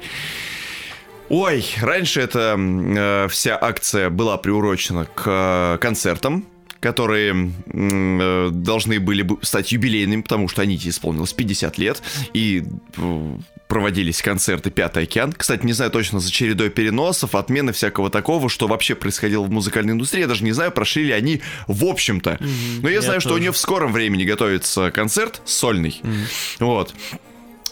Ой, 1.29 1.66
раньше 1.81 2.20
эта 2.20 2.57
э, 2.57 3.27
вся 3.29 3.59
акция 3.61 4.09
была 4.09 4.37
приурочена 4.37 5.07
к 5.07 5.25
э, 5.27 5.79
концертам, 5.81 6.46
которые 6.81 7.53
э, 7.66 8.49
должны 8.53 8.99
были 8.99 9.23
бы 9.23 9.38
стать 9.43 9.71
юбилейными, 9.73 10.23
потому 10.23 10.49
что 10.49 10.62
Аните 10.62 10.88
исполнилось 10.88 11.33
50 11.33 11.79
лет, 11.79 12.03
и 12.33 12.64
э, 12.97 13.37
проводились 13.69 14.23
концерты 14.23 14.71
«Пятый 14.71 15.05
океан». 15.05 15.33
Кстати, 15.33 15.64
не 15.64 15.75
знаю 15.75 15.90
точно, 15.90 16.21
за 16.21 16.31
чередой 16.31 16.71
переносов, 16.71 17.35
отмены 17.35 17.73
всякого 17.73 18.11
такого, 18.11 18.49
что 18.49 18.66
вообще 18.66 18.95
происходило 18.95 19.43
в 19.45 19.51
музыкальной 19.51 19.93
индустрии. 19.93 20.23
Я 20.23 20.27
даже 20.27 20.43
не 20.43 20.53
знаю, 20.53 20.73
прошли 20.73 21.05
ли 21.05 21.12
они 21.12 21.43
в 21.69 21.85
общем-то. 21.85 22.31
Mm-hmm. 22.31 22.81
Но 22.83 22.88
я, 22.88 22.97
я 22.97 23.01
знаю, 23.03 23.16
тоже. 23.21 23.29
что 23.29 23.35
у 23.35 23.38
нее 23.38 23.53
в 23.53 23.59
скором 23.59 23.93
времени 23.93 24.25
готовится 24.25 24.90
концерт 24.90 25.43
сольный. 25.45 26.01
Mm-hmm. 26.03 26.27
Вот. 26.61 26.95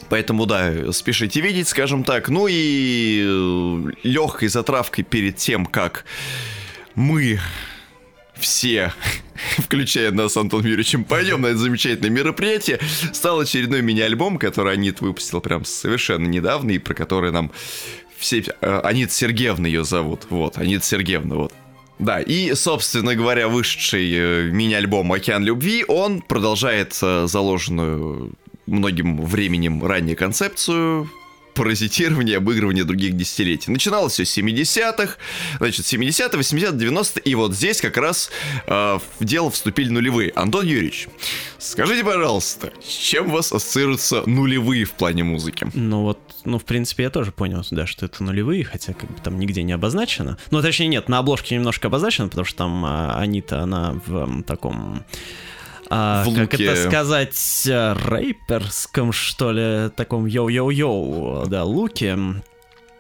Поэтому, 0.09 0.47
да, 0.47 0.93
спешите 0.93 1.41
видеть, 1.41 1.69
скажем 1.69 2.05
так. 2.05 2.29
Ну 2.29 2.47
и 2.49 3.25
э, 3.27 3.93
легкой 4.03 4.49
затравкой 4.49 5.05
перед 5.05 5.37
тем, 5.37 5.67
как 5.67 6.05
мы 6.95 7.41
все, 8.41 8.93
включая 9.59 10.11
нас 10.13 10.33
с 10.33 10.37
Антоном 10.37 10.67
Юрьевичем, 10.67 11.05
пойдем 11.05 11.43
на 11.43 11.49
это 11.49 11.59
замечательное 11.59 12.11
мероприятие, 12.11 12.81
стал 13.13 13.41
очередной 13.41 13.83
мини-альбом, 13.83 14.39
который 14.39 14.73
Анит 14.73 15.01
выпустил 15.01 15.41
прям 15.41 15.65
совершенно 15.65 16.27
недавно, 16.27 16.71
и 16.73 16.79
про 16.79 16.95
который 16.95 17.33
нам 17.33 17.51
все... 18.17 18.45
Э, 18.61 18.81
Анит 18.85 19.13
Сергеевна 19.13 19.67
ее 19.67 19.85
зовут, 19.85 20.27
вот, 20.31 20.59
Анит 20.59 20.85
Сергеевна, 20.85 21.37
вот. 21.37 21.53
Да, 21.99 22.21
и, 22.21 22.55
собственно 22.55 23.15
говоря, 23.15 23.49
вышедший 23.49 24.11
э, 24.13 24.51
мини-альбом 24.51 25.13
«Океан 25.13 25.45
любви», 25.45 25.85
он 25.89 26.23
продолжает 26.23 26.97
э, 27.03 27.27
заложенную 27.27 28.33
многим 28.67 29.21
временем 29.25 29.85
ранее 29.85 30.15
концепцию 30.15 31.11
паразитирование, 31.59 32.37
обыгрывание 32.37 32.85
других 32.85 33.17
десятилетий. 33.17 33.71
Начиналось 33.73 34.13
все 34.13 34.25
с 34.25 34.39
70-х, 34.39 35.17
значит, 35.59 35.85
70-е, 35.85 36.41
80-е, 36.41 36.91
90-е, 36.91 37.23
и 37.25 37.35
вот 37.35 37.53
здесь 37.53 37.81
как 37.81 37.97
раз 37.97 38.31
э, 38.67 38.99
в 39.19 39.25
дело 39.25 39.51
вступили 39.51 39.89
нулевые. 39.91 40.31
Антон 40.37 40.65
Юрьевич, 40.65 41.09
скажите, 41.59 42.05
пожалуйста, 42.05 42.73
с 42.81 42.93
чем 42.93 43.27
у 43.27 43.31
вас 43.33 43.53
ассоциируются 43.53 44.23
нулевые 44.27 44.85
в 44.85 44.93
плане 44.93 45.25
музыки? 45.25 45.67
Ну 45.75 46.03
вот, 46.03 46.21
ну, 46.45 46.59
в 46.61 46.65
принципе, 46.65 47.03
я 47.03 47.11
тоже 47.11 47.33
понял, 47.33 47.65
да, 47.73 47.87
что 47.87 48.07
это 48.07 48.23
нулевые, 48.23 48.65
хотя 48.65 48.93
как 48.93 49.11
бы 49.11 49.21
там 49.21 49.39
нигде 49.41 49.65
не 49.65 49.73
обозначено. 49.73 50.39
Ну, 50.53 50.63
точнее, 50.63 50.87
нет, 50.87 51.09
на 51.09 51.19
обложке 51.19 51.57
немножко 51.57 51.89
обозначено, 51.89 52.29
потому 52.29 52.45
что 52.45 52.59
там 52.59 52.85
а, 52.85 53.19
Анита, 53.19 53.63
она 53.63 54.01
в 54.07 54.17
м, 54.17 54.43
таком 54.45 55.05
а, 55.91 56.25
в 56.25 56.35
как 56.35 56.55
это 56.55 56.77
сказать, 56.89 57.69
рэперском, 57.69 59.13
что 59.13 59.53
ли, 59.53 59.91
таком 59.91 60.27
йоу-йоу-йоу, 60.27 61.47
да, 61.47 61.65
луке. 61.65 62.19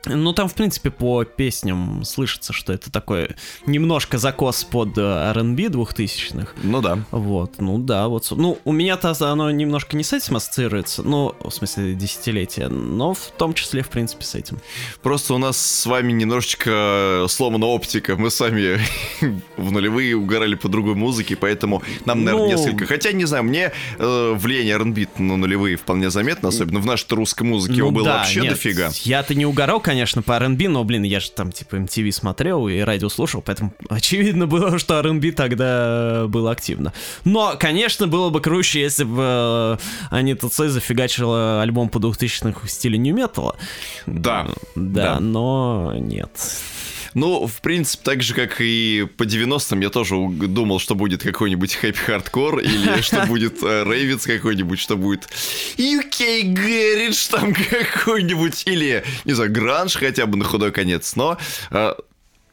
Ну, 0.08 0.32
там, 0.32 0.48
в 0.48 0.54
принципе, 0.54 0.90
по 0.90 1.24
песням 1.24 2.04
слышится, 2.04 2.52
что 2.52 2.72
это 2.72 2.90
такой 2.90 3.30
немножко 3.66 4.18
закос 4.18 4.64
под 4.64 4.96
э, 4.98 5.02
R&B 5.02 5.64
2000-х. 5.64 6.52
Ну 6.62 6.80
да. 6.80 6.98
Вот, 7.10 7.60
ну 7.60 7.78
да, 7.78 8.08
вот. 8.08 8.30
Ну, 8.30 8.58
у 8.64 8.72
меня-то 8.72 9.14
оно 9.20 9.50
немножко 9.50 9.96
не 9.96 10.04
с 10.04 10.12
этим 10.12 10.36
ассоциируется, 10.36 11.02
ну, 11.02 11.34
в 11.40 11.50
смысле, 11.50 11.94
десятилетия, 11.94 12.68
но 12.68 13.14
в 13.14 13.30
том 13.36 13.54
числе, 13.54 13.82
в 13.82 13.88
принципе, 13.88 14.24
с 14.24 14.34
этим. 14.34 14.58
Просто 15.02 15.34
у 15.34 15.38
нас 15.38 15.56
с 15.58 15.86
вами 15.86 16.12
немножечко 16.12 17.26
сломана 17.28 17.66
оптика. 17.66 18.16
Мы 18.16 18.30
сами 18.30 18.78
в 19.56 19.72
нулевые 19.72 20.16
угорали 20.16 20.54
по 20.54 20.68
другой 20.68 20.94
музыке, 20.94 21.36
поэтому 21.36 21.82
нам, 22.04 22.24
наверное, 22.24 22.48
Ну. 22.48 22.56
несколько... 22.56 22.86
Хотя, 22.86 23.12
не 23.12 23.24
знаю, 23.24 23.44
мне 23.44 23.72
э, 23.98 24.32
влияние 24.36 24.74
R&B 24.74 25.06
на 25.18 25.36
нулевые 25.36 25.76
вполне 25.76 26.10
заметно, 26.10 26.48
особенно 26.48 26.80
в 26.80 26.86
нашей 26.86 27.06
русской 27.10 27.42
музыке 27.42 27.76
его 27.76 27.88
Ну 27.90 27.94
было 27.96 28.04
да, 28.06 28.16
вообще 28.18 28.40
нет, 28.40 28.54
дофига. 28.54 28.90
Я-то 29.02 29.34
не 29.34 29.46
угорал, 29.46 29.80
конечно, 29.80 29.97
по 30.22 30.36
R&B, 30.36 30.68
но, 30.68 30.84
блин, 30.84 31.02
я 31.02 31.20
же 31.20 31.30
там, 31.30 31.52
типа, 31.52 31.76
MTV 31.76 32.12
смотрел 32.12 32.68
и 32.68 32.78
радио 32.80 33.08
слушал, 33.08 33.42
поэтому 33.42 33.72
очевидно 33.88 34.46
было, 34.46 34.78
что 34.78 34.98
R&B 34.98 35.32
тогда 35.32 36.26
было 36.28 36.50
активно. 36.50 36.92
Но, 37.24 37.54
конечно, 37.58 38.06
было 38.06 38.30
бы 38.30 38.40
круче, 38.40 38.80
если 38.80 39.04
бы 39.04 39.22
э, 39.22 39.76
Анита 40.10 40.48
Цой 40.48 40.68
зафигачила 40.68 41.62
альбом 41.62 41.88
по 41.88 41.98
2000-х 41.98 42.66
в 42.66 42.70
стиле 42.70 42.98
нью-металла. 42.98 43.56
Да. 44.06 44.48
Да, 44.74 45.14
Да. 45.14 45.20
но 45.20 45.94
нет. 45.96 46.30
Ну, 47.14 47.46
в 47.46 47.60
принципе, 47.60 48.02
так 48.04 48.22
же, 48.22 48.34
как 48.34 48.60
и 48.60 49.06
по 49.16 49.24
90-м, 49.24 49.80
я 49.80 49.90
тоже 49.90 50.16
думал, 50.16 50.78
что 50.78 50.94
будет 50.94 51.22
какой-нибудь 51.22 51.76
хэппи-хардкор, 51.76 52.60
или 52.60 53.00
что 53.02 53.26
будет 53.26 53.62
э, 53.62 53.84
рейвец 53.84 54.24
какой-нибудь, 54.24 54.78
что 54.78 54.96
будет 54.96 55.28
UK 55.76 56.42
Garage 56.54 57.30
там 57.30 57.54
какой-нибудь, 57.70 58.64
или, 58.66 59.04
не 59.24 59.32
знаю, 59.32 59.52
гранж 59.52 59.96
хотя 59.96 60.26
бы 60.26 60.36
на 60.36 60.44
худой 60.44 60.72
конец. 60.72 61.16
Но 61.16 61.38
э, 61.70 61.94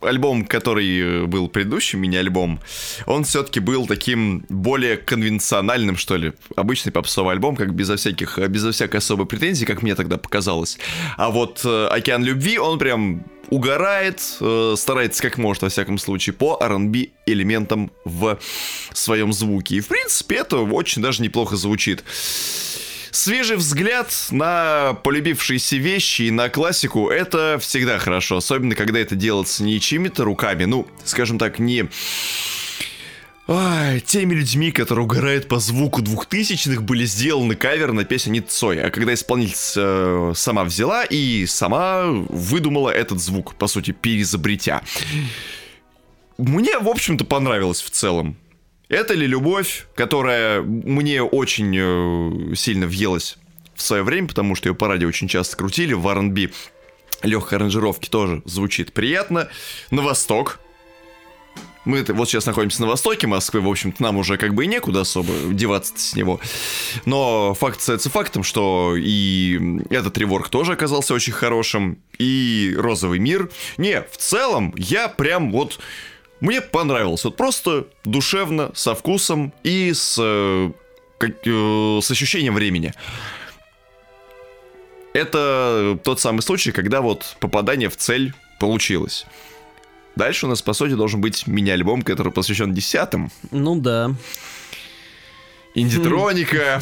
альбом, 0.02 0.46
который 0.46 1.00
э, 1.00 1.26
был 1.26 1.48
предыдущим, 1.48 2.02
мини-альбом, 2.02 2.60
он 3.06 3.24
все-таки 3.24 3.60
был 3.60 3.88
таким 3.88 4.46
более 4.50 4.98
конвенциональным, 4.98 5.98
что 5.98 6.16
ли. 6.16 6.34
Обычный 6.56 6.92
попсовый 6.92 7.34
альбом, 7.34 7.56
как 7.56 7.74
безо 7.74 7.98
всяких, 7.98 8.40
э, 8.40 8.48
безо 8.48 8.72
всякой 8.72 8.98
особой 8.98 9.26
претензии, 9.26 9.66
как 9.66 9.82
мне 9.82 9.96
тогда 9.96 10.18
показалось. 10.18 10.78
А 11.18 11.30
вот 11.30 11.66
«Океан 11.66 12.24
любви», 12.24 12.58
он 12.58 12.80
прям 12.80 13.26
угорает, 13.50 14.22
э, 14.40 14.76
старается 14.78 15.22
как 15.22 15.38
может, 15.38 15.64
во 15.64 15.70
всяком 15.70 15.98
случае, 15.98 16.34
по 16.34 16.58
R&B 16.62 17.10
элементам 17.26 17.92
в 18.04 18.40
своем 18.94 19.34
звуке. 19.34 19.76
И, 19.76 19.80
в 19.80 19.88
принципе, 19.88 20.36
это 20.36 20.58
очень 20.58 21.02
даже 21.02 21.22
неплохо 21.22 21.56
звучит. 21.56 22.04
Свежий 23.12 23.56
взгляд 23.56 24.14
на 24.32 24.94
полюбившиеся 25.04 25.78
вещи 25.78 26.24
и 26.24 26.32
на 26.32 26.50
классику— 26.50 27.10
это 27.10 27.58
всегда 27.62 27.98
хорошо. 27.98 28.38
Особенно, 28.38 28.76
когда 28.76 29.00
это 29.00 29.16
делается 29.16 29.64
не 29.64 29.80
чьими-то 29.80 30.26
руками, 30.26 30.66
ну, 30.66 30.86
скажем 31.06 31.40
так, 31.40 31.58
не... 31.58 31.90
Ай, 33.48 34.00
теми 34.00 34.34
людьми, 34.34 34.72
которые 34.72 35.06
угорают 35.06 35.48
по 35.48 35.60
звуку 35.60 36.02
двухтысячных, 36.02 36.82
были 36.82 37.06
сделаны 37.06 37.56
кавер 37.56 37.92
на 37.92 38.04
песню 38.04 38.34
Нит 38.34 38.50
Цой. 38.50 38.82
А 38.82 38.90
когда 38.90 39.14
исполнительница 39.14 39.82
э, 39.82 40.34
сама 40.36 40.64
взяла 40.64 41.04
и 41.04 41.46
сама 41.46 42.06
выдумала 42.08 42.90
этот 42.90 43.20
звук, 43.20 43.54
по 43.54 43.68
сути, 43.68 43.92
переизобретя. 43.92 44.82
Мне, 46.40 46.80
в 46.80 46.90
общем-то, 46.90 47.24
понравилось 47.24 47.82
в 47.82 47.92
целом. 47.92 48.36
Это 48.90 49.14
ли 49.14 49.28
любовь, 49.28 49.86
которая 49.94 50.64
мне 50.64 51.22
очень 51.22 51.76
э, 51.78 52.56
сильно 52.56 52.88
въелась 52.88 53.38
в 53.76 53.84
свое 53.84 54.02
время, 54.02 54.28
потому 54.28 54.56
что 54.56 54.70
ее 54.70 54.76
по 54.76 54.88
радио 54.88 55.08
очень 55.08 55.28
часто 55.28 55.56
крутили, 55.56 55.94
в 55.94 56.08
R&B 56.08 56.50
легкой 57.22 57.60
аранжировки 57.60 58.10
тоже 58.10 58.42
звучит 58.46 58.92
приятно. 58.92 59.50
На 59.92 60.02
восток. 60.02 60.60
Мы 61.86 62.04
вот 62.04 62.28
сейчас 62.28 62.46
находимся 62.46 62.82
на 62.82 62.88
востоке 62.88 63.28
Москвы, 63.28 63.62
в 63.62 63.70
общем-то, 63.70 64.02
нам 64.02 64.18
уже 64.18 64.38
как 64.38 64.54
бы 64.54 64.66
и 64.66 64.68
некуда 64.68 65.02
особо 65.02 65.34
деваться 65.52 65.94
с 65.96 66.16
него. 66.16 66.40
Но 67.06 67.54
факт 67.54 67.80
остается 67.80 68.10
фактом, 68.10 68.44
что 68.44 68.96
и 68.98 69.60
этот 69.92 70.18
реворк 70.18 70.50
тоже 70.50 70.74
оказался 70.74 71.14
очень 71.14 71.34
хорошим, 71.34 72.00
и 72.18 72.74
розовый 72.78 73.20
мир. 73.20 73.50
Не, 73.78 74.02
в 74.02 74.18
целом, 74.18 74.74
я 74.78 75.08
прям 75.08 75.52
вот... 75.52 75.80
Мне 76.42 76.60
понравилось. 76.60 77.24
Вот 77.24 77.38
просто 77.38 77.88
душевно, 78.04 78.72
со 78.76 78.94
вкусом 78.94 79.54
и 79.64 79.94
с, 79.94 80.16
как- 81.18 81.48
э, 81.48 82.00
с 82.02 82.12
ощущением 82.12 82.56
времени. 82.56 82.94
Это 85.14 85.98
тот 86.04 86.20
самый 86.20 86.42
случай, 86.42 86.74
когда 86.74 87.00
вот 87.00 87.38
попадание 87.40 87.90
в 87.90 87.96
цель 87.96 88.34
получилось. 88.60 89.26
Дальше 90.16 90.46
у 90.46 90.50
нас, 90.50 90.62
по 90.62 90.74
сути, 90.74 90.94
должен 90.94 91.22
быть 91.22 91.48
мини-альбом, 91.48 92.02
который 92.02 92.32
посвящен 92.32 92.74
десятым. 92.74 93.32
Ну 93.52 93.76
да. 93.76 94.12
Индитроника. 95.74 96.82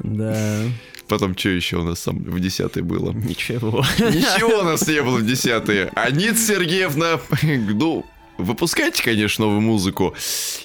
Да, 0.00 0.62
Потом, 1.08 1.36
что 1.36 1.50
еще 1.50 1.76
у 1.76 1.82
нас 1.82 2.00
там 2.00 2.18
в 2.20 2.40
десятой 2.40 2.82
было? 2.82 3.12
ничего. 3.12 3.84
Ничего 3.98 4.60
у 4.60 4.62
нас 4.62 4.86
не 4.88 5.02
было 5.02 5.18
в 5.18 5.26
десятые. 5.26 5.90
Анит 5.94 6.38
Сергеевна, 6.38 7.20
ну, 7.42 8.06
выпускайте, 8.38 9.02
конечно, 9.02 9.44
новую 9.44 9.60
музыку. 9.60 10.14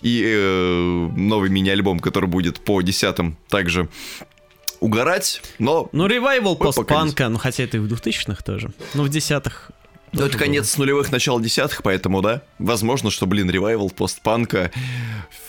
И 0.02 0.24
э, 0.26 1.10
новый 1.18 1.50
мини-альбом, 1.50 2.00
который 2.00 2.30
будет 2.30 2.62
по 2.62 2.82
десятым, 2.82 3.36
также 3.50 3.90
угорать, 4.80 5.42
но... 5.60 5.90
Ну, 5.92 6.08
ревайвал 6.08 6.56
постпанка, 6.56 7.30
ну 7.30 7.38
хотя 7.40 7.64
это 7.64 7.78
и 7.78 7.80
в 7.80 7.92
2000-х 7.92 8.44
тоже. 8.44 8.72
Ну, 8.94 9.04
в 9.04 9.10
десятых. 9.10 9.72
Ну, 10.14 10.26
это 10.26 10.38
конец 10.38 10.78
нулевых, 10.78 11.12
начало 11.12 11.42
десятых, 11.42 11.84
поэтому, 11.84 12.22
да, 12.22 12.42
возможно, 12.60 13.12
что, 13.12 13.26
блин, 13.26 13.50
ревайвал 13.50 13.90
постпанка 13.90 14.72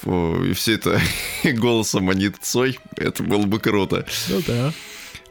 фу, 0.00 0.44
и 0.44 0.52
все 0.52 0.74
это 0.74 1.00
голосом 1.44 2.10
Анит 2.10 2.36
Цой, 2.40 2.78
это 2.96 3.22
было 3.22 3.46
бы 3.46 3.60
круто. 3.60 4.04
Ну 4.28 4.42
да. 4.46 4.72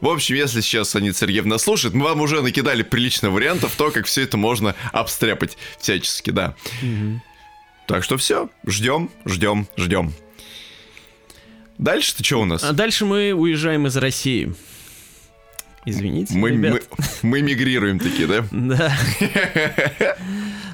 В 0.00 0.08
общем, 0.08 0.36
если 0.36 0.60
сейчас 0.60 0.94
Анит 0.94 1.16
Сергеевна 1.16 1.58
слушает, 1.58 1.94
мы 1.94 2.04
вам 2.04 2.20
уже 2.20 2.40
накидали 2.40 2.82
прилично 2.82 3.30
вариантов, 3.30 3.74
то, 3.76 3.90
как 3.90 4.06
все 4.06 4.22
это 4.22 4.36
можно 4.36 4.74
обстряпать 4.92 5.58
всячески, 5.78 6.30
да. 6.30 6.54
Так 7.86 8.04
что 8.04 8.16
все, 8.16 8.48
ждем, 8.66 9.10
ждем, 9.24 9.66
ждем. 9.76 10.12
Дальше-то 11.78 12.24
что 12.24 12.40
у 12.40 12.44
нас? 12.44 12.62
А 12.64 12.72
дальше 12.72 13.04
мы 13.06 13.32
уезжаем 13.32 13.86
из 13.86 13.96
России. 13.96 14.54
Извините, 15.88 16.34
Мы, 16.36 16.50
ребят. 16.50 16.82
мы, 17.22 17.28
мы 17.30 17.42
мигрируем 17.42 17.98
такие, 17.98 18.26
да? 18.26 18.44
Да. 18.52 18.96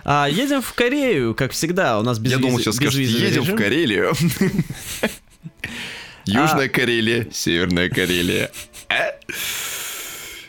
А, 0.07 0.29
едем 0.29 0.61
в 0.61 0.73
Корею, 0.75 1.35
как 1.35 1.53
всегда. 1.53 1.99
У 1.99 2.03
нас 2.03 2.19
без 2.19 2.33
Я 2.33 2.39
думал, 2.39 2.59
сейчас 2.59 2.77
скажете, 2.77 3.05
едем 3.05 3.45
в 3.45 3.55
Карелию. 3.57 4.13
Южная 6.27 6.69
Карелия, 6.69 7.27
Северная 7.33 7.89
Карелия. 7.89 8.51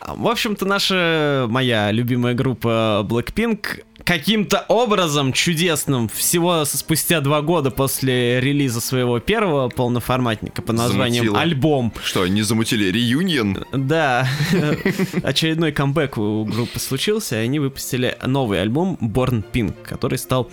А, 0.00 0.14
В 0.14 0.26
общем-то, 0.28 0.66
наша, 0.66 1.46
моя 1.48 1.90
любимая 1.92 2.34
группа 2.34 3.06
Blackpink 3.08 3.82
каким-то 4.06 4.64
образом 4.68 5.32
чудесным 5.32 6.08
всего 6.08 6.64
спустя 6.64 7.20
два 7.20 7.42
года 7.42 7.72
после 7.72 8.40
релиза 8.40 8.80
своего 8.80 9.18
первого 9.18 9.68
полноформатника 9.68 10.62
по 10.62 10.72
названием 10.72 11.24
Замутила. 11.24 11.40
«Альбом». 11.40 11.92
Что, 12.04 12.26
не 12.28 12.42
замутили 12.42 12.84
реюнион? 12.90 13.64
Да, 13.72 14.28
очередной 15.24 15.72
камбэк 15.72 16.18
у 16.18 16.44
группы 16.44 16.78
случился, 16.78 17.36
и 17.36 17.44
они 17.44 17.58
выпустили 17.58 18.16
новый 18.24 18.62
альбом 18.62 18.96
Born 19.00 19.44
Pink, 19.52 19.74
который 19.82 20.18
стал 20.18 20.50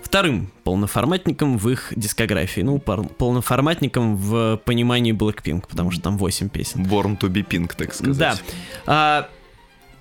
вторым 0.00 0.52
полноформатником 0.62 1.58
в 1.58 1.68
их 1.68 1.92
дискографии. 1.96 2.60
Ну, 2.60 2.78
полноформатником 2.78 4.16
в 4.16 4.60
понимании 4.64 5.12
Blackpink, 5.12 5.64
потому 5.68 5.90
что 5.90 6.00
там 6.00 6.16
8 6.16 6.48
песен. 6.48 6.84
Born 6.84 7.18
to 7.18 7.28
be 7.28 7.44
pink, 7.44 7.72
так 7.76 7.92
сказать. 7.92 8.16
Да. 8.16 8.36
А, 8.86 9.28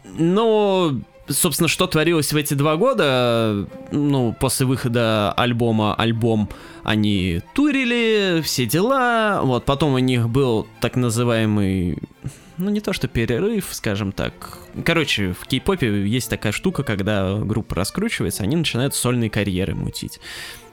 ну, 0.04 1.02
собственно, 1.28 1.68
что 1.68 1.88
творилось 1.88 2.34
в 2.34 2.38
эти 2.38 2.54
два 2.54 2.76
года? 2.76 3.68
Ну, 3.92 4.36
после 4.40 4.66
выхода 4.66 5.32
альбома 5.34 5.96
«Альбом» 5.96 6.50
они 6.84 7.42
турили, 7.54 8.42
все 8.44 8.66
дела. 8.66 9.42
Вот, 9.44 9.66
потом 9.66 9.94
у 9.94 10.00
них 10.00 10.30
был 10.30 10.68
так 10.82 10.96
называемый... 10.96 11.98
Ну, 12.58 12.70
не 12.70 12.80
то 12.80 12.94
что 12.94 13.08
перерыв, 13.08 13.68
скажем 13.72 14.12
так. 14.14 14.60
Короче, 14.86 15.34
в 15.34 15.46
кей-попе 15.46 16.08
есть 16.08 16.30
такая 16.30 16.54
штука, 16.54 16.84
когда 16.84 17.38
группа 17.38 17.76
раскручивается, 17.76 18.44
они 18.44 18.56
начинают 18.56 18.96
сольные 18.96 19.30
карьеры 19.30 19.76
мутить. 19.76 20.22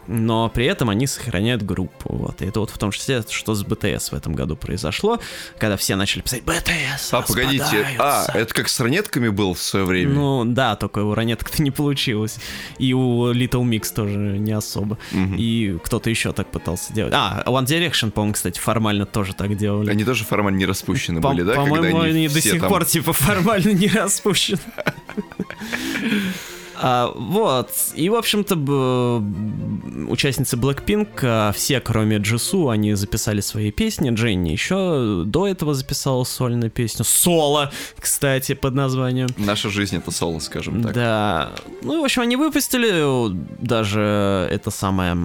Но 0.07 0.49
при 0.49 0.67
этом 0.67 0.91
они 0.91 1.07
сохраняют 1.07 1.63
группу. 1.63 2.15
Вот. 2.15 2.43
И 2.43 2.47
это 2.47 2.61
вот 2.61 2.71
в 2.71 2.79
том 2.79 2.91
числе, 2.91 3.25
что 3.29 3.55
с 3.55 3.65
БТС 3.65 4.13
в 4.13 4.15
этом 4.15 4.35
году 4.35 4.57
произошло, 4.57 5.21
когда 5.59 5.77
все 5.77 5.97
начали 5.97 6.23
писать 6.23 6.43
БТС. 6.45 7.13
А, 7.13 7.23
погодите, 7.23 7.87
а, 7.99 8.27
это 8.35 8.53
как 8.53 8.69
с 8.69 8.81
ранетками 8.81 9.29
был 9.29 9.55
в 9.55 9.63
свое 9.63 9.85
время? 9.85 10.13
Ну, 10.13 10.45
да, 10.45 10.77
только 10.77 11.01
у 11.01 11.15
ранеток-то 11.15 11.63
не 11.63 11.71
получилось. 11.71 12.39
И 12.79 12.93
у 12.95 13.33
Little 13.33 13.65
Mix 13.65 13.95
тоже 13.95 14.17
не 14.17 14.53
особо. 14.53 14.99
Мгм. 15.13 15.37
И 15.37 15.79
кто-то 15.85 16.11
еще 16.11 16.33
так 16.33 16.51
пытался 16.51 16.93
делать. 16.93 17.13
А, 17.17 17.43
One 17.47 17.65
Direction, 17.65 18.11
по-моему, 18.11 18.35
кстати, 18.35 18.59
формально 18.59 19.07
тоже 19.07 19.35
так 19.35 19.57
делали. 19.57 19.91
Они 19.91 20.05
тоже 20.05 20.25
формально 20.25 20.59
не 20.59 20.67
распущены 20.67 21.21
По- 21.21 21.31
были, 21.31 21.43
да? 21.43 21.55
По-моему, 21.55 21.99
когда 21.99 22.09
они 22.09 22.29
до 22.29 22.41
сих 22.41 22.61
там- 22.61 22.69
пор 22.69 22.85
типа 22.85 23.13
формально 23.13 23.73
не 23.73 23.89
распущены. 23.89 24.61
А, 26.75 27.13
вот. 27.15 27.71
И, 27.95 28.09
в 28.09 28.15
общем-то, 28.15 28.57
б- 28.57 30.11
участницы 30.11 30.57
Blackpink, 30.57 31.09
а, 31.23 31.53
все, 31.53 31.81
кроме 31.81 32.19
Джису, 32.19 32.69
они 32.69 32.95
записали 32.95 33.41
свои 33.41 33.71
песни. 33.71 34.11
Дженни 34.11 34.51
еще 34.51 35.23
до 35.27 35.47
этого 35.47 35.75
записала 35.75 36.25
сольную 36.25 36.71
песню. 36.71 37.05
Соло, 37.05 37.71
кстати, 37.99 38.55
под 38.55 38.75
названием. 38.75 39.29
Наша 39.37 39.69
жизнь 39.71 39.97
это 39.97 40.11
соло, 40.11 40.39
скажем 40.39 40.83
так. 40.83 40.95
Да. 40.95 41.53
Ну 41.83 41.97
и, 41.99 42.01
в 42.01 42.05
общем, 42.05 42.23
они 42.23 42.37
выпустили 42.37 43.31
даже 43.61 44.49
эта 44.51 44.71
самая 44.71 45.17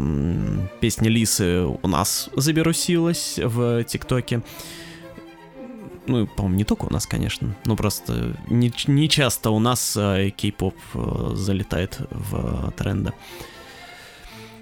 песня 0.79 1.09
Лисы 1.09 1.61
у 1.63 1.87
нас 1.87 2.29
заберусилась 2.35 3.39
в 3.41 3.83
ТикТоке. 3.83 4.41
Ну, 6.07 6.25
по-моему, 6.25 6.57
не 6.57 6.63
только 6.63 6.85
у 6.85 6.89
нас, 6.89 7.05
конечно. 7.05 7.55
Но 7.65 7.75
просто 7.75 8.37
не, 8.47 8.71
не 8.87 9.09
часто 9.09 9.51
у 9.51 9.59
нас 9.59 9.95
э, 9.97 10.31
кей-поп 10.35 10.75
э, 10.93 11.31
залетает 11.35 11.99
в 12.09 12.69
э, 12.69 12.71
тренды. 12.71 13.13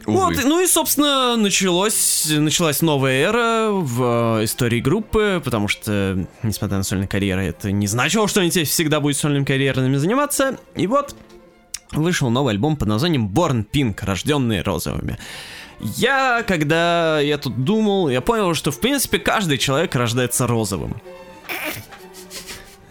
Увы. 0.05 0.17
Вот, 0.17 0.43
ну 0.43 0.61
и, 0.61 0.67
собственно, 0.67 1.35
началось, 1.35 2.27
началась 2.29 2.81
новая 2.81 3.23
эра 3.23 3.71
в 3.71 4.39
э, 4.39 4.45
истории 4.45 4.79
группы, 4.79 5.41
потому 5.43 5.67
что, 5.67 6.27
несмотря 6.43 6.77
на 6.77 6.83
сольные 6.83 7.07
карьеры, 7.07 7.45
это 7.45 7.71
не 7.71 7.87
значило, 7.87 8.27
что 8.27 8.41
они 8.41 8.51
теперь 8.51 8.67
всегда 8.67 8.99
будут 8.99 9.17
сольными 9.17 9.45
карьерами 9.45 9.95
заниматься. 9.97 10.57
И 10.75 10.85
вот 10.85 11.15
вышел 11.91 12.29
новый 12.29 12.53
альбом 12.53 12.77
под 12.77 12.87
названием 12.87 13.27
Born 13.27 13.65
Pink, 13.71 14.03
рожденные 14.03 14.61
розовыми. 14.61 15.17
Я, 15.79 16.43
когда 16.47 17.19
я 17.19 17.37
тут 17.37 17.63
думал, 17.63 18.09
я 18.09 18.21
понял, 18.21 18.53
что, 18.53 18.71
в 18.71 18.79
принципе, 18.79 19.19
каждый 19.19 19.57
человек 19.57 19.95
рождается 19.95 20.47
розовым. 20.47 21.01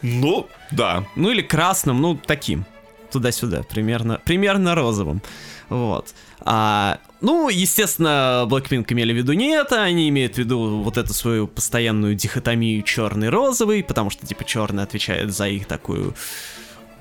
Ну, 0.02 0.46
да. 0.70 1.04
Ну 1.16 1.30
или 1.30 1.40
красным, 1.40 2.00
ну 2.00 2.14
таким. 2.14 2.66
Туда-сюда, 3.10 3.62
примерно, 3.62 4.20
примерно 4.24 4.74
розовым. 4.74 5.22
Вот. 5.68 6.14
А, 6.40 6.98
ну, 7.20 7.48
естественно, 7.48 8.44
Blackpink 8.46 8.84
имели 8.90 9.12
в 9.12 9.16
виду 9.16 9.32
не 9.32 9.52
это, 9.52 9.82
они 9.82 10.08
имеют 10.10 10.34
в 10.34 10.38
виду 10.38 10.82
вот 10.82 10.98
эту 10.98 11.14
свою 11.14 11.46
постоянную 11.46 12.14
дихотомию 12.14 12.82
черный-розовый, 12.82 13.82
потому 13.82 14.10
что, 14.10 14.26
типа, 14.26 14.44
черный 14.44 14.82
отвечает 14.82 15.32
за 15.32 15.48
их 15.48 15.66
такую... 15.66 16.14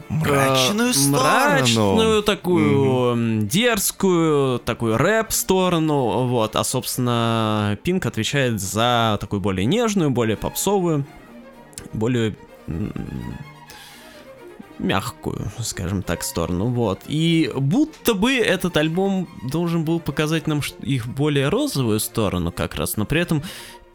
Мрачную 0.10 0.92
э, 0.92 0.94
сторону. 0.94 1.24
Мрачную, 1.24 2.24
такую 2.24 3.12
м, 3.14 3.48
дерзкую, 3.48 4.60
такую 4.60 4.98
рэп-сторону, 4.98 6.28
вот. 6.28 6.56
А, 6.56 6.64
собственно, 6.64 7.78
Пинк 7.84 8.06
отвечает 8.06 8.62
за 8.62 9.18
такую 9.20 9.42
более 9.42 9.66
нежную, 9.66 10.10
более 10.10 10.38
попсовую, 10.38 11.06
более 11.94 12.36
мягкую, 14.80 15.52
скажем 15.60 16.04
так, 16.04 16.24
сторону, 16.24 16.66
вот. 16.66 17.02
И 17.08 17.52
будто 17.56 18.14
бы 18.14 18.34
этот 18.34 18.78
альбом 18.78 19.28
должен 19.50 19.86
был 19.86 20.00
показать 20.00 20.48
нам 20.48 20.62
их 20.82 21.08
более 21.08 21.50
розовую 21.50 22.00
сторону 22.00 22.52
как 22.52 22.76
раз, 22.76 22.98
но 22.98 23.06
при 23.06 23.22
этом 23.22 23.44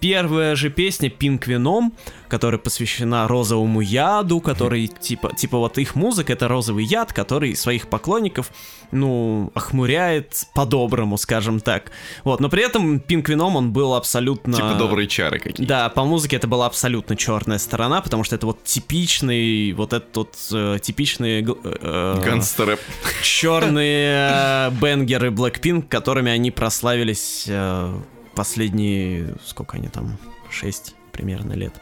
первая 0.00 0.54
же 0.56 0.70
песня 0.70 1.08
Venom, 1.08 1.92
которая 2.28 2.58
посвящена 2.58 3.26
розовому 3.28 3.80
яду, 3.80 4.40
который 4.40 4.86
типа, 4.86 5.34
типа 5.34 5.58
вот 5.58 5.78
их 5.78 5.94
музыка 5.94 6.32
это 6.32 6.48
розовый 6.48 6.84
яд, 6.84 7.12
который 7.12 7.56
своих 7.56 7.88
поклонников, 7.88 8.50
ну, 8.90 9.50
охмуряет 9.54 10.44
по-доброму, 10.54 11.18
скажем 11.18 11.60
так. 11.60 11.90
Вот, 12.24 12.40
но 12.40 12.48
при 12.48 12.64
этом 12.64 12.98
Venom, 12.98 13.56
он 13.56 13.72
был 13.72 13.94
абсолютно... 13.94 14.54
Типа 14.54 14.74
добрые 14.78 15.08
чары 15.08 15.38
какие. 15.38 15.66
Да, 15.66 15.88
по 15.88 16.04
музыке 16.04 16.36
это 16.36 16.46
была 16.46 16.66
абсолютно 16.66 17.16
черная 17.16 17.58
сторона, 17.58 18.00
потому 18.00 18.24
что 18.24 18.36
это 18.36 18.46
вот 18.46 18.64
типичный, 18.64 19.72
вот 19.72 19.92
этот 19.92 20.16
вот 20.16 20.36
э, 20.52 20.78
типичный 20.80 21.42
э, 21.42 22.22
Гангстер-рэп. 22.24 22.80
черные 23.22 24.30
э, 24.30 24.70
бенгеры 24.80 25.30
Blackpink, 25.30 25.88
которыми 25.88 26.30
они 26.30 26.50
прославились 26.50 27.46
э, 27.48 27.94
последние, 28.38 29.34
сколько 29.44 29.78
они 29.78 29.88
там, 29.88 30.16
6 30.48 30.94
примерно 31.10 31.54
лет, 31.54 31.74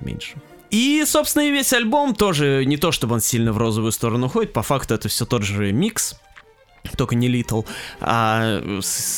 меньше. 0.00 0.36
И, 0.70 1.04
собственно, 1.04 1.42
и 1.42 1.50
весь 1.50 1.74
альбом 1.74 2.14
тоже 2.14 2.64
не 2.64 2.78
то, 2.78 2.90
чтобы 2.90 3.16
он 3.16 3.20
сильно 3.20 3.52
в 3.52 3.58
розовую 3.58 3.92
сторону 3.92 4.30
ходит, 4.30 4.54
по 4.54 4.62
факту 4.62 4.94
это 4.94 5.10
все 5.10 5.26
тот 5.26 5.42
же 5.42 5.72
микс, 5.72 6.18
только 6.96 7.16
не 7.16 7.28
Little, 7.28 7.66
а 8.00 8.62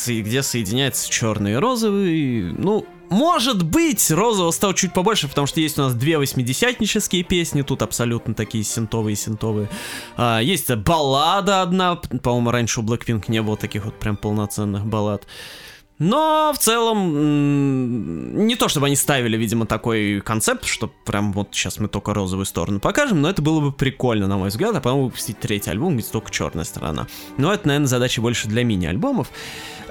где 0.07 0.43
соединяется 0.43 1.09
черный 1.09 1.53
и 1.53 1.55
розовый. 1.55 2.51
Ну, 2.51 2.85
может 3.09 3.63
быть, 3.63 4.11
розового 4.11 4.51
стало 4.51 4.73
чуть 4.73 4.91
побольше, 4.91 5.29
потому 5.29 5.47
что 5.47 5.61
есть 5.61 5.79
у 5.79 5.83
нас 5.83 5.93
две 5.93 6.17
восьмидесятнические 6.17 7.23
песни, 7.23 7.61
тут 7.61 7.81
абсолютно 7.81 8.33
такие 8.33 8.65
синтовые-синтовые. 8.65 9.69
А, 10.17 10.39
есть 10.39 10.69
баллада 10.75 11.61
одна, 11.61 11.95
по-моему, 11.95 12.51
раньше 12.51 12.81
у 12.81 12.83
Blackpink 12.83 13.23
не 13.29 13.41
было 13.41 13.55
таких 13.55 13.85
вот 13.85 13.97
прям 13.97 14.17
полноценных 14.17 14.85
баллад. 14.85 15.25
Но 15.99 16.51
в 16.55 16.59
целом 16.59 18.45
не 18.45 18.55
то, 18.55 18.67
чтобы 18.67 18.87
они 18.87 18.95
ставили, 18.95 19.37
видимо, 19.37 19.65
такой 19.65 20.21
концепт, 20.21 20.65
что 20.65 20.91
прям 21.05 21.31
вот 21.33 21.49
сейчас 21.51 21.79
мы 21.79 21.87
только 21.87 22.13
розовую 22.13 22.45
сторону 22.45 22.79
покажем, 22.79 23.21
но 23.21 23.29
это 23.29 23.41
было 23.41 23.59
бы 23.59 23.71
прикольно, 23.71 24.27
на 24.27 24.37
мой 24.37 24.49
взгляд, 24.49 24.75
а 24.75 24.81
потом 24.81 25.03
выпустить 25.03 25.39
третий 25.39 25.69
альбом, 25.69 25.97
где 25.97 26.05
только 26.07 26.31
черная 26.31 26.63
сторона. 26.63 27.07
Но 27.37 27.53
это, 27.53 27.67
наверное, 27.67 27.87
задача 27.87 28.21
больше 28.21 28.47
для 28.47 28.63
мини-альбомов. 28.63 29.29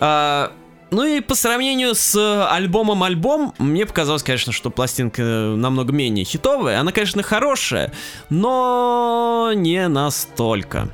А, 0.00 0.52
ну 0.90 1.04
и 1.04 1.20
по 1.20 1.34
сравнению 1.34 1.94
с 1.94 2.46
альбомом 2.50 3.02
альбом, 3.02 3.54
мне 3.58 3.86
показалось, 3.86 4.22
конечно, 4.22 4.52
что 4.52 4.70
пластинка 4.70 5.22
намного 5.22 5.92
менее 5.92 6.24
хитовая. 6.24 6.80
Она, 6.80 6.92
конечно, 6.92 7.22
хорошая, 7.22 7.92
но 8.28 9.52
не 9.54 9.88
настолько. 9.88 10.90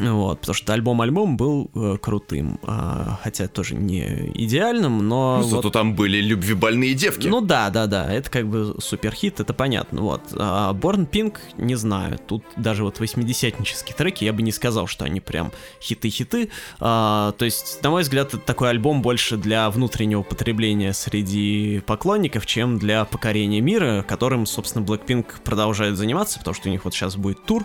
Вот, 0.00 0.40
потому 0.40 0.54
что 0.54 0.72
альбом-альбом 0.72 1.36
был 1.36 1.70
э, 1.74 1.96
крутым, 2.00 2.58
а, 2.62 3.18
хотя 3.22 3.48
тоже 3.48 3.74
не 3.74 4.30
идеальным, 4.34 5.06
но... 5.06 5.38
Ну, 5.38 5.42
вот- 5.42 5.50
Зато 5.50 5.70
там 5.70 5.94
были 5.94 6.20
любвебольные 6.20 6.94
девки. 6.94 7.28
ну 7.28 7.40
да, 7.40 7.70
да, 7.70 7.86
да, 7.86 8.10
это 8.10 8.30
как 8.30 8.48
бы 8.48 8.76
суперхит, 8.80 9.40
это 9.40 9.52
понятно, 9.52 10.00
вот. 10.00 10.22
А 10.32 10.72
Born 10.72 11.08
Pink, 11.08 11.36
не 11.58 11.74
знаю, 11.74 12.18
тут 12.26 12.42
даже 12.56 12.82
вот 12.84 12.98
80-нические 13.00 13.94
треки, 13.94 14.24
я 14.24 14.32
бы 14.32 14.42
не 14.42 14.52
сказал, 14.52 14.86
что 14.86 15.04
они 15.04 15.20
прям 15.20 15.52
хиты-хиты. 15.82 16.50
А, 16.78 17.32
то 17.32 17.44
есть, 17.44 17.82
на 17.82 17.90
мой 17.90 18.02
взгляд, 18.02 18.28
это 18.28 18.38
такой 18.38 18.70
альбом 18.70 19.02
больше 19.02 19.36
для 19.36 19.68
внутреннего 19.70 20.22
потребления 20.22 20.92
среди 20.92 21.82
поклонников, 21.86 22.46
чем 22.46 22.78
для 22.78 23.04
покорения 23.04 23.60
мира, 23.60 24.04
которым, 24.06 24.46
собственно, 24.46 24.84
Blackpink 24.84 25.26
продолжает 25.44 25.96
заниматься, 25.96 26.38
потому 26.38 26.54
что 26.54 26.68
у 26.68 26.72
них 26.72 26.84
вот 26.84 26.94
сейчас 26.94 27.16
будет 27.16 27.44
тур 27.44 27.64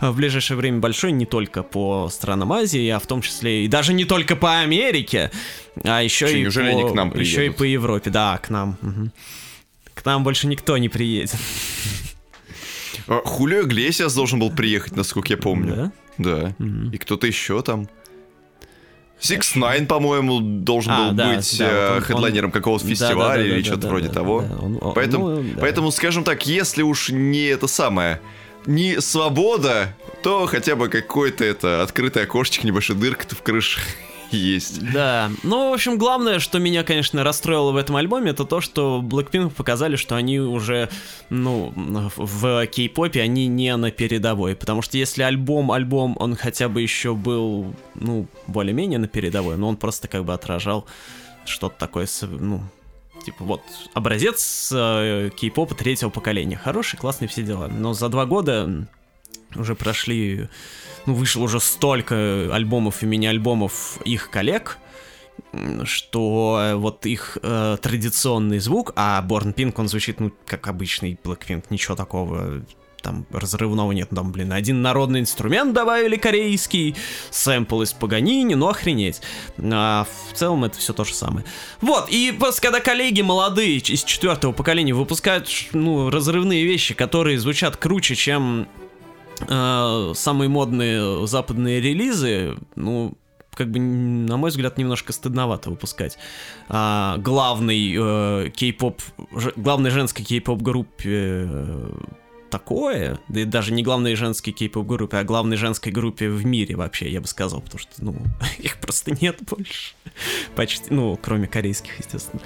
а, 0.00 0.10
в 0.10 0.16
ближайшее 0.16 0.56
время 0.56 0.78
большой, 0.80 1.12
не 1.12 1.26
только 1.26 1.62
по 1.76 2.08
странам 2.10 2.54
Азии, 2.54 2.88
а 2.88 2.98
в 2.98 3.06
том 3.06 3.20
числе 3.20 3.66
и 3.66 3.68
даже 3.68 3.92
не 3.92 4.06
только 4.06 4.34
по 4.34 4.60
Америке, 4.60 5.30
а 5.84 6.02
еще 6.02 6.26
Че, 6.26 6.38
и 6.38 6.50
по, 6.50 6.60
они 6.62 6.90
к 6.90 6.94
нам 6.94 7.14
еще 7.20 7.44
и 7.46 7.50
по 7.50 7.64
Европе, 7.64 8.08
да, 8.08 8.38
к 8.38 8.48
нам. 8.48 8.78
мгм. 8.80 9.12
К 9.92 10.02
нам 10.06 10.24
больше 10.24 10.46
никто 10.46 10.78
не 10.78 10.88
приедет. 10.88 11.36
А, 13.08 13.20
Хулио 13.26 13.60
Иглесиас 13.64 14.14
должен 14.14 14.38
был 14.38 14.50
приехать, 14.50 14.96
насколько 14.96 15.34
я 15.34 15.36
помню. 15.36 15.92
Да? 16.16 16.54
Да. 16.58 16.64
И 16.92 16.96
кто-то 16.96 17.26
еще 17.26 17.60
там. 17.60 17.88
Six 19.20 19.54
Nine, 19.56 19.84
по-моему, 19.86 20.40
должен 20.40 20.92
А, 20.92 21.08
был 21.08 21.12
да, 21.14 21.34
быть 21.36 21.58
да, 21.58 21.64
вот 21.66 21.72
э, 21.74 21.96
он- 21.96 22.00
хедлайнером 22.02 22.50
какого-то 22.50 22.84
Да, 22.84 22.90
фестиваля 22.90 23.42
да, 23.42 23.48
да, 23.48 23.54
или 23.54 23.58
да, 23.60 23.64
что-то 23.66 23.82
да, 23.82 23.88
вроде 23.88 24.08
да, 24.08 24.14
того. 24.14 24.40
да, 24.48 24.56
он- 24.64 24.78
он- 24.80 24.94
Поэтому, 24.94 25.28
ну, 25.28 25.42
да. 25.42 25.60
поэтому, 25.60 25.90
скажем 25.92 26.24
так, 26.24 26.46
если 26.46 26.82
уж 26.82 27.10
не 27.10 27.44
это 27.48 27.66
самое, 27.66 28.20
не 28.66 29.00
свобода, 29.00 29.94
то 30.22 30.46
хотя 30.46 30.76
бы 30.76 30.88
какое-то 30.88 31.44
это 31.44 31.82
открытое 31.82 32.24
окошечко, 32.24 32.66
небольшая 32.66 32.96
дырка-то 32.96 33.34
в 33.34 33.42
крыше 33.42 33.80
есть. 34.30 34.80
Да, 34.92 35.30
ну, 35.42 35.70
в 35.70 35.74
общем, 35.74 35.98
главное, 35.98 36.38
что 36.38 36.58
меня, 36.58 36.82
конечно, 36.82 37.22
расстроило 37.24 37.72
в 37.72 37.76
этом 37.76 37.96
альбоме, 37.96 38.30
это 38.30 38.44
то, 38.44 38.60
что 38.60 39.00
Blackpink 39.02 39.50
показали, 39.50 39.96
что 39.96 40.16
они 40.16 40.40
уже, 40.40 40.88
ну, 41.30 41.72
в 42.16 42.66
кей-попе 42.66 43.22
они 43.22 43.46
не 43.46 43.76
на 43.76 43.90
передовой, 43.90 44.56
потому 44.56 44.82
что 44.82 44.98
если 44.98 45.22
альбом-альбом, 45.22 46.16
он 46.18 46.36
хотя 46.36 46.68
бы 46.68 46.82
еще 46.82 47.14
был, 47.14 47.74
ну, 47.94 48.26
более-менее 48.46 48.98
на 48.98 49.08
передовой, 49.08 49.56
но 49.56 49.68
он 49.68 49.76
просто 49.76 50.08
как 50.08 50.24
бы 50.24 50.34
отражал 50.34 50.86
что-то 51.44 51.76
такое, 51.78 52.08
ну, 52.22 52.62
типа 53.26 53.44
вот 53.44 53.62
образец 53.92 54.70
э, 54.72 55.30
кей-попа 55.36 55.74
третьего 55.74 56.10
поколения, 56.10 56.56
хороший, 56.56 56.96
классный, 56.96 57.26
все 57.26 57.42
дела, 57.42 57.66
но 57.66 57.92
за 57.92 58.08
два 58.08 58.24
года 58.24 58.86
уже 59.56 59.74
прошли 59.74 60.48
ну, 61.06 61.14
вышло 61.14 61.42
уже 61.42 61.58
столько 61.58 62.48
альбомов 62.52 63.02
и 63.02 63.06
мини-альбомов 63.06 63.98
их 64.04 64.30
коллег, 64.30 64.78
что 65.82 66.60
э, 66.60 66.74
вот 66.76 67.04
их 67.04 67.36
э, 67.42 67.76
традиционный 67.82 68.60
звук, 68.60 68.92
а 68.94 69.24
Born 69.28 69.52
Pink, 69.54 69.74
он 69.76 69.88
звучит, 69.88 70.20
ну, 70.20 70.32
как 70.46 70.68
обычный 70.68 71.18
Blackpink, 71.22 71.64
ничего 71.70 71.96
такого 71.96 72.62
там 73.06 73.24
разрывного 73.30 73.92
нет, 73.92 74.08
там, 74.10 74.32
блин, 74.32 74.52
один 74.52 74.82
народный 74.82 75.20
инструмент 75.20 75.72
добавили 75.72 76.16
корейский, 76.16 76.96
сэмпл 77.30 77.82
из 77.82 77.92
Паганини, 77.92 78.54
ну 78.54 78.66
охренеть. 78.66 79.22
А 79.62 80.08
в 80.32 80.36
целом 80.36 80.64
это 80.64 80.76
все 80.76 80.92
то 80.92 81.04
же 81.04 81.14
самое. 81.14 81.46
Вот, 81.80 82.08
и 82.10 82.36
когда 82.60 82.80
коллеги 82.80 83.22
молодые 83.22 83.76
из 83.76 84.02
четвертого 84.02 84.50
поколения 84.50 84.92
выпускают, 84.92 85.48
ну, 85.72 86.10
разрывные 86.10 86.64
вещи, 86.64 86.94
которые 86.94 87.38
звучат 87.38 87.76
круче, 87.76 88.16
чем 88.16 88.66
э, 89.48 90.12
самые 90.16 90.48
модные 90.48 91.28
западные 91.28 91.80
релизы, 91.80 92.56
ну, 92.74 93.16
как 93.54 93.70
бы, 93.70 93.78
на 93.78 94.36
мой 94.36 94.50
взгляд, 94.50 94.78
немножко 94.78 95.12
стыдновато 95.12 95.70
выпускать. 95.70 96.18
А, 96.68 97.18
главный 97.18 97.94
э, 97.96 98.50
кей-поп, 98.50 99.00
главной 99.54 99.90
женской 99.90 100.24
кей-поп 100.24 100.60
группе 100.60 101.46
э, 101.48 101.90
такое, 102.50 103.18
да 103.28 103.40
и 103.40 103.44
даже 103.44 103.72
не 103.72 103.82
главной 103.82 104.14
женской 104.14 104.52
кей-поп 104.52 104.86
группе, 104.86 105.18
а 105.18 105.24
главной 105.24 105.56
женской 105.56 105.92
группе 105.92 106.28
в 106.28 106.44
мире 106.44 106.76
вообще, 106.76 107.10
я 107.10 107.20
бы 107.20 107.26
сказал, 107.26 107.60
потому 107.60 107.78
что, 107.78 107.92
ну, 107.98 108.16
их 108.58 108.78
просто 108.78 109.12
нет 109.20 109.38
больше. 109.42 109.94
Почти, 110.54 110.92
ну, 110.92 111.18
кроме 111.20 111.46
корейских, 111.46 111.98
естественно. 111.98 112.42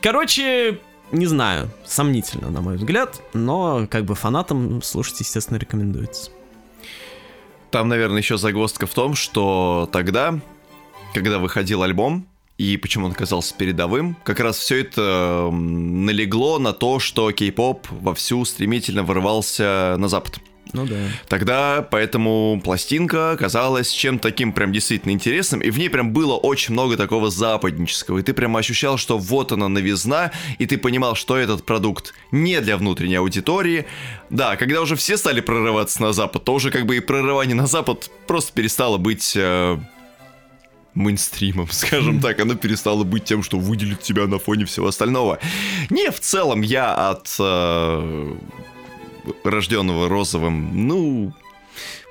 Короче, 0.00 0.80
не 1.12 1.26
знаю, 1.26 1.70
сомнительно, 1.84 2.50
на 2.50 2.60
мой 2.60 2.76
взгляд, 2.76 3.20
но 3.34 3.86
как 3.88 4.04
бы 4.04 4.14
фанатам 4.14 4.82
слушать, 4.82 5.20
естественно, 5.20 5.58
рекомендуется. 5.58 6.30
Там, 7.70 7.88
наверное, 7.88 8.18
еще 8.18 8.36
загвоздка 8.36 8.86
в 8.86 8.94
том, 8.94 9.14
что 9.14 9.88
тогда, 9.92 10.38
когда 11.14 11.38
выходил 11.38 11.82
альбом, 11.82 12.26
и 12.62 12.76
почему 12.76 13.06
он 13.06 13.12
оказался 13.12 13.54
передовым. 13.56 14.16
Как 14.22 14.38
раз 14.38 14.56
все 14.58 14.80
это 14.80 15.50
налегло 15.52 16.58
на 16.58 16.72
то, 16.72 17.00
что 17.00 17.32
кей-поп 17.32 17.88
вовсю 17.90 18.44
стремительно 18.44 19.02
вырывался 19.02 19.96
на 19.98 20.06
запад. 20.06 20.38
Ну 20.72 20.86
да. 20.86 20.96
Тогда 21.28 21.86
поэтому 21.90 22.60
пластинка 22.64 23.36
казалась 23.38 23.90
чем-то 23.90 24.22
таким 24.22 24.52
прям 24.52 24.72
действительно 24.72 25.10
интересным, 25.10 25.60
и 25.60 25.70
в 25.70 25.78
ней 25.78 25.90
прям 25.90 26.12
было 26.12 26.34
очень 26.34 26.72
много 26.72 26.96
такого 26.96 27.30
западнического, 27.30 28.18
и 28.18 28.22
ты 28.22 28.32
прям 28.32 28.56
ощущал, 28.56 28.96
что 28.96 29.18
вот 29.18 29.50
она 29.52 29.68
новизна, 29.68 30.30
и 30.58 30.66
ты 30.66 30.78
понимал, 30.78 31.14
что 31.16 31.36
этот 31.36 31.66
продукт 31.66 32.14
не 32.30 32.60
для 32.60 32.76
внутренней 32.76 33.16
аудитории. 33.16 33.86
Да, 34.30 34.56
когда 34.56 34.80
уже 34.80 34.94
все 34.94 35.16
стали 35.16 35.40
прорываться 35.40 36.00
на 36.00 36.12
запад, 36.12 36.44
то 36.44 36.54
уже 36.54 36.70
как 36.70 36.86
бы 36.86 36.96
и 36.96 37.00
прорывание 37.00 37.56
на 37.56 37.66
запад 37.66 38.08
просто 38.26 38.52
перестало 38.52 38.96
быть 38.96 39.34
э, 39.36 39.78
мейнстримом, 40.94 41.68
скажем 41.70 42.20
так, 42.20 42.40
оно 42.40 42.54
перестало 42.54 43.04
быть 43.04 43.24
тем, 43.24 43.42
что 43.42 43.58
выделит 43.58 44.00
тебя 44.02 44.26
на 44.26 44.38
фоне 44.38 44.64
всего 44.64 44.88
остального. 44.88 45.38
Не, 45.90 46.10
в 46.10 46.20
целом 46.20 46.62
я 46.62 47.10
от 47.10 47.34
э, 47.38 48.36
рожденного 49.44 50.08
розовым, 50.08 50.86
ну, 50.86 51.32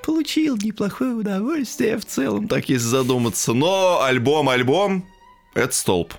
получил 0.03 0.57
неплохое 0.57 1.13
удовольствие 1.13 1.97
в 1.97 2.05
целом, 2.05 2.47
так 2.47 2.69
если 2.69 2.85
задуматься. 2.85 3.53
Но 3.53 4.01
альбом-альбом— 4.01 5.05
это 5.53 5.73
столб. 5.73 6.13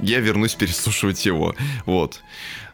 Я 0.00 0.20
вернусь 0.20 0.54
переслушивать 0.54 1.24
его. 1.24 1.54
Вот. 1.86 2.20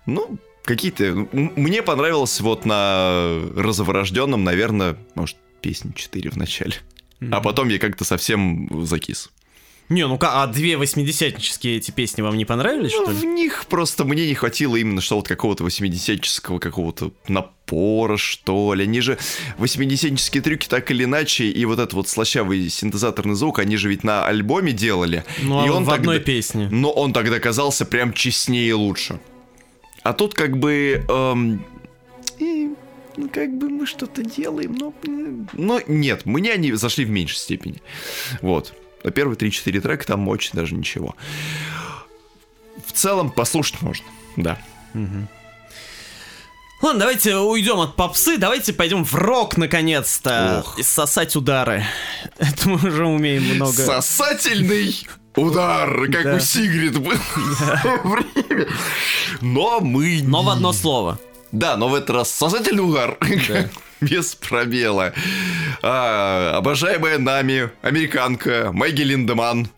Ну, 0.07 0.39
какие-то... 0.65 1.29
Мне 1.33 1.83
понравилось 1.83 2.41
вот 2.41 2.65
на 2.65 3.39
розоворожденном, 3.55 4.45
наверное, 4.45 4.97
может, 5.15 5.37
песни 5.61 5.93
4 5.95 6.31
в 6.31 6.37
начале. 6.37 6.77
Mm-hmm. 7.21 7.31
А 7.33 7.41
потом 7.41 7.69
я 7.69 7.79
как-то 7.79 8.05
совсем 8.05 8.87
закис. 8.87 9.31
Не, 9.89 10.07
ну-ка, 10.07 10.43
а 10.43 10.47
две 10.47 10.77
восьмидесятнические 10.77 11.79
эти 11.79 11.91
песни 11.91 12.21
вам 12.21 12.37
не 12.37 12.45
понравились, 12.45 12.93
ну, 12.95 13.05
что 13.05 13.11
ли? 13.11 13.19
В 13.19 13.25
них 13.25 13.65
просто 13.71 14.05
мне 14.05 14.27
не 14.27 14.35
хватило 14.35 14.77
именно 14.77 15.01
что 15.01 15.17
вот 15.17 15.27
какого-то 15.27 15.65
восьмидесятнического 15.65 16.59
какого-то 16.59 17.13
напора, 17.27 18.19
что 18.19 18.75
ли. 18.75 18.85
Они 18.85 19.01
же 19.01 19.17
восьмидесятнические 19.57 20.43
трюки 20.43 20.69
так 20.69 20.91
или 20.91 21.05
иначе, 21.05 21.45
и 21.49 21.65
вот 21.65 21.79
этот 21.79 21.95
вот 21.95 22.07
слащавый 22.07 22.69
синтезаторный 22.69 23.35
звук, 23.35 23.61
они 23.61 23.79
же 23.79 23.89
ведь 23.89 24.05
на 24.05 24.27
альбоме 24.27 24.73
делали. 24.73 25.25
Ну, 25.41 25.65
и 25.65 25.69
а 25.69 25.73
он 25.73 25.85
в 25.85 25.89
тогда... 25.89 25.95
одной 25.95 26.21
песне. 26.21 26.69
Но 26.71 26.91
он 26.91 27.15
тогда 27.15 27.41
казался 27.41 27.87
прям 27.87 28.13
честнее 28.13 28.69
и 28.69 28.73
лучше. 28.73 29.21
А 30.03 30.13
тут 30.13 30.35
как 30.35 30.59
бы... 30.59 31.03
Эм... 31.09 31.65
И 32.39 32.69
ну, 33.19 33.29
как 33.29 33.51
бы 33.59 33.69
мы 33.69 33.85
что-то 33.85 34.23
делаем, 34.23 34.75
но... 34.75 34.95
Но 35.53 35.81
нет, 35.89 36.25
мне 36.25 36.53
они 36.53 36.73
зашли 36.73 37.05
в 37.05 37.11
меньшей 37.11 37.37
степени. 37.37 37.83
Вот. 38.43 38.73
А 39.03 39.11
первые 39.11 39.37
3-4 39.37 39.81
трека 39.81 40.07
там 40.07 40.29
очень 40.29 40.53
даже 40.53 40.75
ничего. 40.75 41.17
В 42.87 42.93
целом 42.93 43.31
послушать 43.31 43.83
можно, 43.83 44.07
да. 44.37 44.59
Угу. 44.95 45.29
Ладно, 46.81 47.01
давайте 47.01 47.37
уйдем 47.37 47.81
от 47.81 47.97
попсы, 47.97 48.37
давайте 48.37 48.73
пойдем 48.73 49.05
в 49.05 49.13
рок 49.15 49.57
наконец-то. 49.57 50.63
Ох. 50.65 50.79
И 50.79 50.85
сосать 50.85 51.35
удары. 51.35 51.85
Это 52.39 52.69
мы 52.69 52.77
уже 52.77 53.05
умеем 53.05 53.43
много. 53.57 53.73
Сосательный 53.73 54.95
удар, 55.35 56.07
как 56.13 56.23
да. 56.23 56.35
у 56.37 56.41
Сигрид 56.41 56.99
был. 56.99 57.19
Но 59.41 59.81
мы... 59.81 60.21
Но 60.23 60.43
в 60.43 60.51
одно 60.51 60.73
слово. 60.73 61.19
Да, 61.53 61.77
но 61.77 61.89
в 61.89 61.95
этот 61.95 62.11
раз 62.11 62.31
сосательный 62.31 62.89
удар. 62.89 63.17
Да. 63.49 63.69
Без 64.01 64.35
пробела. 64.35 65.13
А, 65.83 66.57
обожаемая 66.57 67.19
нами 67.19 67.71
американка 67.83 68.71
Мэгги 68.73 69.03
Линдеман. 69.03 69.69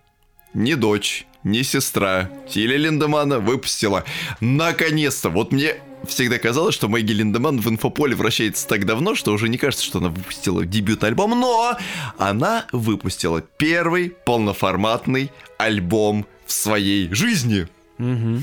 Не 0.52 0.74
дочь, 0.74 1.26
не 1.44 1.62
сестра. 1.62 2.30
Тиля 2.48 2.76
Линдемана 2.76 3.38
выпустила. 3.38 4.04
Наконец-то. 4.40 5.30
Вот 5.30 5.52
мне 5.52 5.76
всегда 6.06 6.38
казалось, 6.38 6.74
что 6.74 6.88
Мэгги 6.88 7.12
Линдеман 7.12 7.60
в 7.60 7.68
инфополе 7.68 8.14
вращается 8.14 8.66
так 8.66 8.84
давно, 8.84 9.14
что 9.14 9.32
уже 9.32 9.48
не 9.48 9.56
кажется, 9.56 9.84
что 9.84 9.98
она 9.98 10.08
выпустила 10.08 10.66
дебют 10.66 11.04
альбом, 11.04 11.38
но 11.38 11.76
она 12.18 12.66
выпустила 12.72 13.40
первый 13.40 14.10
полноформатный 14.10 15.30
альбом 15.56 16.26
в 16.46 16.52
своей 16.52 17.12
жизни. 17.14 17.68
Угу. 18.00 18.42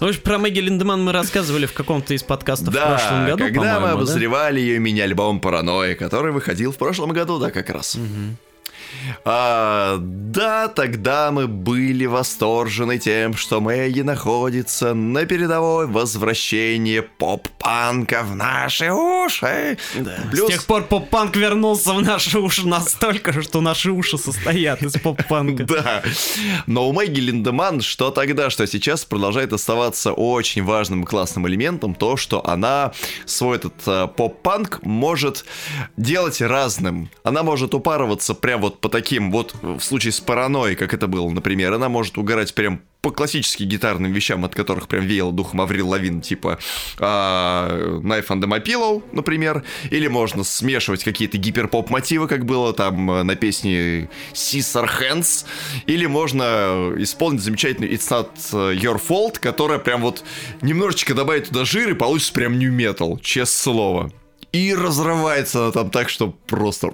Ну, 0.00 0.12
про 0.24 0.38
Мэгги 0.38 0.60
Линдеман 0.60 1.04
мы 1.04 1.12
рассказывали 1.12 1.66
в 1.66 1.72
каком-то 1.72 2.14
из 2.14 2.22
подкастов 2.22 2.72
да, 2.72 2.84
в 2.84 2.88
прошлом 2.88 3.26
году, 3.26 3.44
когда 3.44 3.80
мы 3.80 3.90
обозревали 3.90 4.56
да? 4.56 4.60
ее 4.60 4.78
мини-альбом 4.78 5.40
«Паранойя», 5.40 5.94
который 5.94 6.32
выходил 6.32 6.72
в 6.72 6.76
прошлом 6.76 7.10
году, 7.10 7.38
да, 7.38 7.50
как 7.50 7.70
раз. 7.70 7.94
Угу. 7.96 8.36
А, 9.24 9.98
да, 10.00 10.68
тогда 10.68 11.30
мы 11.30 11.46
были 11.46 12.06
восторжены 12.06 12.98
тем, 12.98 13.34
что 13.34 13.60
Мэгги 13.60 14.00
находится 14.00 14.94
на 14.94 15.26
передовой 15.26 15.86
возвращения 15.86 17.02
поп-панка 17.02 18.22
в 18.22 18.34
наши 18.34 18.90
уши. 18.90 19.78
Да. 19.96 20.16
Плюс... 20.30 20.48
С 20.48 20.52
тех 20.52 20.66
пор 20.66 20.84
поп-панк 20.84 21.36
вернулся 21.36 21.92
в 21.92 22.02
наши 22.02 22.38
уши 22.38 22.66
настолько, 22.66 23.40
что 23.42 23.60
наши 23.60 23.90
уши 23.90 24.18
состоят 24.18 24.82
из 24.82 24.92
поп-панка. 24.94 25.64
Да. 25.64 26.02
Но 26.66 26.88
у 26.88 26.92
Мэгги 26.92 27.20
Линдеман 27.20 27.80
что 27.80 28.10
тогда, 28.10 28.50
что 28.50 28.66
сейчас 28.66 29.04
продолжает 29.04 29.52
оставаться 29.52 30.12
очень 30.12 30.62
важным 30.64 31.04
и 31.04 31.06
классным 31.06 31.46
элементом, 31.48 31.94
то, 31.94 32.16
что 32.16 32.46
она 32.46 32.92
свой 33.24 33.56
этот 33.56 33.74
э, 33.86 34.08
поп-панк 34.08 34.80
может 34.82 35.44
делать 35.96 36.40
разным. 36.40 37.10
Она 37.22 37.42
может 37.42 37.74
упарываться 37.74 38.34
прям 38.34 38.60
вот 38.60 38.80
по 38.82 38.88
таким, 38.88 39.30
вот 39.30 39.54
в 39.62 39.80
случае 39.80 40.12
с 40.12 40.20
паранойей, 40.20 40.74
как 40.74 40.92
это 40.92 41.06
было, 41.06 41.30
например, 41.30 41.72
она 41.72 41.88
может 41.88 42.18
угорать 42.18 42.52
прям 42.52 42.82
по 43.00 43.12
классическим 43.12 43.66
гитарным 43.66 44.12
вещам, 44.12 44.44
от 44.44 44.54
которых 44.54 44.88
прям 44.88 45.06
веяло 45.06 45.32
духом 45.32 45.60
Аврил 45.60 45.88
Лавин, 45.88 46.20
типа 46.20 46.58
а, 46.98 48.00
Knife 48.00 48.26
under 48.28 48.46
my 48.46 48.62
pillow, 48.62 49.02
например, 49.12 49.62
или 49.90 50.08
можно 50.08 50.42
смешивать 50.42 51.04
какие-то 51.04 51.38
гиперпоп 51.38 51.90
мотивы, 51.90 52.26
как 52.26 52.44
было 52.44 52.72
там 52.72 53.10
э, 53.10 53.22
на 53.22 53.36
песне 53.36 54.08
Caesar 54.32 54.88
Hands, 55.00 55.44
или 55.86 56.06
можно 56.06 56.92
исполнить 56.98 57.40
замечательную 57.40 57.92
It's 57.92 58.08
Not 58.10 58.30
Your 58.76 59.00
Fault, 59.00 59.38
которая 59.40 59.78
прям 59.78 60.00
вот 60.00 60.24
немножечко 60.60 61.14
добавит 61.14 61.48
туда 61.48 61.64
жир 61.64 61.90
и 61.90 61.94
получится 61.94 62.32
прям 62.32 62.58
new 62.58 62.72
metal, 62.72 63.20
честное 63.20 63.62
слово. 63.62 64.12
И 64.52 64.74
разрывается 64.74 65.62
она 65.62 65.72
там 65.72 65.90
так, 65.90 66.10
что 66.10 66.34
просто... 66.46 66.92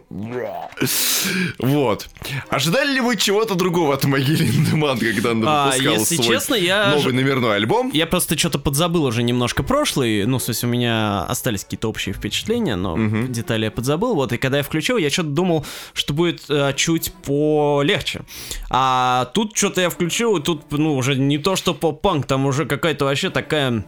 Вот. 1.58 2.08
Ожидали 2.50 2.92
ли 2.94 3.00
вы 3.00 3.16
чего-то 3.16 3.56
другого 3.56 3.94
от 3.94 4.04
Могилы 4.04 4.44
Деман, 4.44 4.98
когда 4.98 5.32
она 5.32 5.64
выпускала 5.64 5.96
а, 5.96 5.98
если 5.98 6.14
свой 6.14 6.26
честно, 6.28 6.54
я 6.54 6.94
новый 6.94 7.12
номерной 7.12 7.56
альбом? 7.56 7.90
Я 7.92 8.06
просто 8.06 8.38
что-то 8.38 8.60
подзабыл 8.60 9.04
уже 9.04 9.24
немножко 9.24 9.64
прошлый. 9.64 10.24
Ну, 10.24 10.38
то 10.38 10.50
есть 10.50 10.62
у 10.62 10.68
меня 10.68 11.24
остались 11.24 11.64
какие-то 11.64 11.88
общие 11.88 12.14
впечатления, 12.14 12.76
но 12.76 12.94
угу. 12.94 13.26
детали 13.26 13.64
я 13.64 13.70
подзабыл. 13.72 14.14
Вот, 14.14 14.32
и 14.32 14.38
когда 14.38 14.58
я 14.58 14.62
включил, 14.62 14.96
я 14.96 15.10
что-то 15.10 15.30
думал, 15.30 15.66
что 15.94 16.14
будет 16.14 16.44
э, 16.48 16.72
чуть 16.76 17.12
полегче. 17.24 18.20
А 18.70 19.30
тут 19.34 19.56
что-то 19.56 19.80
я 19.80 19.90
включил, 19.90 20.36
и 20.36 20.42
тут, 20.42 20.70
ну, 20.70 20.94
уже 20.94 21.16
не 21.16 21.38
то, 21.38 21.56
что 21.56 21.74
поп-панк, 21.74 22.26
там 22.26 22.46
уже 22.46 22.66
какая-то 22.66 23.04
вообще 23.04 23.30
такая 23.30 23.84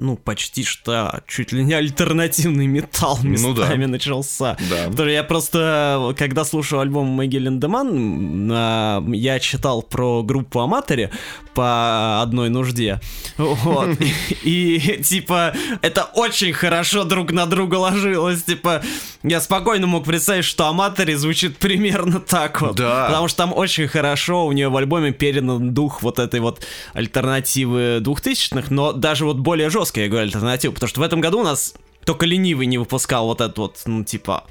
ну, 0.00 0.16
почти 0.16 0.64
что 0.64 1.20
чуть 1.28 1.52
ли 1.52 1.62
не 1.62 1.74
альтернативный 1.74 2.66
металл 2.66 3.18
Ну 3.22 3.54
да. 3.54 3.62
местами 3.62 3.84
начался. 3.84 4.56
Да. 4.70 4.86
Который 4.90 5.12
я 5.12 5.22
просто, 5.22 6.14
когда 6.18 6.44
слушал 6.44 6.80
альбом 6.80 7.06
Мэгги 7.08 7.36
Линдеман, 7.36 8.50
а, 8.52 9.04
я 9.12 9.38
читал 9.38 9.82
про 9.82 10.22
группу 10.22 10.60
Аматори 10.60 11.10
по 11.54 12.22
одной 12.22 12.48
нужде. 12.48 13.00
Вот. 13.36 13.88
И, 14.42 15.00
типа, 15.04 15.52
это 15.82 16.04
очень 16.14 16.52
хорошо 16.52 17.04
друг 17.04 17.32
на 17.32 17.46
друга 17.46 17.74
ложилось. 17.74 18.42
Типа, 18.42 18.82
я 19.22 19.40
спокойно 19.40 19.86
мог 19.86 20.04
представить, 20.04 20.44
что 20.46 20.66
Аматори 20.66 21.14
звучит 21.14 21.58
примерно 21.58 22.20
так 22.20 22.60
вот. 22.62 22.76
Да. 22.76 23.06
Потому 23.06 23.28
что 23.28 23.38
там 23.38 23.52
очень 23.54 23.88
хорошо 23.88 24.46
у 24.46 24.52
нее 24.52 24.68
в 24.70 24.76
альбоме 24.76 25.12
передан 25.12 25.74
дух 25.74 26.02
вот 26.02 26.18
этой 26.18 26.40
вот 26.40 26.64
альтернативы 26.94 27.98
двухтысячных, 28.00 28.70
но 28.70 28.92
даже 28.92 29.26
вот 29.26 29.36
более 29.36 29.68
жесткая, 29.90 30.04
я 30.04 30.10
говорю, 30.10 30.26
альтернатива. 30.26 30.72
Потому 30.72 30.88
что 30.88 31.00
в 31.00 31.02
этом 31.02 31.20
году 31.20 31.40
у 31.40 31.44
нас 31.44 31.74
только 32.04 32.26
ленивый 32.26 32.66
не 32.66 32.78
выпускал 32.78 33.26
вот 33.26 33.40
этот 33.40 33.58
вот, 33.58 33.82
ну, 33.86 34.04
типа, 34.04 34.44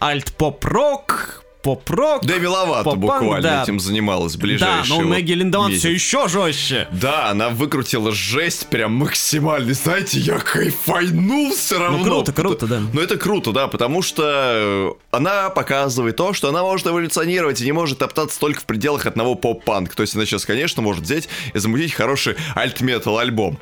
альт-поп-рок, 0.00 1.44
поп-рок. 1.62 2.24
Да, 2.24 2.38
миловато 2.38 2.94
буквально 2.94 3.42
да. 3.42 3.62
этим 3.64 3.80
занималась 3.80 4.36
Да, 4.36 4.40
ближайшие 4.40 4.88
но 4.88 4.98
у 4.98 5.02
вот 5.02 5.16
Мэгги 5.16 5.32
Линдеман 5.32 5.72
все 5.72 5.90
еще 5.90 6.28
жестче. 6.28 6.88
Да, 6.92 7.30
она 7.30 7.50
выкрутила 7.50 8.12
жесть 8.12 8.68
прям 8.68 8.92
максимально. 8.92 9.74
Знаете, 9.74 10.20
я 10.20 10.38
кайфанул 10.38 11.52
все 11.52 11.78
равно. 11.78 11.98
Ну, 11.98 12.04
круто, 12.04 12.32
круто, 12.32 12.66
да. 12.66 12.80
Ну, 12.92 13.00
это 13.00 13.18
круто, 13.18 13.52
да, 13.52 13.66
потому 13.66 14.02
что 14.02 14.22
э, 14.24 14.92
она 15.10 15.50
показывает 15.50 16.16
то, 16.16 16.32
что 16.32 16.48
она 16.48 16.62
может 16.62 16.86
эволюционировать 16.86 17.60
и 17.60 17.64
не 17.64 17.72
может 17.72 17.98
топтаться 17.98 18.38
только 18.38 18.60
в 18.60 18.64
пределах 18.64 19.06
одного 19.06 19.34
поп-панк. 19.34 19.94
То 19.94 20.02
есть 20.02 20.14
она 20.14 20.24
сейчас, 20.24 20.46
конечно, 20.46 20.80
может 20.80 21.02
взять 21.02 21.28
и 21.52 21.58
замутить 21.58 21.92
хороший 21.92 22.36
альт-метал 22.56 23.18
альбом. 23.18 23.58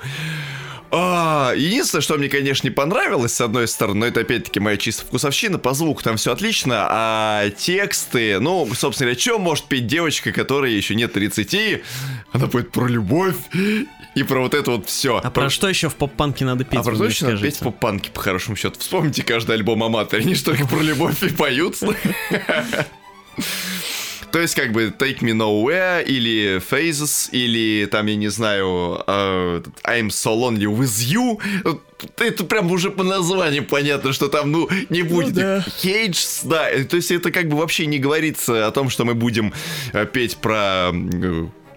А, 0.90 1.52
единственное, 1.56 2.02
что 2.02 2.16
мне, 2.16 2.28
конечно, 2.28 2.66
не 2.66 2.70
понравилось, 2.70 3.34
с 3.34 3.40
одной 3.40 3.68
стороны, 3.68 4.00
но 4.00 4.06
это 4.06 4.20
опять-таки 4.20 4.60
моя 4.60 4.76
чисто 4.76 5.04
вкусовщина, 5.04 5.58
по 5.58 5.74
звуку 5.74 6.02
там 6.02 6.16
все 6.16 6.32
отлично, 6.32 6.86
а 6.88 7.50
тексты, 7.50 8.38
ну, 8.40 8.68
собственно 8.74 9.06
говоря, 9.08 9.20
что 9.20 9.38
может 9.38 9.64
петь 9.64 9.86
девочка, 9.86 10.32
которой 10.32 10.72
еще 10.74 10.94
нет 10.94 11.12
30, 11.12 11.82
она 12.32 12.46
поет 12.46 12.70
про 12.70 12.86
любовь 12.86 13.36
и 14.14 14.22
про 14.22 14.40
вот 14.40 14.54
это 14.54 14.70
вот 14.72 14.88
все. 14.88 15.20
А 15.22 15.30
про 15.30 15.50
что 15.50 15.68
еще 15.68 15.88
в 15.88 15.96
поп-панке 15.96 16.44
надо 16.44 16.64
петь? 16.64 16.80
А 16.80 16.82
про 16.82 16.94
что 17.10 17.26
надо 17.26 17.42
петь 17.42 17.56
в 17.56 17.60
поп-панке, 17.60 18.10
по 18.10 18.20
хорошему 18.20 18.56
счету. 18.56 18.78
Вспомните 18.78 19.22
каждый 19.22 19.56
альбом 19.56 19.82
Аматори, 19.82 20.22
они 20.22 20.34
же 20.34 20.44
только 20.44 20.66
про 20.66 20.80
любовь 20.80 21.22
и 21.22 21.28
поют. 21.30 21.78
То 24.36 24.42
есть, 24.42 24.54
как 24.54 24.72
бы, 24.72 24.92
Take 24.98 25.20
Me 25.20 25.32
Nowhere, 25.32 26.04
или 26.04 26.58
Phases, 26.58 27.30
или, 27.32 27.86
там, 27.86 28.04
я 28.04 28.16
не 28.16 28.28
знаю, 28.28 29.02
э, 29.06 29.62
I'm 29.82 30.08
So 30.08 30.36
Lonely 30.36 30.66
With 30.66 31.08
You. 31.08 31.80
Это 32.18 32.44
прям 32.44 32.70
уже 32.70 32.90
по 32.90 33.02
названию 33.02 33.64
понятно, 33.64 34.12
что 34.12 34.28
там, 34.28 34.52
ну, 34.52 34.68
не 34.90 35.00
будет. 35.04 35.32
да. 35.32 35.64
Cages, 35.82 36.40
да. 36.46 36.68
э, 36.68 36.84
То 36.84 36.96
есть, 36.96 37.10
это 37.12 37.30
как 37.30 37.48
бы 37.48 37.56
вообще 37.56 37.86
не 37.86 37.98
говорится 37.98 38.66
о 38.66 38.70
том, 38.72 38.90
что 38.90 39.06
мы 39.06 39.14
будем 39.14 39.54
э, 39.94 40.04
петь 40.04 40.36
про 40.36 40.92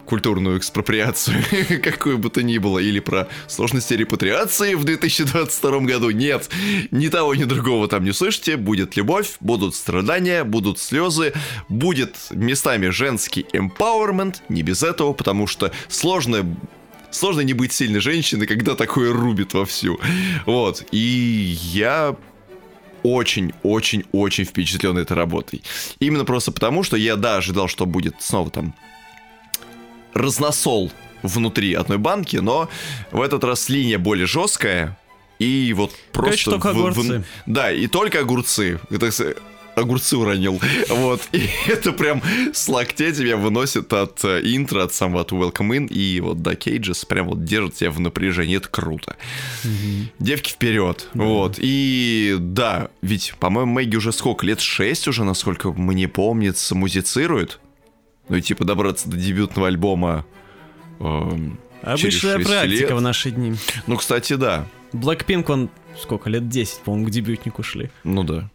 культурную 0.09 0.57
экспроприацию, 0.57 1.37
какую 1.83 2.17
бы 2.17 2.31
то 2.31 2.41
ни 2.41 2.57
было, 2.57 2.79
или 2.79 2.99
про 2.99 3.27
сложности 3.47 3.93
репатриации 3.93 4.73
в 4.73 4.83
2022 4.83 5.79
году. 5.81 6.09
Нет, 6.09 6.49
ни 6.89 7.09
того, 7.09 7.35
ни 7.35 7.43
другого 7.43 7.87
там 7.87 8.03
не 8.03 8.11
слышите. 8.11 8.57
Будет 8.57 8.97
любовь, 8.97 9.37
будут 9.39 9.75
страдания, 9.75 10.43
будут 10.43 10.79
слезы, 10.79 11.33
будет 11.69 12.15
местами 12.31 12.87
женский 12.87 13.45
empowerment, 13.53 14.37
не 14.49 14.63
без 14.63 14.81
этого, 14.81 15.13
потому 15.13 15.47
что 15.47 15.71
сложно 15.87 16.45
Сложно 17.11 17.41
не 17.41 17.53
быть 17.53 17.73
сильной 17.73 18.01
женщиной, 18.01 18.45
когда 18.45 18.75
такое 18.75 19.11
рубит 19.11 19.55
вовсю. 19.55 19.99
Вот. 20.45 20.85
И 20.91 21.57
я 21.73 22.15
очень-очень-очень 23.01 24.43
впечатлен 24.45 24.95
этой 24.95 25.13
работой. 25.13 25.63
Именно 25.99 26.23
просто 26.23 26.51
потому, 26.51 26.83
что 26.83 26.97
я, 26.97 27.15
да, 27.15 27.37
ожидал, 27.37 27.67
что 27.67 27.87
будет 27.87 28.13
снова 28.19 28.51
там 28.51 28.75
разносол 30.19 30.91
внутри 31.23 31.73
одной 31.73 31.97
банки, 31.97 32.37
но 32.37 32.69
в 33.11 33.21
этот 33.21 33.43
раз 33.43 33.69
линия 33.69 33.97
более 33.97 34.25
жесткая. 34.27 34.97
И 35.39 35.73
вот 35.75 35.91
просто... 36.11 36.51
только 36.51 36.73
в- 36.73 36.75
в- 36.75 36.79
огурцы. 36.87 37.23
да, 37.45 37.71
и 37.71 37.87
только 37.87 38.19
огурцы. 38.19 38.79
Это 38.89 39.09
огурцы 39.75 40.17
уронил. 40.17 40.59
Вот. 40.89 41.21
И 41.31 41.49
это 41.67 41.93
прям 41.93 42.21
с 42.53 42.67
локтя 42.67 43.13
тебя 43.13 43.37
выносит 43.37 43.93
от 43.93 44.23
э, 44.25 44.41
интро, 44.43 44.83
от 44.83 44.93
самого 44.93 45.21
от 45.21 45.31
Welcome 45.31 45.77
In. 45.77 45.87
И 45.87 46.19
вот 46.19 46.41
до 46.41 46.55
Кейджес 46.55 47.05
прям 47.05 47.27
вот 47.29 47.45
держит 47.45 47.75
тебя 47.75 47.91
в 47.91 47.99
напряжении. 48.01 48.57
Это 48.57 48.67
круто. 48.67 49.15
Девки 50.19 50.51
вперед. 50.51 51.07
Вот. 51.13 51.55
И 51.57 52.35
да, 52.39 52.89
ведь, 53.01 53.33
по-моему, 53.39 53.71
Мэгги 53.73 53.95
уже 53.95 54.11
сколько? 54.11 54.45
Лет 54.45 54.59
6 54.59 55.07
уже, 55.07 55.23
насколько 55.23 55.71
мне 55.71 56.07
помнится, 56.09 56.75
музицирует. 56.75 57.59
Ну 58.29 58.37
и 58.37 58.41
типа 58.41 58.63
добраться 58.63 59.09
до 59.09 59.17
дебютного 59.17 59.67
альбома. 59.67 60.25
через 60.99 61.51
Обычная 61.81 62.37
6 62.37 62.47
практика 62.47 62.87
лет. 62.87 62.91
в 62.91 63.01
наши 63.01 63.31
дни. 63.31 63.55
Ну, 63.87 63.97
кстати, 63.97 64.33
да. 64.33 64.67
Blackpink, 64.93 65.51
он 65.51 65.69
сколько, 65.99 66.29
лет 66.29 66.49
10, 66.49 66.79
по-моему, 66.79 67.07
к 67.07 67.11
дебютнику 67.11 67.63
шли. 67.63 67.89
Ну 68.03 68.23
да. 68.23 68.49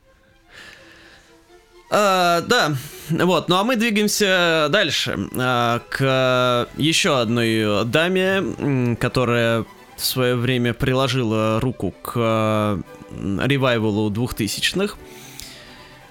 А, 1.91 2.41
да, 2.43 2.75
вот, 3.09 3.49
ну 3.49 3.57
а 3.57 3.63
мы 3.63 3.77
двигаемся 3.77 4.67
дальше 4.71 5.29
а, 5.37 5.81
к 5.91 6.69
еще 6.77 7.21
одной 7.21 7.85
даме, 7.85 8.97
которая 8.99 9.65
в 9.97 10.05
свое 10.05 10.35
время 10.35 10.75
приложила 10.75 11.61
руку 11.61 11.95
к 12.03 12.13
а, 12.17 12.81
ревайвалу 13.11 14.11
двухтысячных. 14.11 14.97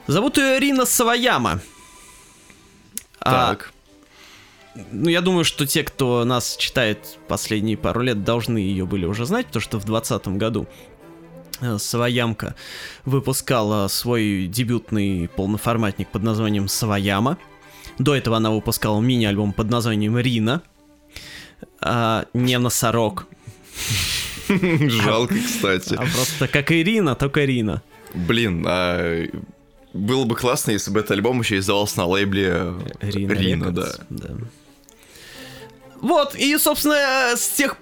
Зовут 0.07 0.37
ее 0.37 0.59
Рина 0.59 0.85
Саваяма. 0.85 1.59
А, 3.23 3.55
Так. 3.55 3.71
ну, 4.91 5.09
я 5.09 5.21
думаю, 5.21 5.45
что 5.45 5.65
те, 5.65 5.83
кто 5.83 6.23
нас 6.25 6.57
читает 6.57 7.17
последние 7.27 7.77
пару 7.77 8.01
лет, 8.01 8.23
должны 8.23 8.57
ее 8.57 8.85
были 8.85 9.05
уже 9.05 9.25
знать, 9.25 9.47
потому 9.47 9.61
что 9.61 9.79
в 9.79 9.85
2020 9.85 10.27
году 10.39 10.67
э, 11.61 11.77
Саваямка 11.77 12.55
выпускала 13.05 13.87
свой 13.87 14.47
дебютный 14.47 15.27
полноформатник 15.29 16.09
под 16.09 16.23
названием 16.23 16.67
Саваяма. 16.67 17.37
До 17.99 18.15
этого 18.15 18.37
она 18.37 18.51
выпускала 18.51 18.99
мини-альбом 18.99 19.53
под 19.53 19.69
названием 19.69 20.17
Рина. 20.17 20.61
А, 21.79 22.25
не 22.33 22.57
носорог, 22.59 23.27
Жалко, 24.49 25.35
кстати. 25.35 25.93
а 25.95 26.01
просто 26.13 26.47
как 26.47 26.71
Ирина, 26.71 27.15
только 27.15 27.45
Рина. 27.45 27.81
Блин, 28.13 28.63
а 28.67 29.25
было 29.93 30.25
бы 30.25 30.35
классно, 30.35 30.71
если 30.71 30.91
бы 30.91 30.99
этот 30.99 31.11
альбом 31.11 31.39
еще 31.39 31.57
издавался 31.57 31.99
на 31.99 32.07
лейбле 32.07 32.73
Рина, 32.99 33.31
Рина, 33.31 33.71
да. 33.71 33.91
Да. 34.09 34.29
Вот, 36.01 36.35
и, 36.35 36.57
собственно, 36.57 37.33
с 37.35 37.47
тех... 37.49 37.77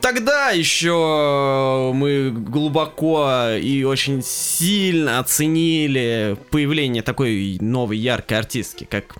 Тогда 0.00 0.50
еще 0.50 1.92
мы 1.94 2.30
глубоко 2.30 3.50
и 3.60 3.82
очень 3.82 4.22
сильно 4.22 5.18
оценили 5.18 6.38
появление 6.50 7.02
такой 7.02 7.58
новой 7.60 7.98
яркой 7.98 8.38
артистки, 8.38 8.86
как 8.88 9.16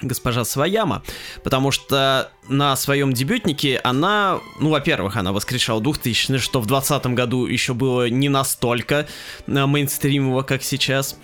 госпожа 0.00 0.44
Сваяма, 0.44 1.02
потому 1.44 1.70
что 1.70 2.30
на 2.48 2.76
своем 2.76 3.12
дебютнике 3.12 3.80
она, 3.84 4.40
ну, 4.60 4.70
во-первых, 4.70 5.16
она 5.16 5.32
воскрешала 5.32 5.80
2000 5.82 6.38
что 6.38 6.60
в 6.60 6.66
2020 6.66 7.06
году 7.14 7.46
еще 7.46 7.74
было 7.74 8.08
не 8.08 8.28
настолько 8.28 9.06
э, 9.46 9.66
мейнстримово, 9.66 10.42
как 10.42 10.62
сейчас. 10.62 11.18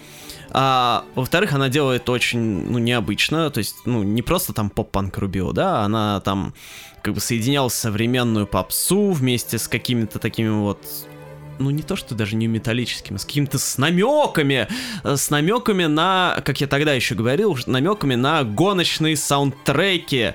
А, 0.57 1.05
во-вторых, 1.17 1.53
она 1.53 1.69
делает 1.69 2.09
очень, 2.09 2.39
ну, 2.39 2.79
необычно, 2.79 3.51
то 3.51 3.59
есть, 3.59 3.75
ну, 3.87 4.05
не 4.05 4.23
просто 4.23 4.53
там 4.53 4.71
поп-панк 4.71 5.19
рубила, 5.19 5.53
да, 5.53 5.81
она 5.81 6.21
там 6.21 6.55
как 7.03 7.15
бы 7.15 7.21
соединяла 7.21 7.69
современную 7.69 8.47
попсу 8.47 9.11
вместе 9.11 9.59
с 9.59 9.67
какими-то 9.67 10.19
такими 10.19 10.49
вот 10.49 10.79
ну 11.59 11.71
не 11.71 11.83
то 11.83 11.97
что 11.97 12.15
даже 12.15 12.37
не 12.37 12.47
металлическими, 12.47 13.17
с 13.17 13.25
какими-то 13.25 13.59
с 13.59 13.79
намеками, 13.79 14.69
э, 15.03 15.17
с 15.17 15.31
намеками 15.31 15.85
на, 15.85 16.41
как 16.45 16.61
я 16.61 16.67
тогда 16.67 16.95
еще 16.95 17.15
говорил, 17.15 17.57
намеками 17.67 18.15
на 18.15 18.43
гоночные 18.43 19.17
саундтреки 19.17 20.35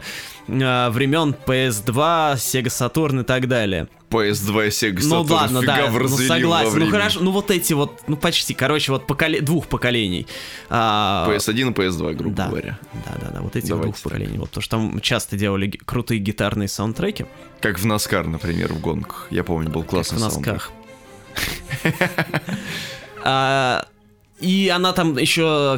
э, 0.61 0.89
времен 0.89 1.35
PS2, 1.45 2.33
Sega 2.35 2.67
Saturn 2.67 3.21
и 3.21 3.23
так 3.23 3.47
далее. 3.47 3.87
PS2 4.09 4.67
и 4.67 4.69
Sega 4.69 4.99
Ну 5.03 5.23
Saturn 5.23 5.31
ладно, 5.33 5.61
фига 5.61 5.75
да, 5.75 5.87
ну 5.91 6.07
согласен, 6.17 6.79
ну 6.79 6.89
хорошо, 6.89 7.19
ну 7.21 7.31
вот 7.31 7.51
эти 7.51 7.73
вот, 7.73 8.01
ну 8.07 8.17
почти, 8.17 8.53
короче, 8.55 8.91
вот 8.91 9.05
поколе- 9.07 9.41
двух 9.41 9.67
поколений. 9.67 10.25
А, 10.69 11.27
PS1 11.29 11.69
и 11.69 11.73
PS2, 11.73 12.13
грубо 12.15 12.35
да, 12.35 12.47
говоря. 12.47 12.79
да, 13.05 13.11
да, 13.21 13.31
да, 13.35 13.41
вот 13.41 13.55
эти 13.55 13.67
Давайте 13.67 13.85
двух 13.91 13.95
так. 13.95 14.03
поколений. 14.03 14.37
Вот 14.39 14.49
то, 14.51 14.61
что 14.61 14.77
там 14.77 14.99
часто 14.99 15.37
делали 15.37 15.67
ги- 15.67 15.77
крутые 15.77 16.19
гитарные 16.19 16.67
саундтреки. 16.67 17.25
Как 17.61 17.77
в 17.77 17.85
Наскар, 17.85 18.25
например, 18.25 18.73
в 18.73 18.79
гонках. 18.81 19.27
Я 19.29 19.43
помню, 19.43 19.69
был 19.69 19.83
классный 19.83 20.17
в 20.17 20.21
саундтрек. 20.21 20.71
И 24.39 24.71
она 24.73 24.93
там 24.93 25.17
еще 25.17 25.77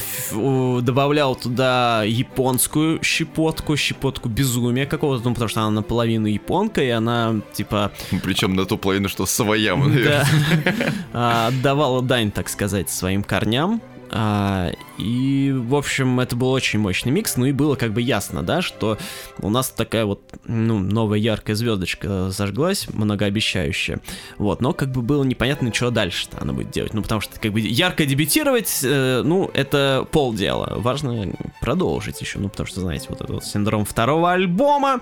добавляла 0.82 1.36
туда 1.36 2.04
японскую 2.04 3.04
щепотку, 3.04 3.76
щепотку 3.76 4.30
безумия 4.30 4.86
какого-то, 4.86 5.24
ну, 5.28 5.34
потому 5.34 5.50
что 5.50 5.62
она 5.62 5.72
наполовину 5.72 6.28
японка, 6.28 6.84
и 6.84 6.90
она, 6.90 7.42
типа, 7.54 7.92
Причем 8.24 8.56
на 8.56 8.66
ту 8.66 8.78
половину, 8.78 9.10
что 9.10 9.26
Саваяма, 9.26 9.88
наверное. 9.88 10.26
да, 10.64 10.74
а, 11.14 11.48
отдавала 11.48 12.02
дань, 12.02 12.30
так 12.32 12.50
сказать, 12.50 12.90
своим 12.90 13.24
корням. 13.24 13.82
А, 14.14 14.72
и, 14.98 15.54
в 15.56 15.74
общем, 15.74 16.20
это 16.20 16.36
был 16.36 16.52
очень 16.52 16.80
мощный 16.80 17.12
микс, 17.12 17.38
ну 17.38 17.46
и 17.46 17.54
было 17.54 17.76
как 17.76 17.94
бы 17.94 18.02
ясно, 18.02 18.44
да, 18.44 18.62
что 18.62 18.98
у 19.40 19.50
нас 19.50 19.70
такая 19.70 20.06
вот, 20.06 20.22
ну, 20.46 20.80
новая 20.80 21.18
яркая 21.18 21.56
звездочка 21.56 22.30
зажглась, 22.30 22.88
многообещающая. 22.92 24.02
Вот, 24.38 24.62
но 24.62 24.74
как 24.74 24.92
бы 24.92 25.02
было 25.02 25.24
непонятно, 25.24 25.74
что 25.74 25.92
дальше-то 25.92 26.40
она 26.42 26.52
будет 26.52 26.72
делать. 26.72 26.94
Ну, 26.94 27.02
потому 27.02 27.22
что, 27.22 27.40
как 27.40 27.54
бы, 27.54 27.62
ярко 27.62 28.06
дебютировать, 28.06 28.82
э, 28.84 29.22
ну, 29.24 29.50
это 29.54 30.06
полдела. 30.12 30.74
Важно 30.78 31.34
продолжить 31.62 32.20
еще, 32.20 32.40
ну, 32.40 32.50
потому 32.50 32.68
что, 32.68 32.82
знаете, 32.82 33.06
вот 33.10 33.22
этот 33.22 33.30
вот 33.30 33.46
синдром 33.46 33.86
второго 33.86 34.34
альбома, 34.34 35.00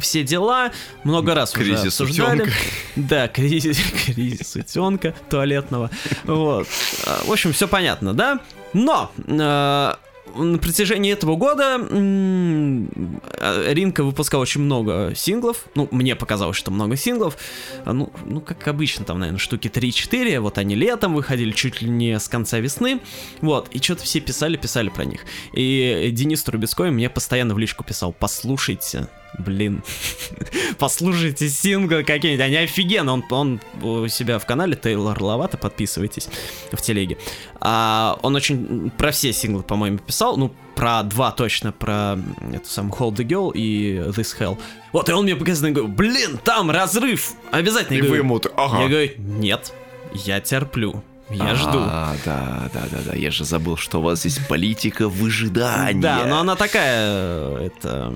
все 0.00 0.22
дела, 0.22 0.70
много 1.04 1.34
раз 1.34 1.54
уже 1.54 1.64
Кризис 1.64 2.00
обсуждали. 2.00 2.42
утенка. 2.42 2.56
Да, 2.96 3.28
кризис, 3.28 3.78
кризис 4.06 4.56
утенка 4.56 5.14
туалетного. 5.30 5.90
Вот. 6.24 6.66
А, 7.06 7.24
В 7.24 7.32
общем, 7.32 7.52
все 7.52 7.68
понятно, 7.68 8.14
да? 8.14 8.40
Но 8.72 9.10
э, 9.16 9.94
на 10.36 10.58
протяжении 10.58 11.12
этого 11.12 11.36
года 11.36 11.78
э, 11.80 13.72
Ринка 13.72 14.04
выпускал 14.04 14.40
очень 14.40 14.60
много 14.60 15.12
синглов. 15.14 15.64
Ну, 15.74 15.88
мне 15.90 16.14
показалось, 16.16 16.56
что 16.56 16.70
много 16.70 16.96
синглов. 16.96 17.36
А, 17.84 17.92
Ну, 17.92 18.12
ну 18.26 18.40
как 18.40 18.66
обычно, 18.68 19.04
там, 19.04 19.18
наверное, 19.18 19.38
штуки 19.38 19.68
3-4. 19.68 20.40
Вот 20.40 20.58
они 20.58 20.74
летом 20.74 21.14
выходили 21.14 21.52
чуть 21.52 21.82
ли 21.82 21.88
не 21.88 22.18
с 22.18 22.28
конца 22.28 22.58
весны. 22.58 23.00
Вот. 23.40 23.68
И 23.70 23.78
что-то 23.80 24.02
все 24.04 24.20
писали, 24.20 24.56
писали 24.56 24.88
про 24.88 25.04
них. 25.04 25.22
И 25.52 26.10
Денис 26.12 26.42
Трубецкой 26.42 26.90
мне 26.90 27.08
постоянно 27.10 27.54
в 27.54 27.58
личку 27.58 27.84
писал, 27.84 28.12
послушайте, 28.12 29.08
Блин. 29.38 29.82
Послушайте 30.78 31.48
синглы 31.48 32.02
какие-нибудь, 32.02 32.44
они 32.44 32.56
офигенно. 32.56 33.12
Он, 33.12 33.24
он 33.30 33.60
у 33.82 34.08
себя 34.08 34.38
в 34.38 34.46
канале 34.46 34.74
Тейлор 34.74 35.22
Ловато, 35.22 35.56
подписывайтесь 35.58 36.28
в 36.72 36.80
телеге. 36.80 37.18
А, 37.60 38.18
он 38.22 38.34
очень 38.34 38.90
про 38.96 39.10
все 39.10 39.32
синглы, 39.32 39.62
по-моему, 39.62 39.98
писал. 39.98 40.36
Ну, 40.36 40.52
про 40.74 41.02
два 41.02 41.32
точно, 41.32 41.72
про 41.72 42.18
эту 42.52 42.68
самую 42.68 42.94
Hold 42.94 43.16
the 43.16 43.26
Girl 43.26 43.52
и 43.52 43.98
This 43.98 44.36
Hell. 44.38 44.58
Вот, 44.92 45.08
и 45.08 45.12
он 45.12 45.24
мне 45.24 45.36
показывает, 45.36 45.74
говорю, 45.74 45.92
блин, 45.92 46.38
там 46.42 46.70
разрыв, 46.70 47.32
обязательно. 47.50 47.96
И 47.96 47.98
Я 47.98 48.02
вы 48.02 48.08
говорю, 48.08 48.22
ему, 48.22 48.40
ага. 48.56 48.82
я 48.82 48.88
говорю, 48.88 49.10
нет, 49.18 49.72
я 50.14 50.40
терплю, 50.40 51.02
я 51.30 51.54
жду. 51.54 51.78
А, 51.80 52.14
да, 52.24 52.70
да, 52.72 52.84
да, 52.90 52.98
да. 53.06 53.16
Я 53.16 53.30
же 53.30 53.44
забыл, 53.44 53.76
что 53.76 53.98
у 53.98 54.02
вас 54.02 54.20
здесь 54.20 54.38
политика 54.48 55.08
выжидания. 55.08 56.00
Да, 56.00 56.24
но 56.26 56.40
она 56.40 56.56
такая, 56.56 56.96
э, 56.96 57.66
это... 57.66 58.14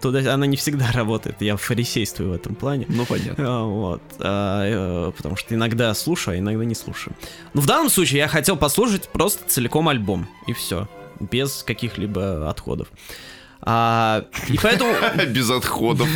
Туда 0.00 0.32
она 0.32 0.46
не 0.46 0.56
всегда 0.56 0.90
работает, 0.94 1.36
я 1.40 1.56
фарисействую 1.56 2.30
в 2.30 2.32
этом 2.32 2.54
плане. 2.54 2.86
Ну, 2.88 3.04
понятно. 3.06 3.44
А, 3.46 3.64
Вот, 3.64 4.02
а, 4.20 5.08
э, 5.08 5.12
потому 5.16 5.36
что 5.36 5.54
иногда 5.54 5.92
слушаю, 5.94 6.36
а 6.36 6.38
иногда 6.38 6.64
не 6.64 6.74
слушаю. 6.74 7.14
Но 7.54 7.60
в 7.60 7.66
данном 7.66 7.90
случае 7.90 8.18
я 8.18 8.28
хотел 8.28 8.56
послушать 8.56 9.08
просто 9.08 9.48
целиком 9.48 9.88
альбом, 9.88 10.28
и 10.46 10.52
все, 10.52 10.88
без 11.20 11.62
каких-либо 11.62 12.48
отходов. 12.48 12.88
А, 13.60 14.24
и 14.48 14.56
поэтому... 14.56 14.94
Без 15.26 15.50
отходов. 15.50 16.08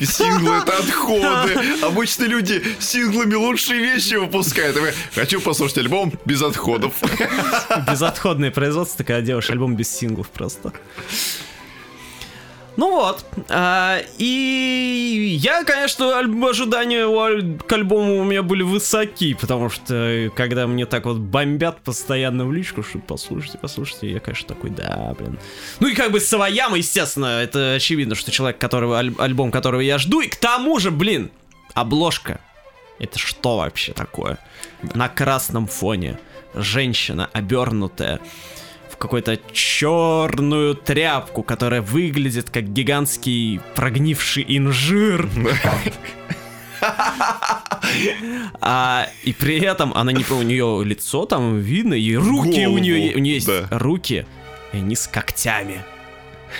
Синглы 0.00 0.56
это 0.56 0.78
отходы. 0.78 1.54
Обычно 1.82 2.24
люди 2.24 2.62
синглами 2.78 3.34
лучшие 3.34 3.80
вещи 3.80 4.14
выпускают. 4.14 4.76
Вы, 4.78 4.92
Хочу 5.14 5.40
послушать 5.40 5.78
альбом 5.78 6.12
без 6.24 6.42
отходов. 6.42 6.94
Безотходное 7.90 8.50
производство, 8.50 9.04
когда 9.04 9.20
делаешь 9.20 9.50
альбом 9.50 9.76
без 9.76 9.90
синглов 9.90 10.30
просто. 10.30 10.72
Ну 12.80 12.92
вот, 12.92 13.26
а, 13.50 13.98
и 14.16 15.36
я, 15.38 15.64
конечно, 15.64 16.18
ожидания 16.18 17.04
у 17.04 17.58
к 17.58 17.70
альбому 17.74 18.20
у 18.20 18.24
меня 18.24 18.42
были 18.42 18.62
высоки, 18.62 19.34
потому 19.34 19.68
что 19.68 19.94
э, 19.94 20.30
когда 20.30 20.66
мне 20.66 20.86
так 20.86 21.04
вот 21.04 21.18
бомбят 21.18 21.82
постоянно 21.82 22.46
в 22.46 22.54
личку, 22.54 22.82
что 22.82 22.98
послушайте, 22.98 23.58
послушайте, 23.60 24.10
я, 24.10 24.18
конечно, 24.18 24.48
такой, 24.48 24.70
да, 24.70 25.14
блин. 25.18 25.38
Ну 25.80 25.88
и 25.88 25.94
как 25.94 26.10
бы 26.10 26.20
Саваяма, 26.20 26.78
естественно, 26.78 27.42
это 27.42 27.74
очевидно, 27.74 28.14
что 28.14 28.30
человек, 28.30 28.56
которого, 28.56 28.96
аль- 28.96 29.14
альбом 29.18 29.50
которого 29.50 29.82
я 29.82 29.98
жду, 29.98 30.22
и 30.22 30.28
к 30.28 30.36
тому 30.36 30.78
же, 30.78 30.90
блин, 30.90 31.30
обложка. 31.74 32.40
Это 32.98 33.18
что 33.18 33.58
вообще 33.58 33.92
такое? 33.92 34.38
На 34.94 35.10
красном 35.10 35.66
фоне 35.66 36.18
женщина, 36.54 37.28
обернутая 37.34 38.20
какую-то 39.00 39.40
черную 39.52 40.74
тряпку, 40.74 41.42
которая 41.42 41.80
выглядит 41.80 42.50
как 42.50 42.70
гигантский 42.70 43.60
прогнивший 43.74 44.44
инжир. 44.46 45.28
А, 48.62 49.08
и 49.24 49.32
при 49.34 49.60
этом 49.60 49.92
она 49.92 50.12
не 50.12 50.24
у 50.30 50.42
нее 50.42 50.82
лицо 50.84 51.26
там 51.26 51.58
видно, 51.58 51.94
и 51.94 52.14
руки 52.14 52.66
у 52.66 52.70
Голову, 52.70 52.78
нее, 52.78 53.14
у 53.14 53.18
нее 53.18 53.34
есть 53.34 53.46
да. 53.46 53.66
руки, 53.70 54.26
и 54.72 54.76
они 54.76 54.96
с 54.96 55.06
когтями. 55.06 55.84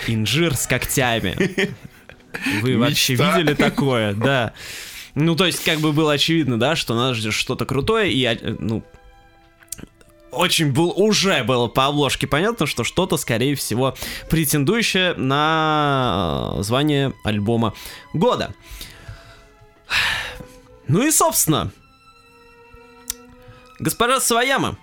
Инжир 0.06 0.56
с 0.56 0.66
когтями. 0.66 1.36
Вы 2.60 2.76
вообще 2.76 3.14
Мечта. 3.14 3.38
видели 3.38 3.54
такое, 3.54 4.12
да. 4.12 4.52
Ну, 5.14 5.34
то 5.36 5.46
есть, 5.46 5.64
как 5.64 5.78
бы 5.78 5.92
было 5.92 6.12
очевидно, 6.12 6.58
да, 6.58 6.76
что 6.76 6.94
нас 6.94 7.16
ждет 7.16 7.32
что-то 7.32 7.64
крутое, 7.64 8.12
и, 8.12 8.24
а, 8.24 8.36
ну, 8.58 8.84
очень 10.32 10.72
был, 10.72 10.92
уже 10.96 11.42
было 11.44 11.66
по 11.68 11.86
обложке 11.86 12.26
понятно, 12.26 12.66
что 12.66 12.84
что-то, 12.84 13.16
скорее 13.16 13.54
всего, 13.54 13.94
претендующее 14.28 15.14
на 15.14 16.54
э, 16.58 16.62
звание 16.62 17.12
альбома 17.24 17.74
года. 18.12 18.54
Ну 20.88 21.06
и, 21.06 21.10
собственно, 21.10 21.70
госпожа 23.78 24.20
Сваяма 24.20 24.76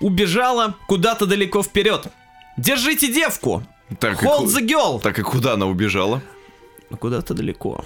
убежала 0.00 0.76
куда-то 0.86 1.26
далеко 1.26 1.62
вперед. 1.62 2.06
Держите 2.56 3.12
девку! 3.12 3.64
Так, 4.00 4.22
и 4.22 4.26
Hold 4.26 4.38
ку- 4.38 4.44
the 4.46 4.66
girl! 4.66 5.00
так 5.00 5.18
и 5.18 5.22
куда 5.22 5.54
она 5.54 5.66
убежала? 5.66 6.22
Ну, 6.90 6.96
Куда-то 6.96 7.34
далеко. 7.34 7.84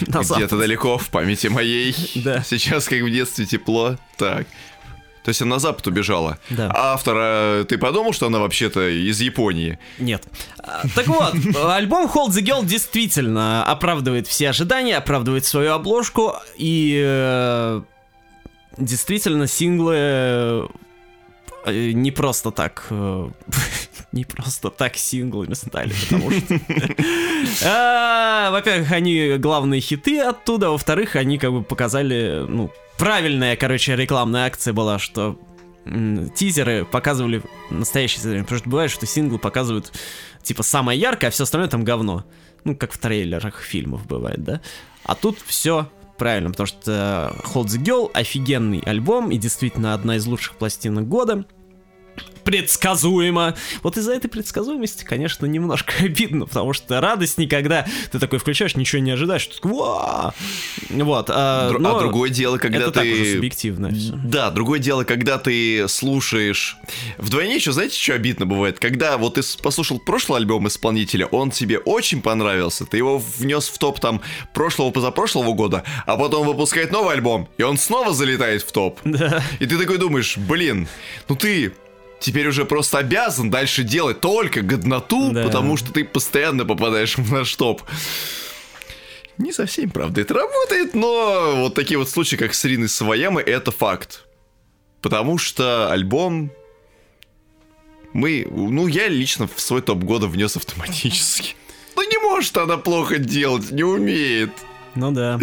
Где-то 0.00 0.58
далеко 0.58 0.98
в 0.98 1.08
памяти 1.08 1.46
моей. 1.46 1.94
Да. 2.16 2.42
Сейчас 2.42 2.86
как 2.86 3.00
в 3.00 3.10
детстве 3.10 3.46
тепло. 3.46 3.96
Так. 4.18 4.46
То 5.26 5.30
есть 5.30 5.42
она 5.42 5.56
на 5.56 5.58
запад 5.58 5.84
убежала. 5.88 6.38
Да. 6.50 6.70
А 6.72 6.92
автора, 6.92 7.64
ты 7.68 7.78
подумал, 7.78 8.12
что 8.12 8.28
она 8.28 8.38
вообще-то 8.38 8.88
из 8.88 9.20
Японии? 9.20 9.76
Нет. 9.98 10.22
А, 10.58 10.82
Так 10.94 11.08
вот, 11.08 11.34
альбом 11.66 12.06
Hold 12.06 12.28
the 12.28 12.44
Girl 12.44 12.64
действительно 12.64 13.64
оправдывает 13.64 14.28
все 14.28 14.50
ожидания, 14.50 14.96
оправдывает 14.96 15.44
свою 15.44 15.72
обложку, 15.72 16.34
и 16.56 17.02
э, 17.04 17.82
действительно 18.78 19.48
синглы 19.48 19.96
э, 19.96 20.66
не 21.66 22.12
просто 22.12 22.52
так 22.52 22.86
э, 22.90 23.28
не 24.12 24.24
просто 24.24 24.70
так 24.70 24.96
синглами 24.96 25.54
стали, 25.54 25.92
потому 26.08 26.30
что... 26.30 26.60
а, 27.64 28.52
Во-первых, 28.52 28.92
они 28.92 29.38
главные 29.38 29.80
хиты 29.80 30.20
оттуда, 30.20 30.70
во-вторых, 30.70 31.16
они 31.16 31.38
как 31.38 31.50
бы 31.50 31.64
показали, 31.64 32.44
ну, 32.46 32.70
правильная, 32.98 33.56
короче, 33.56 33.96
рекламная 33.96 34.46
акция 34.46 34.72
была, 34.72 34.98
что 34.98 35.38
тизеры 36.34 36.84
показывали 36.84 37.42
настоящие 37.70 38.18
тизеры, 38.18 38.42
потому 38.42 38.58
что 38.58 38.70
бывает, 38.70 38.90
что 38.90 39.06
синглы 39.06 39.38
показывают 39.38 39.92
типа 40.42 40.62
самое 40.62 40.98
яркое, 40.98 41.28
а 41.28 41.30
все 41.30 41.44
остальное 41.44 41.68
там 41.68 41.84
говно. 41.84 42.24
Ну, 42.64 42.76
как 42.76 42.92
в 42.92 42.98
трейлерах 42.98 43.60
фильмов 43.60 44.06
бывает, 44.06 44.42
да? 44.42 44.60
А 45.04 45.14
тут 45.14 45.38
все 45.46 45.88
правильно, 46.18 46.50
потому 46.50 46.66
что 46.66 47.32
Hold 47.54 47.66
the 47.66 47.82
Girl 47.82 48.10
офигенный 48.12 48.80
альбом 48.80 49.30
и 49.30 49.38
действительно 49.38 49.94
одна 49.94 50.16
из 50.16 50.26
лучших 50.26 50.56
пластинок 50.56 51.06
года. 51.06 51.44
Предсказуемо. 52.44 53.56
Вот 53.82 53.96
из-за 53.96 54.12
этой 54.12 54.28
предсказуемости, 54.28 55.02
конечно, 55.02 55.46
немножко 55.46 55.92
обидно, 56.00 56.46
потому 56.46 56.72
что 56.72 57.00
радость 57.00 57.38
никогда 57.38 57.86
ты 58.12 58.20
такой 58.20 58.38
включаешь, 58.38 58.76
ничего 58.76 59.02
не 59.02 59.10
ожидаешь, 59.10 59.46
ты 59.46 59.56
такой, 59.56 59.72
«Ва!» 59.72 60.34
Вот. 60.90 61.26
А, 61.28 61.70
Дру- 61.72 61.78
но 61.78 61.96
а 61.96 62.00
другое 62.00 62.30
дело, 62.30 62.58
когда 62.58 62.78
это 62.78 62.92
ты... 62.92 63.00
так 63.00 63.04
уже 63.04 63.34
субъективно 63.34 63.90
всё. 63.90 64.14
Да, 64.24 64.50
другое 64.50 64.78
дело, 64.78 65.02
когда 65.02 65.38
ты 65.38 65.88
слушаешь... 65.88 66.76
Вдвойне 67.18 67.56
еще, 67.56 67.72
знаете, 67.72 68.00
что 68.00 68.14
обидно 68.14 68.46
бывает? 68.46 68.78
Когда 68.78 69.18
вот 69.18 69.34
ты 69.34 69.42
послушал 69.60 69.98
прошлый 69.98 70.38
альбом 70.38 70.68
исполнителя, 70.68 71.26
он 71.26 71.50
тебе 71.50 71.78
очень 71.78 72.22
понравился, 72.22 72.86
ты 72.86 72.96
его 72.96 73.18
внес 73.18 73.68
в 73.68 73.78
топ 73.78 73.98
там 73.98 74.20
прошлого, 74.54 74.90
позапрошлого 74.90 75.52
года, 75.52 75.82
а 76.06 76.16
потом 76.16 76.46
выпускает 76.46 76.92
новый 76.92 77.14
альбом, 77.14 77.48
и 77.58 77.62
он 77.62 77.76
снова 77.76 78.12
залетает 78.14 78.62
в 78.62 78.70
топ. 78.70 79.00
Да. 79.16 79.42
И 79.60 79.66
ты 79.66 79.78
такой 79.78 79.96
думаешь, 79.96 80.36
блин, 80.36 80.88
ну 81.28 81.36
ты 81.36 81.72
теперь 82.20 82.48
уже 82.48 82.64
просто 82.64 82.98
обязан 82.98 83.50
дальше 83.50 83.82
делать 83.82 84.20
только 84.20 84.62
годноту, 84.62 85.32
Да. 85.32 85.44
потому 85.44 85.76
что 85.76 85.92
ты 85.92 86.04
постоянно 86.04 86.64
попадаешь 86.64 87.16
в 87.18 87.32
наш 87.32 87.54
топ. 87.56 87.82
Не 89.38 89.52
совсем, 89.52 89.90
правда, 89.90 90.22
это 90.22 90.32
работает, 90.34 90.94
но 90.94 91.52
вот 91.56 91.74
такие 91.74 91.98
вот 91.98 92.08
случаи, 92.08 92.36
как 92.36 92.54
с 92.54 92.64
Риной 92.64 92.88
Саваямой, 92.88 93.42
это 93.42 93.70
факт. 93.70 94.24
Потому 95.02 95.36
что 95.36 95.90
альбом 95.92 96.50
мы, 98.14 98.46
ну, 98.50 98.86
я 98.86 99.08
лично 99.08 99.46
в 99.46 99.60
свой 99.60 99.82
топ 99.82 99.98
года 100.04 100.26
внес 100.26 100.56
автоматически. 100.56 101.54
Ну, 101.98 102.02
не 102.02 102.18
может 102.18 102.54
она 102.58 102.76
плохо 102.76 103.16
делать, 103.16 103.70
не 103.70 103.82
умеет. 103.82 104.50
Ну 104.94 105.12
да. 105.12 105.40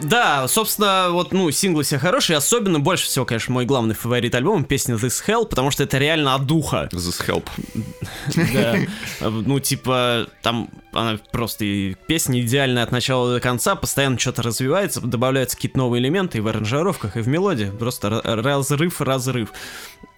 Да, 0.00 0.48
собственно, 0.48 1.08
вот, 1.10 1.32
ну, 1.32 1.50
синглы 1.50 1.82
все 1.82 1.98
хорошие, 1.98 2.36
особенно 2.36 2.80
больше 2.80 3.06
всего, 3.06 3.24
конечно, 3.24 3.52
мой 3.52 3.66
главный 3.66 3.94
фаворит 3.94 4.34
альбома, 4.34 4.64
песня 4.64 4.94
This 4.94 5.22
Hell, 5.26 5.46
потому 5.46 5.70
что 5.70 5.82
это 5.82 5.98
реально 5.98 6.34
от 6.34 6.46
духа. 6.46 6.88
This 6.92 7.26
Help. 7.26 7.46
Да. 8.54 8.76
Ну, 9.20 9.60
типа, 9.60 10.26
там 10.42 10.70
она 10.92 11.18
просто 11.30 11.94
песня 12.06 12.40
идеальная 12.40 12.82
от 12.82 12.92
начала 12.92 13.34
до 13.34 13.40
конца, 13.40 13.74
постоянно 13.74 14.18
что-то 14.18 14.42
развивается, 14.42 15.00
добавляются 15.00 15.56
какие-то 15.56 15.78
новые 15.78 16.02
элементы 16.02 16.38
и 16.38 16.40
в 16.40 16.48
аранжировках, 16.48 17.16
и 17.16 17.20
в 17.20 17.28
мелодии. 17.28 17.70
Просто 17.70 18.20
разрыв, 18.24 19.00
разрыв. 19.00 19.52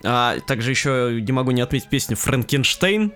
А 0.03 0.39
также 0.47 0.71
еще 0.71 1.19
не 1.21 1.33
могу 1.33 1.51
не 1.53 1.63
отметить 1.63 1.89
песню 1.89 2.17
Франкенштейн, 2.17 3.13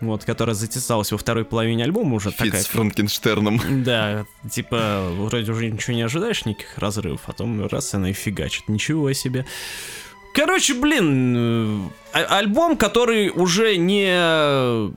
вот, 0.00 0.24
которая 0.24 0.54
затесалась 0.54 1.12
во 1.12 1.18
второй 1.18 1.44
половине 1.44 1.84
альбома 1.84 2.14
уже 2.16 2.30
Фит 2.30 2.38
такая. 2.38 2.62
с 2.62 2.66
Франкенштерном. 2.66 3.60
Да, 3.84 4.26
типа, 4.50 5.08
вроде 5.12 5.50
уже 5.52 5.70
ничего 5.70 5.94
не 5.94 6.02
ожидаешь, 6.02 6.44
никаких 6.44 6.78
разрывов, 6.78 7.20
а 7.24 7.32
потом 7.32 7.66
раз 7.66 7.94
она 7.94 8.10
и 8.10 8.12
фигачит. 8.12 8.68
Ничего 8.68 9.12
себе. 9.12 9.46
Короче, 10.34 10.74
блин, 10.74 11.34
э, 11.36 11.80
а- 12.12 12.38
альбом, 12.38 12.76
который 12.76 13.30
уже 13.30 13.76
не 13.76 14.90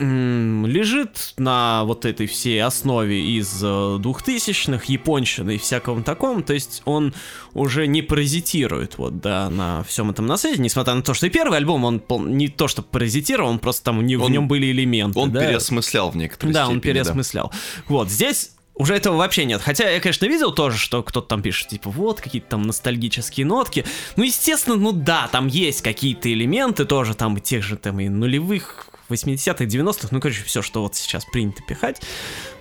лежит 0.00 1.34
на 1.36 1.84
вот 1.84 2.04
этой 2.04 2.26
всей 2.26 2.62
основе 2.62 3.20
из 3.38 3.62
э, 3.62 3.66
2000-х, 3.66 4.84
японщины 4.88 5.56
и 5.56 5.58
всяком 5.58 6.02
таком, 6.02 6.42
то 6.42 6.52
есть 6.54 6.82
он 6.84 7.14
уже 7.54 7.86
не 7.86 8.02
паразитирует 8.02 8.98
вот, 8.98 9.20
да, 9.20 9.50
на 9.50 9.82
всем 9.84 10.10
этом 10.10 10.26
наследии, 10.26 10.60
несмотря 10.60 10.94
на 10.94 11.02
то, 11.02 11.14
что 11.14 11.26
и 11.26 11.30
первый 11.30 11.58
альбом, 11.58 11.84
он 11.84 12.02
не 12.36 12.48
то, 12.48 12.68
что 12.68 12.82
паразитировал, 12.82 13.50
он 13.50 13.58
просто 13.58 13.84
там, 13.84 14.04
не, 14.06 14.16
в 14.16 14.22
Он- 14.24 14.32
нем 14.32 14.48
были 14.48 14.70
элементы, 14.70 15.18
Он 15.18 15.30
да. 15.30 15.40
переосмыслял 15.40 16.10
в 16.10 16.16
некоторой 16.16 16.52
Да, 16.54 16.64
степени. 16.64 16.76
он 16.76 16.80
переосмыслял. 16.80 17.52
Вот, 17.88 18.10
здесь 18.10 18.52
уже 18.74 18.94
этого 18.94 19.16
вообще 19.16 19.44
нет. 19.44 19.60
Хотя 19.60 19.90
я, 19.90 20.00
конечно, 20.00 20.24
видел 20.24 20.52
тоже, 20.52 20.78
что 20.78 21.02
кто-то 21.02 21.26
там 21.28 21.42
пишет, 21.42 21.68
типа, 21.68 21.90
вот, 21.90 22.20
какие-то 22.22 22.48
там 22.48 22.62
ностальгические 22.62 23.44
нотки. 23.44 23.84
Ну, 24.16 24.24
естественно, 24.24 24.76
ну 24.76 24.92
да, 24.92 25.28
там 25.30 25.48
есть 25.48 25.82
какие-то 25.82 26.32
элементы 26.32 26.86
тоже, 26.86 27.14
там 27.14 27.36
и 27.36 27.40
тех 27.40 27.62
же 27.62 27.76
там 27.76 28.00
и 28.00 28.08
нулевых, 28.08 28.86
80-х, 29.10 29.64
90-х, 29.64 30.08
ну, 30.10 30.20
короче, 30.20 30.42
все, 30.44 30.62
что 30.62 30.82
вот 30.82 30.94
сейчас 30.94 31.24
принято 31.24 31.62
пихать. 31.62 32.00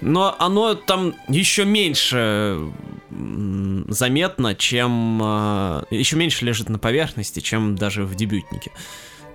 Но 0.01 0.35
оно 0.39 0.73
там 0.75 1.15
еще 1.27 1.65
меньше 1.65 2.59
заметно, 3.09 4.55
чем... 4.55 5.19
э, 5.21 5.83
еще 5.89 6.15
меньше 6.15 6.45
лежит 6.45 6.69
на 6.69 6.79
поверхности, 6.79 7.39
чем 7.39 7.75
даже 7.75 8.03
в 8.03 8.15
дебютнике. 8.15 8.71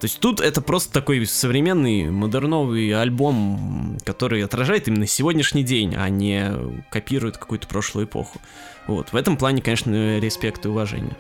То 0.01 0.07
есть 0.07 0.21
тут 0.21 0.41
это 0.41 0.61
просто 0.61 0.93
такой 0.93 1.25
современный, 1.27 2.11
модерновый 2.11 2.91
альбом, 2.93 3.97
который 4.05 4.45
отражает 4.45 4.87
именно 4.89 5.07
сегодняшний 5.07 5.63
день, 5.63 5.95
а 5.97 6.09
не 6.09 6.53
копирует 6.91 7.39
какую-то 7.39 7.67
прошлую 7.67 8.07
эпоху. 8.07 8.41
Вот, 8.87 9.13
в 9.13 9.17
этом 9.17 9.37
плане, 9.37 9.63
конечно, 9.63 10.19
респект 10.19 10.67
и 10.67 10.69
уважение. 10.69 11.17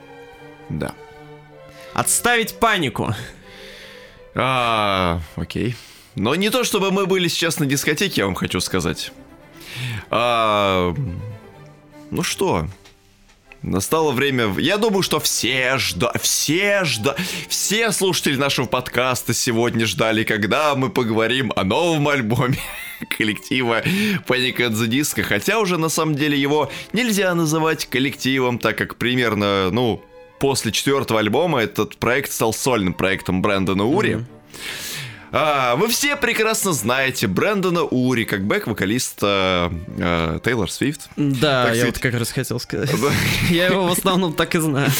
Да. 0.68 0.92
Отставить 1.95 2.59
панику! 2.59 3.14
А, 4.35 5.20
окей. 5.37 5.76
Но 6.16 6.35
не 6.35 6.51
то, 6.51 6.64
чтобы 6.64 6.91
мы 6.91 7.07
были 7.07 7.28
сейчас 7.28 7.59
на 7.59 7.66
дискотеке, 7.66 8.22
я 8.22 8.26
вам 8.26 8.35
хочу 8.35 8.61
сказать. 8.61 9.12
А, 10.11 10.95
ну 12.11 12.22
что, 12.22 12.68
настало 13.62 14.12
время... 14.12 14.55
Я 14.59 14.78
думаю, 14.78 15.03
что 15.03 15.18
все 15.18 15.78
жда... 15.78 16.12
Все 16.20 16.85
жда... 16.85 17.16
Все 17.49 17.91
слушатели 17.91 18.37
нашего 18.37 18.66
подкаста 18.66 19.35
сегодня 19.35 19.87
ждали, 19.87 20.24
когда 20.24 20.74
мы 20.74 20.91
поговорим 20.91 21.53
о 21.57 21.64
новом 21.64 22.07
альбоме 22.09 22.59
коллектива 23.18 23.82
Panic 24.26 24.59
at 24.59 24.72
the 24.72 24.87
Disco. 24.87 25.22
Хотя 25.22 25.59
уже 25.59 25.78
на 25.78 25.89
самом 25.89 26.14
деле 26.14 26.39
его 26.39 26.70
нельзя 26.93 27.35
называть 27.35 27.87
коллективом, 27.87 28.59
так 28.59 28.78
как 28.78 28.97
примерно, 28.97 29.70
ну, 29.70 30.05
после 30.45 30.72
четвертого 30.72 31.20
альбома 31.20 31.62
этот 31.62 31.97
проект 31.97 32.30
стал 32.30 32.53
сольным 32.53 32.92
проектом 32.92 33.40
Брэндона 33.40 33.86
Ури. 33.86 34.26
А, 35.37 35.74
вы 35.74 35.89
все 35.89 36.14
прекрасно 36.14 36.72
знаете 36.72 37.26
Брэндона 37.26 37.82
Ури 37.82 38.22
как 38.22 38.45
бэк-вокалиста 38.47 39.72
э, 39.99 40.39
Тейлор 40.45 40.70
Свифт. 40.70 41.09
Да, 41.16 41.64
Так 41.64 41.74
я 41.74 41.80
сказать. 41.80 41.87
вот 41.87 41.99
как 41.99 42.14
раз 42.20 42.30
хотел 42.30 42.61
сказать. 42.61 42.91
Я 43.51 43.66
его 43.66 43.85
в 43.89 43.91
основном 43.91 44.32
так 44.35 44.55
и 44.55 44.61
знаю. 44.61 44.93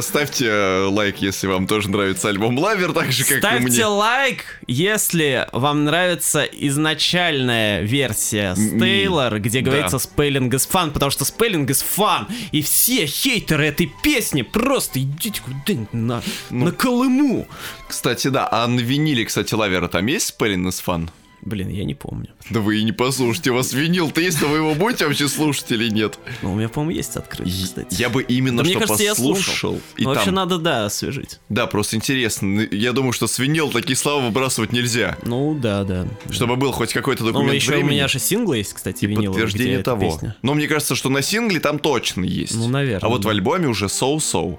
Ставьте 0.00 0.50
лайк, 0.88 1.18
если 1.18 1.48
вам 1.48 1.66
тоже 1.66 1.90
нравится 1.90 2.30
альбом 2.30 2.58
Lover, 2.58 2.94
так 2.94 3.12
же, 3.12 3.24
как 3.24 3.32
и 3.36 3.38
Ставьте 3.40 3.66
мне. 3.66 3.84
лайк, 3.86 4.44
если 4.66 5.46
вам 5.52 5.84
нравится 5.84 6.44
изначальная 6.44 7.82
версия 7.82 8.54
с 8.54 8.58
ME, 8.58 8.80
Тейлор, 8.80 9.38
где 9.38 9.60
говорится 9.60 9.98
spelling 9.98 10.48
is 10.48 10.66
fun, 10.66 10.92
потому 10.92 11.10
что 11.10 11.24
spelling 11.24 11.66
is 11.66 11.84
fun, 11.84 12.24
и 12.52 12.62
все 12.62 13.04
хейтеры 13.04 13.66
этой 13.66 13.92
песни 14.02 14.40
просто 14.40 14.98
идите 15.00 15.42
куда-нибудь 15.42 15.92
на, 15.92 16.22
Ну. 16.48 16.72
Колыму. 16.72 17.46
Кстати, 17.86 18.28
да, 18.28 18.48
а 18.50 18.66
на 18.66 18.80
виниле, 18.80 19.24
кстати, 19.26 19.54
Лавера 19.74 19.88
там 19.88 20.06
есть 20.06 20.26
спеллинг 20.28 20.68
из 20.68 20.78
фан? 20.80 21.10
Блин, 21.42 21.68
я 21.68 21.84
не 21.84 21.94
помню. 21.94 22.28
Да 22.48 22.60
вы 22.60 22.78
и 22.78 22.82
не 22.84 22.92
послушайте, 22.92 23.50
у 23.50 23.54
вас 23.56 23.74
винил-то 23.74 24.18
есть, 24.20 24.40
но 24.40 24.48
вы 24.48 24.58
его 24.58 24.74
будете 24.74 25.06
вообще 25.06 25.28
слушать 25.28 25.70
или 25.72 25.90
нет? 25.90 26.18
Ну, 26.40 26.52
у 26.52 26.56
меня, 26.56 26.70
по-моему, 26.70 26.96
есть 26.96 27.16
открытый, 27.16 27.52
кстати. 27.52 28.00
Я 28.00 28.08
бы 28.08 28.22
именно 28.22 28.58
Да 28.58 28.62
мне 28.62 28.70
что 28.72 28.80
кажется, 28.80 29.02
я 29.02 29.14
слушал. 29.14 29.74
послушал. 29.74 29.80
И 29.98 30.04
Ну, 30.04 30.08
вообще 30.10 30.24
там- 30.26 30.34
надо, 30.36 30.56
да, 30.58 30.86
освежить. 30.86 31.40
Да, 31.50 31.66
просто 31.66 31.96
интересно. 31.96 32.60
Я 32.70 32.92
думаю, 32.92 33.12
что 33.12 33.26
с 33.26 33.38
винил 33.38 33.68
такие 33.70 33.94
слова 33.96 34.24
выбрасывать 34.24 34.72
нельзя. 34.72 35.18
Ну, 35.26 35.54
да, 35.54 35.84
да. 35.84 36.06
Чтобы 36.30 36.56
был 36.56 36.72
хоть 36.72 36.94
какой-то 36.94 37.24
Ну, 37.24 37.32
документ 37.32 37.54
еще 37.56 37.72
у 37.72 37.74
времени. 37.74 37.90
меня 37.90 38.08
же 38.08 38.18
синглы 38.20 38.58
есть, 38.58 38.72
кстати, 38.72 39.04
и 39.04 39.08
виниловые, 39.08 39.32
подтверждение 39.44 39.82
того. 39.82 40.18
Но 40.40 40.54
мне 40.54 40.66
кажется, 40.66 40.94
что 40.94 41.10
на 41.10 41.20
сингле 41.20 41.60
там 41.60 41.78
точно 41.78 42.24
есть. 42.24 42.54
Ну, 42.54 42.68
наверное, 42.68 43.06
А 43.06 43.10
вот 43.10 43.20
да. 43.20 43.28
в 43.28 43.30
альбоме 43.32 43.68
уже 43.68 43.90
соу-соу. 43.90 44.58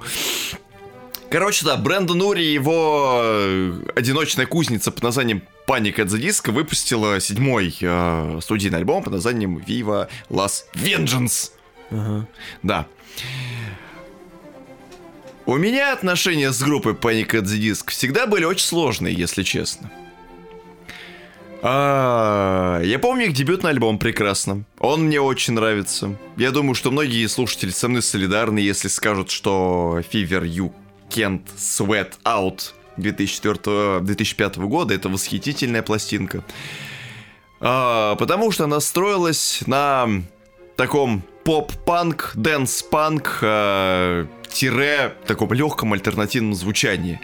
Короче, 1.35 1.65
да, 1.65 1.75
Брэндон 1.75 2.21
Ури, 2.21 2.45
его 2.45 3.19
э, 3.21 3.73
одиночная 3.93 4.45
кузница 4.45 4.89
под 4.89 5.03
названием 5.03 5.41
Panic 5.67 5.95
at 5.97 6.05
the 6.05 6.17
Disco 6.17 6.53
выпустила 6.53 7.19
седьмой 7.19 7.75
э, 7.81 8.39
студийный 8.41 8.77
альбом 8.77 9.03
под 9.03 9.11
названием 9.11 9.57
Viva 9.57 10.07
Las 10.29 10.63
Vengeance. 10.73 11.51
Ага. 11.91 12.25
Да. 12.63 12.87
У 15.45 15.57
меня 15.57 15.91
отношения 15.91 16.53
с 16.53 16.63
группой 16.63 16.93
Panic 16.93 17.31
at 17.31 17.43
the 17.43 17.59
Disco 17.59 17.89
всегда 17.89 18.27
были 18.27 18.45
очень 18.45 18.65
сложные, 18.65 19.13
если 19.13 19.43
честно. 19.43 19.91
А, 21.61 22.81
я 22.81 22.97
помню 22.97 23.25
их 23.25 23.33
дебютный 23.33 23.71
альбом 23.71 23.99
прекрасно. 23.99 24.63
Он 24.79 25.07
мне 25.07 25.19
очень 25.19 25.55
нравится. 25.55 26.15
Я 26.37 26.51
думаю, 26.51 26.75
что 26.75 26.91
многие 26.91 27.27
слушатели 27.27 27.71
со 27.71 27.89
мной 27.89 28.03
солидарны, 28.03 28.59
если 28.59 28.87
скажут, 28.87 29.31
что 29.31 29.99
Fever 30.13 30.45
You 30.45 30.71
Can't 31.09 31.43
Sweat 31.57 32.13
Out 32.23 32.73
2004, 32.97 34.01
2005 34.01 34.57
года 34.57 34.93
это 34.93 35.09
восхитительная 35.09 35.81
пластинка. 35.81 36.43
А, 37.59 38.15
потому 38.15 38.51
что 38.51 38.65
она 38.65 38.79
строилась 38.79 39.63
на 39.65 40.07
таком 40.75 41.23
поп-панк, 41.43 42.33
дэнс-панк, 42.35 43.39
э, 43.41 44.25
тире 44.49 45.15
таком 45.27 45.53
легком 45.53 45.93
альтернативном 45.93 46.55
звучании. 46.55 47.19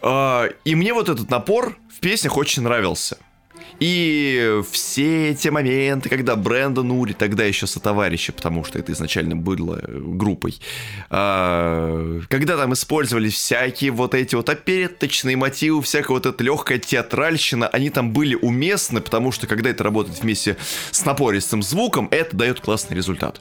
А, 0.00 0.46
и 0.64 0.74
мне 0.74 0.94
вот 0.94 1.08
этот 1.08 1.30
напор 1.30 1.76
в 1.94 2.00
песнях 2.00 2.36
очень 2.36 2.62
нравился. 2.62 3.18
И 3.80 4.60
все 4.72 5.30
эти 5.30 5.48
моменты, 5.48 6.08
когда 6.08 6.34
Брэндон 6.34 6.90
Ури, 6.90 7.12
тогда 7.12 7.44
еще 7.44 7.66
сотоварищи, 7.66 8.32
потому 8.32 8.64
что 8.64 8.78
это 8.78 8.92
изначально 8.92 9.36
было 9.36 9.78
э, 9.80 10.00
группой, 10.00 10.58
а, 11.10 12.20
когда 12.28 12.56
там 12.56 12.72
использовались 12.72 13.34
всякие 13.34 13.92
вот 13.92 14.14
эти 14.14 14.34
вот 14.34 14.48
опереточные 14.48 15.36
мотивы, 15.36 15.80
всякая 15.82 16.14
вот 16.14 16.26
эта 16.26 16.42
легкая 16.42 16.78
театральщина, 16.78 17.68
они 17.68 17.90
там 17.90 18.12
были 18.12 18.34
уместны, 18.34 19.00
потому 19.00 19.30
что 19.30 19.46
когда 19.46 19.70
это 19.70 19.84
работает 19.84 20.20
вместе 20.22 20.56
с 20.90 21.04
напористым 21.04 21.62
звуком, 21.62 22.08
это 22.10 22.36
дает 22.36 22.60
классный 22.60 22.96
результат. 22.96 23.40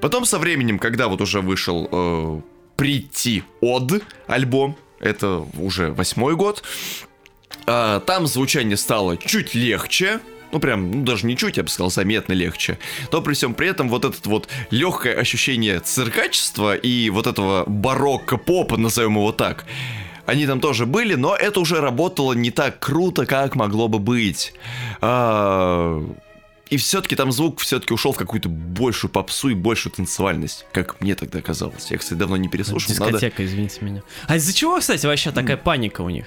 Потом 0.00 0.24
со 0.24 0.38
временем, 0.38 0.78
когда 0.78 1.08
вот 1.08 1.20
уже 1.20 1.40
вышел 1.40 1.88
э, 1.90 2.40
«Прийти 2.76 3.44
от» 3.60 4.02
альбом, 4.26 4.76
это 5.00 5.46
уже 5.58 5.92
восьмой 5.92 6.36
год, 6.36 6.62
а, 7.66 8.00
там 8.00 8.26
звучание 8.26 8.76
стало 8.76 9.16
чуть 9.16 9.54
легче, 9.54 10.20
ну 10.52 10.60
прям, 10.60 10.90
ну 10.90 11.04
даже 11.04 11.26
не 11.26 11.36
чуть, 11.36 11.56
я 11.56 11.62
бы 11.62 11.68
сказал, 11.68 11.90
заметно 11.90 12.32
легче. 12.32 12.78
Но 13.12 13.20
при 13.20 13.34
всем 13.34 13.54
при 13.54 13.68
этом 13.68 13.88
вот 13.88 14.04
это 14.04 14.16
вот 14.28 14.48
легкое 14.70 15.14
ощущение 15.18 15.80
циркачества 15.80 16.76
и 16.76 17.10
вот 17.10 17.26
этого 17.26 17.64
барокко 17.66 18.36
попа, 18.36 18.76
назовем 18.76 19.16
его 19.16 19.32
так, 19.32 19.64
они 20.26 20.46
там 20.46 20.60
тоже 20.60 20.86
были, 20.86 21.14
но 21.14 21.34
это 21.34 21.60
уже 21.60 21.80
работало 21.80 22.32
не 22.32 22.50
так 22.50 22.78
круто, 22.80 23.26
как 23.26 23.54
могло 23.54 23.88
бы 23.88 23.98
быть. 23.98 24.54
А, 25.00 26.02
И 26.68 26.76
все-таки 26.76 27.14
там 27.14 27.30
звук 27.30 27.60
все-таки 27.60 27.94
ушел 27.94 28.12
в 28.12 28.16
какую-то 28.16 28.48
большую 28.48 29.10
попсу 29.10 29.50
и 29.50 29.54
большую 29.54 29.92
танцевальность, 29.92 30.66
как 30.72 31.00
мне 31.00 31.14
тогда 31.14 31.40
казалось. 31.40 31.90
Я, 31.90 31.98
кстати, 31.98 32.18
давно 32.18 32.36
не 32.36 32.48
переслушал. 32.48 32.88
Дискотека, 32.88 33.42
надо... 33.42 33.44
извините 33.44 33.84
меня. 33.84 34.02
А 34.26 34.36
из-за 34.36 34.52
чего, 34.52 34.78
кстати, 34.80 35.06
вообще 35.06 35.30
такая 35.30 35.56
паника 35.56 36.00
у 36.00 36.10
них? 36.10 36.26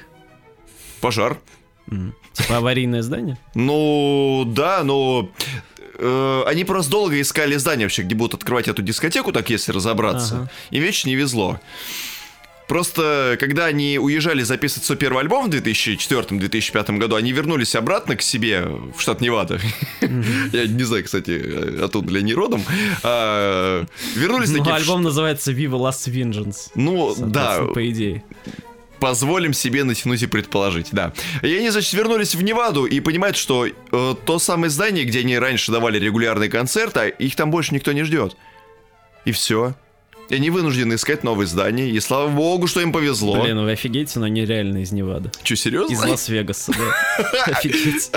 Пожар. 0.99 1.37
Mm. 1.87 2.11
Типа 2.33 2.57
аварийное 2.57 3.01
здание? 3.01 3.37
Ну, 3.55 4.43
да, 4.45 4.83
но 4.83 5.29
э, 5.97 6.43
они 6.45 6.63
просто 6.63 6.91
долго 6.91 7.19
искали 7.19 7.55
здание 7.55 7.85
вообще, 7.85 8.03
где 8.03 8.15
будут 8.15 8.35
открывать 8.35 8.67
эту 8.67 8.81
дискотеку, 8.81 9.31
так 9.31 9.49
если 9.49 9.71
разобраться. 9.71 10.35
Ага. 10.35 10.51
И 10.71 10.79
вечно 10.79 11.09
не 11.09 11.15
везло. 11.15 11.59
Просто, 12.69 13.35
когда 13.39 13.65
они 13.65 13.97
уезжали 13.97 14.43
записывать 14.43 14.85
свой 14.85 14.95
первый 14.95 15.21
альбом 15.21 15.49
в 15.49 15.53
2004-2005 15.55 16.97
году, 16.99 17.15
они 17.15 17.31
вернулись 17.31 17.75
обратно 17.75 18.15
к 18.15 18.21
себе 18.21 18.63
в 18.63 19.01
штат 19.01 19.21
Невада. 19.21 19.59
Я 20.01 20.67
не 20.67 20.83
знаю, 20.83 21.03
кстати, 21.03 21.81
оттуда 21.83 22.13
ли 22.13 22.19
они 22.19 22.35
родом. 22.35 22.63
А, 23.01 23.83
вернулись 24.15 24.51
Ну, 24.51 24.71
альбом 24.71 25.01
называется 25.01 25.51
Viva 25.51 25.79
Last 25.79 26.07
Vengeance. 26.13 26.69
Ну, 26.75 27.15
да. 27.17 27.63
По 27.73 27.89
идее 27.89 28.23
позволим 28.99 29.53
себе 29.53 29.83
натянуть 29.83 30.23
и 30.23 30.27
предположить, 30.27 30.89
да. 30.91 31.13
И 31.41 31.55
они, 31.55 31.69
значит, 31.69 31.93
вернулись 31.93 32.35
в 32.35 32.41
Неваду 32.41 32.85
и 32.85 32.99
понимают, 32.99 33.37
что 33.37 33.65
э, 33.65 34.15
то 34.25 34.39
самое 34.39 34.69
здание, 34.69 35.05
где 35.05 35.19
они 35.19 35.37
раньше 35.37 35.71
давали 35.71 35.99
регулярный 35.99 36.49
концерт, 36.49 36.97
а 36.97 37.07
их 37.07 37.35
там 37.35 37.51
больше 37.51 37.73
никто 37.73 37.91
не 37.91 38.03
ждет. 38.03 38.35
И 39.25 39.31
все. 39.31 39.75
И 40.29 40.35
они 40.35 40.51
вынуждены 40.51 40.93
искать 40.93 41.23
новые 41.23 41.47
здания, 41.47 41.89
и 41.89 41.99
слава 41.99 42.29
богу, 42.29 42.67
что 42.67 42.81
им 42.81 42.93
повезло. 42.93 43.41
Блин, 43.41 43.55
ну 43.55 43.63
вы 43.63 43.71
офигеете, 43.71 44.19
но 44.19 44.25
они 44.25 44.45
реально 44.45 44.83
из 44.83 44.91
Невады. 44.91 45.31
Че, 45.41 45.55
серьезно? 45.55 45.93
Из 45.93 46.03
Лас-Вегаса, 46.03 46.71
да. 46.71 47.43
Офигеть. 47.45 48.11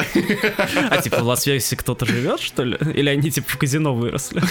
А 0.91 1.01
типа 1.01 1.21
в 1.21 1.27
Лас-Вегасе 1.27 1.75
кто-то 1.77 2.05
живет, 2.05 2.41
что 2.41 2.65
ли? 2.65 2.79
Или 2.95 3.09
они 3.09 3.31
типа 3.31 3.49
в 3.49 3.57
казино 3.57 3.95
выросли? 3.95 4.43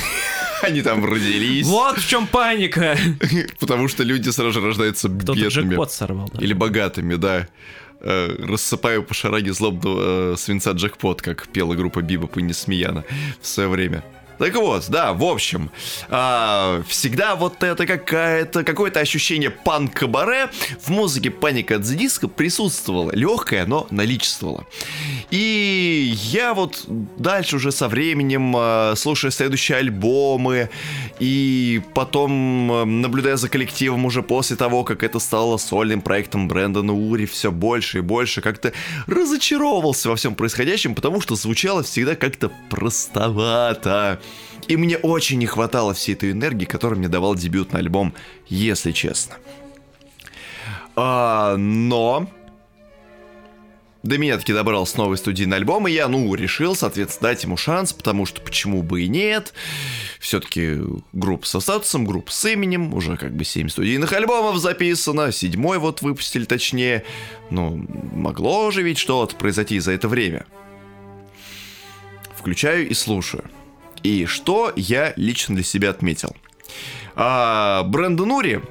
Они 0.63 0.81
там 0.81 1.05
родились. 1.05 1.67
Вот 1.67 1.99
в 1.99 2.07
чем 2.07 2.25
паника. 2.25 2.97
Потому 3.59 3.87
что 3.87 4.03
люди 4.03 4.29
сразу 4.29 4.53
же 4.53 4.61
рождаются 4.61 5.07
бедными. 5.07 5.47
джекпот 5.47 5.91
сорвал, 5.91 6.29
да. 6.33 6.43
Или 6.43 6.53
богатыми, 6.53 7.15
да. 7.15 7.47
Э, 7.99 8.35
рассыпаю 8.39 9.03
по 9.03 9.13
шараге 9.13 9.53
злобного 9.53 10.33
э, 10.33 10.35
свинца 10.37 10.71
джекпот, 10.71 11.21
как 11.21 11.47
пела 11.47 11.75
группа 11.75 12.01
Биба 12.01 12.27
и 12.35 12.41
Несмеяна 12.41 13.03
в 13.39 13.45
свое 13.45 13.69
время. 13.69 14.03
Так 14.41 14.55
вот, 14.55 14.89
да, 14.89 15.13
в 15.13 15.23
общем, 15.23 15.69
а, 16.09 16.81
всегда 16.87 17.35
вот 17.35 17.61
это 17.61 17.85
какая-то, 17.85 18.63
какое-то 18.63 18.99
ощущение 18.99 19.51
панк-кабаре 19.51 20.49
в 20.81 20.89
музыке 20.89 21.29
Паника 21.29 21.75
от 21.75 21.83
диска 21.83 22.27
присутствовало. 22.27 23.11
Легкое, 23.11 23.67
но 23.67 23.85
наличествовало. 23.91 24.65
И 25.29 26.15
я 26.31 26.55
вот 26.55 26.85
дальше 26.87 27.57
уже 27.57 27.71
со 27.71 27.87
временем, 27.87 28.55
а, 28.57 28.95
слушая 28.95 29.29
следующие 29.29 29.77
альбомы, 29.77 30.71
и 31.19 31.83
потом 31.93 32.71
а, 32.71 32.85
наблюдая 32.85 33.37
за 33.37 33.47
коллективом 33.47 34.05
уже 34.05 34.23
после 34.23 34.55
того, 34.55 34.83
как 34.83 35.03
это 35.03 35.19
стало 35.19 35.57
сольным 35.57 36.01
проектом 36.01 36.47
Брэндона 36.47 36.93
Ури, 36.93 37.27
все 37.27 37.51
больше 37.51 37.99
и 37.99 38.01
больше 38.01 38.41
как-то 38.41 38.73
разочаровывался 39.05 40.09
во 40.09 40.15
всем 40.15 40.33
происходящем, 40.33 40.95
потому 40.95 41.21
что 41.21 41.35
звучало 41.35 41.83
всегда 41.83 42.15
как-то 42.15 42.51
простовато. 42.71 44.19
И 44.67 44.77
мне 44.77 44.97
очень 44.97 45.37
не 45.39 45.47
хватало 45.47 45.93
всей 45.93 46.13
этой 46.13 46.31
энергии, 46.31 46.65
которую 46.65 46.99
мне 46.99 47.07
давал 47.07 47.35
дебютный 47.35 47.79
альбом, 47.79 48.13
если 48.47 48.91
честно. 48.91 49.35
А, 50.95 51.55
но 51.57 52.29
до 54.03 54.17
меня 54.17 54.37
таки 54.37 54.51
добрался 54.51 54.97
новый 54.97 55.17
студийный 55.17 55.57
альбом, 55.57 55.87
и 55.87 55.91
я, 55.91 56.07
ну, 56.07 56.33
решил, 56.33 56.75
соответственно, 56.75 57.29
дать 57.29 57.43
ему 57.43 57.55
шанс, 57.55 57.93
потому 57.93 58.25
что 58.25 58.41
почему 58.41 58.81
бы 58.81 59.03
и 59.03 59.07
нет. 59.07 59.53
Все-таки 60.19 60.79
группа 61.13 61.45
со 61.45 61.59
статусом, 61.59 62.05
группа 62.05 62.31
с 62.31 62.45
именем, 62.45 62.95
уже 62.95 63.15
как 63.15 63.35
бы 63.35 63.43
7 63.43 63.69
студийных 63.69 64.11
альбомов 64.13 64.57
записано, 64.57 65.31
седьмой 65.31 65.77
вот 65.77 66.01
выпустили 66.01 66.45
точнее. 66.45 67.03
Ну, 67.51 67.85
могло 68.13 68.71
же 68.71 68.81
ведь 68.81 68.97
что-то 68.97 69.35
произойти 69.35 69.79
за 69.79 69.91
это 69.91 70.07
время. 70.07 70.47
Включаю 72.35 72.89
и 72.89 72.95
слушаю. 72.95 73.43
И 74.03 74.25
что 74.25 74.73
я 74.75 75.13
лично 75.15 75.55
для 75.55 75.63
себя 75.63 75.89
отметил? 75.89 76.35
А, 77.15 77.83
Брэндон 77.83 78.31
Ури 78.31 78.61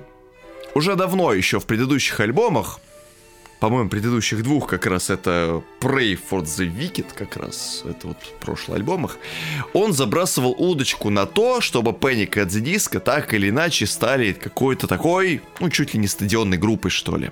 уже 0.74 0.96
давно, 0.96 1.32
еще 1.32 1.60
в 1.60 1.66
предыдущих 1.66 2.20
альбомах, 2.20 2.80
по-моему, 3.60 3.90
предыдущих 3.90 4.42
двух 4.42 4.68
как 4.68 4.86
раз 4.86 5.10
это 5.10 5.62
Pray 5.80 6.18
for 6.18 6.42
the 6.42 6.66
Wicked, 6.74 7.06
как 7.14 7.36
раз 7.36 7.82
это 7.84 8.08
вот 8.08 8.16
в 8.22 8.44
прошлых 8.44 8.78
альбомах, 8.78 9.18
он 9.74 9.92
забрасывал 9.92 10.52
удочку 10.52 11.10
на 11.10 11.26
то, 11.26 11.60
чтобы 11.60 11.90
Panic 11.90 12.30
at 12.30 12.46
the 12.46 12.62
Disco 12.62 13.00
так 13.00 13.34
или 13.34 13.50
иначе 13.50 13.86
стали 13.86 14.32
какой-то 14.32 14.86
такой, 14.86 15.42
ну, 15.60 15.68
чуть 15.68 15.92
ли 15.92 16.00
не 16.00 16.06
стадионной 16.06 16.56
группой, 16.56 16.90
что 16.90 17.16
ли. 17.16 17.30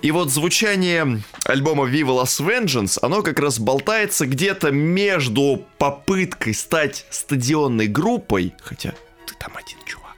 И 0.00 0.12
вот 0.12 0.30
звучание 0.30 1.22
альбома 1.44 1.88
Viva 1.88 2.22
Las 2.22 2.40
Vengeance, 2.40 2.98
оно 3.02 3.22
как 3.22 3.40
раз 3.40 3.58
болтается 3.58 4.26
где-то 4.26 4.70
между 4.70 5.64
попыткой 5.78 6.54
стать 6.54 7.04
стадионной 7.10 7.88
группой, 7.88 8.54
хотя 8.62 8.92
ты 9.26 9.34
там 9.38 9.56
один 9.56 9.78
чувак, 9.84 10.16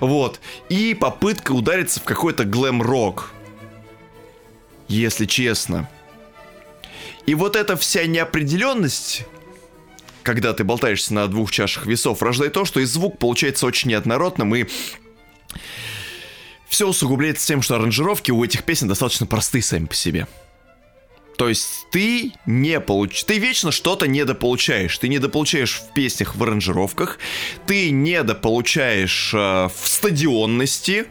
вот, 0.00 0.40
и 0.70 0.94
попыткой 0.94 1.58
удариться 1.58 2.00
в 2.00 2.04
какой-то 2.04 2.44
глэм-рок, 2.44 3.30
если 4.88 5.26
честно. 5.26 5.90
И 7.26 7.34
вот 7.34 7.54
эта 7.54 7.76
вся 7.76 8.06
неопределенность, 8.06 9.26
когда 10.22 10.54
ты 10.54 10.64
болтаешься 10.64 11.12
на 11.12 11.26
двух 11.26 11.50
чашах 11.50 11.84
весов, 11.84 12.22
рождает 12.22 12.54
то, 12.54 12.64
что 12.64 12.80
и 12.80 12.84
звук 12.86 13.18
получается 13.18 13.66
очень 13.66 13.90
неоднородным 13.90 14.54
и 14.54 14.64
все 16.68 16.86
усугубляется 16.86 17.46
тем, 17.46 17.62
что 17.62 17.76
аранжировки 17.76 18.30
у 18.30 18.44
этих 18.44 18.64
песен 18.64 18.88
достаточно 18.88 19.26
простые 19.26 19.62
сами 19.62 19.86
по 19.86 19.94
себе. 19.94 20.26
То 21.38 21.48
есть 21.48 21.86
ты 21.92 22.32
не 22.46 22.80
получ... 22.80 23.22
Ты 23.22 23.38
вечно 23.38 23.70
что-то 23.70 24.08
недополучаешь. 24.08 24.98
Ты 24.98 25.06
недополучаешь 25.06 25.76
в 25.76 25.94
песнях 25.94 26.34
в 26.34 26.42
аранжировках, 26.42 27.20
ты 27.64 27.90
недополучаешь 27.90 29.32
э, 29.32 29.68
в 29.68 29.88
стадионности, 29.88 31.06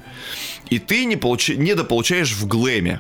и 0.69 0.79
ты 0.79 1.05
не 1.05 1.15
получ... 1.15 1.47
недополучаешь 1.49 2.33
в 2.33 2.45
глэме. 2.45 2.99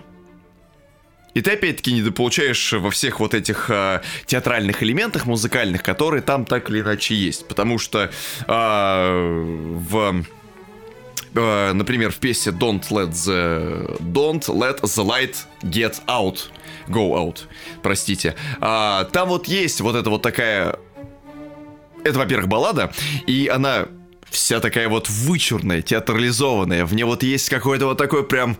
И 1.33 1.41
ты 1.41 1.51
опять-таки 1.51 1.91
недополучаешь 1.91 2.73
во 2.73 2.89
всех 2.91 3.19
вот 3.19 3.33
этих 3.33 3.69
э, 3.69 4.01
театральных 4.25 4.81
элементах 4.81 5.25
музыкальных, 5.25 5.83
которые 5.83 6.21
там 6.21 6.45
так 6.45 6.69
или 6.69 6.79
иначе 6.79 7.13
есть. 7.13 7.45
Потому 7.49 7.77
что 7.77 8.09
э, 8.47 9.41
в 9.89 10.25
э, 11.37 11.73
например, 11.73 12.11
в 12.11 12.17
песне 12.17 12.51
Don't 12.51 12.83
Let 12.89 13.11
the 13.11 13.99
Don't 13.99 14.45
Let 14.47 14.81
the 14.81 15.05
Light 15.05 15.35
Get 15.61 16.01
Out, 16.07 16.49
Go 16.87 17.13
Out, 17.13 17.41
простите. 17.83 18.35
А, 18.59 19.05
там 19.05 19.29
вот 19.29 19.47
есть 19.47 19.81
вот 19.81 19.95
эта 19.95 20.09
вот 20.09 20.21
такая, 20.21 20.77
это, 22.03 22.19
во-первых, 22.19 22.47
баллада, 22.47 22.91
и 23.25 23.49
она 23.53 23.87
вся 24.29 24.59
такая 24.59 24.89
вот 24.89 25.09
вычурная, 25.09 25.81
театрализованная. 25.81 26.85
В 26.85 26.93
ней 26.93 27.03
вот 27.03 27.23
есть 27.23 27.49
какой-то 27.49 27.85
вот 27.85 27.97
такой 27.97 28.25
прям 28.25 28.57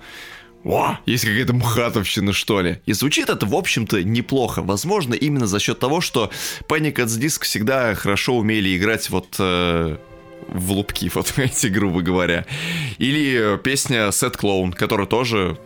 о, 0.63 0.97
есть 1.05 1.23
какая-то 1.23 1.53
мхатовщина, 1.53 2.33
что 2.33 2.61
ли. 2.61 2.81
И 2.85 2.93
звучит 2.93 3.29
это, 3.29 3.45
в 3.45 3.55
общем-то, 3.55 4.03
неплохо. 4.03 4.61
Возможно, 4.61 5.13
именно 5.13 5.47
за 5.47 5.59
счет 5.59 5.79
того, 5.79 6.01
что 6.01 6.29
Panic 6.67 6.95
at 6.95 7.05
the 7.05 7.21
Disc 7.21 7.43
всегда 7.43 7.95
хорошо 7.95 8.35
умели 8.35 8.75
играть 8.75 9.09
вот 9.09 9.35
э, 9.39 9.97
в 10.47 10.71
лупки, 10.71 11.11
вот 11.13 11.33
эти, 11.37 11.67
грубо 11.67 12.01
говоря. 12.01 12.45
Или 12.97 13.57
песня 13.63 14.09
Set 14.09 14.37
Clown, 14.37 14.73
которая 14.73 15.07
тоже 15.07 15.57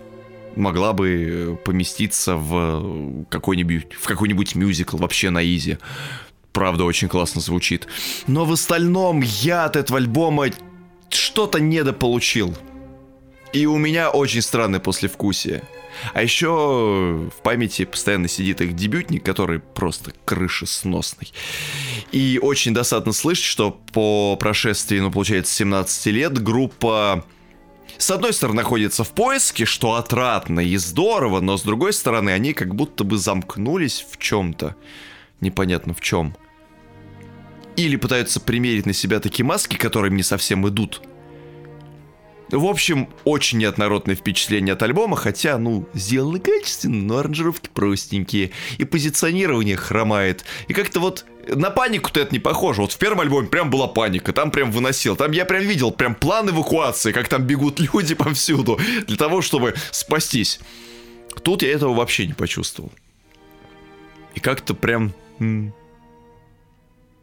могла 0.55 0.93
бы 0.93 1.57
поместиться 1.63 2.35
в 2.35 3.25
какой-нибудь, 3.29 3.93
в 3.93 4.05
какой-нибудь 4.05 4.55
мюзикл 4.55 4.97
вообще 4.97 5.29
на 5.29 5.43
изи. 5.43 5.77
Правда, 6.51 6.83
очень 6.83 7.07
классно 7.07 7.39
звучит. 7.39 7.87
Но 8.27 8.45
в 8.45 8.51
остальном 8.51 9.21
я 9.21 9.65
от 9.65 9.77
этого 9.77 9.99
альбома 9.99 10.47
что-то 11.09 11.59
недополучил. 11.59 12.55
И 13.53 13.65
у 13.65 13.77
меня 13.77 14.09
очень 14.09 14.41
странное 14.41 14.79
послевкусие. 14.79 15.63
А 16.13 16.21
еще 16.23 16.49
в 16.49 17.41
памяти 17.43 17.85
постоянно 17.85 18.27
сидит 18.27 18.61
их 18.61 18.75
дебютник, 18.75 19.23
который 19.23 19.59
просто 19.59 20.13
крышесносный. 20.25 21.31
И 22.11 22.39
очень 22.41 22.73
досадно 22.73 23.13
слышать, 23.13 23.45
что 23.45 23.71
по 23.93 24.35
прошествии, 24.35 24.99
ну, 24.99 25.11
получается, 25.11 25.53
17 25.53 26.05
лет 26.07 26.41
группа 26.41 27.25
с 27.97 28.09
одной 28.09 28.33
стороны, 28.33 28.57
находится 28.57 29.03
в 29.03 29.09
поиске, 29.09 29.65
что 29.65 29.93
отрадно 29.93 30.59
и 30.61 30.75
здорово, 30.77 31.39
но 31.39 31.57
с 31.57 31.61
другой 31.61 31.93
стороны, 31.93 32.31
они 32.31 32.53
как 32.53 32.73
будто 32.73 33.03
бы 33.03 33.17
замкнулись 33.17 34.05
в 34.09 34.17
чем-то. 34.17 34.75
Непонятно 35.39 35.93
в 35.93 36.01
чем. 36.01 36.35
Или 37.75 37.97
пытаются 37.97 38.39
примерить 38.39 38.85
на 38.85 38.93
себя 38.93 39.19
такие 39.19 39.45
маски, 39.45 39.75
которые 39.75 40.11
не 40.11 40.23
совсем 40.23 40.67
идут 40.67 41.01
в 42.51 42.65
общем, 42.65 43.09
очень 43.23 43.59
неоднородное 43.59 44.15
впечатление 44.15 44.73
от 44.73 44.83
альбома, 44.83 45.15
хотя, 45.15 45.57
ну, 45.57 45.87
сделано 45.93 46.39
качественно, 46.39 47.01
но 47.01 47.17
аранжировки 47.17 47.69
простенькие, 47.73 48.51
и 48.77 48.85
позиционирование 48.85 49.77
хромает. 49.77 50.43
И 50.67 50.73
как-то 50.73 50.99
вот 50.99 51.25
на 51.47 51.69
панику-то 51.69 52.19
это 52.19 52.33
не 52.33 52.39
похоже. 52.39 52.81
Вот 52.81 52.91
в 52.91 52.97
первом 52.97 53.21
альбоме 53.21 53.47
прям 53.47 53.69
была 53.69 53.87
паника, 53.87 54.33
там 54.33 54.51
прям 54.51 54.71
выносил. 54.71 55.15
Там 55.15 55.31
я 55.31 55.45
прям 55.45 55.61
видел 55.63 55.91
прям 55.91 56.15
план 56.15 56.49
эвакуации, 56.49 57.11
как 57.11 57.27
там 57.27 57.43
бегут 57.43 57.79
люди 57.93 58.15
повсюду 58.15 58.79
для 59.07 59.17
того, 59.17 59.41
чтобы 59.41 59.75
спастись. 59.91 60.59
Тут 61.43 61.63
я 61.63 61.71
этого 61.71 61.93
вообще 61.93 62.27
не 62.27 62.33
почувствовал. 62.33 62.91
И 64.35 64.39
как-то 64.39 64.73
прям... 64.73 65.13
м, 65.39 65.73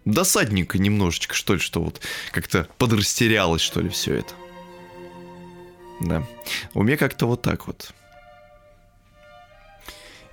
Досадненько 0.05 0.79
немножечко, 0.79 1.35
что 1.35 1.55
ли, 1.55 1.61
что 1.61 1.83
вот 1.83 2.01
как-то 2.33 2.67
подрастерялось, 2.79 3.61
что 3.61 3.81
ли, 3.83 3.91
все 3.91 4.15
это. 4.15 4.33
Да. 6.01 6.23
У 6.73 6.83
меня 6.83 6.97
как-то 6.97 7.27
вот 7.27 7.43
так 7.43 7.67
вот. 7.67 7.93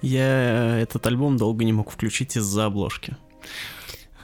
Я 0.02 0.78
этот 0.80 1.06
альбом 1.08 1.36
долго 1.36 1.66
не 1.66 1.74
мог 1.74 1.92
включить 1.92 2.38
из-за 2.38 2.66
обложки. 2.66 3.18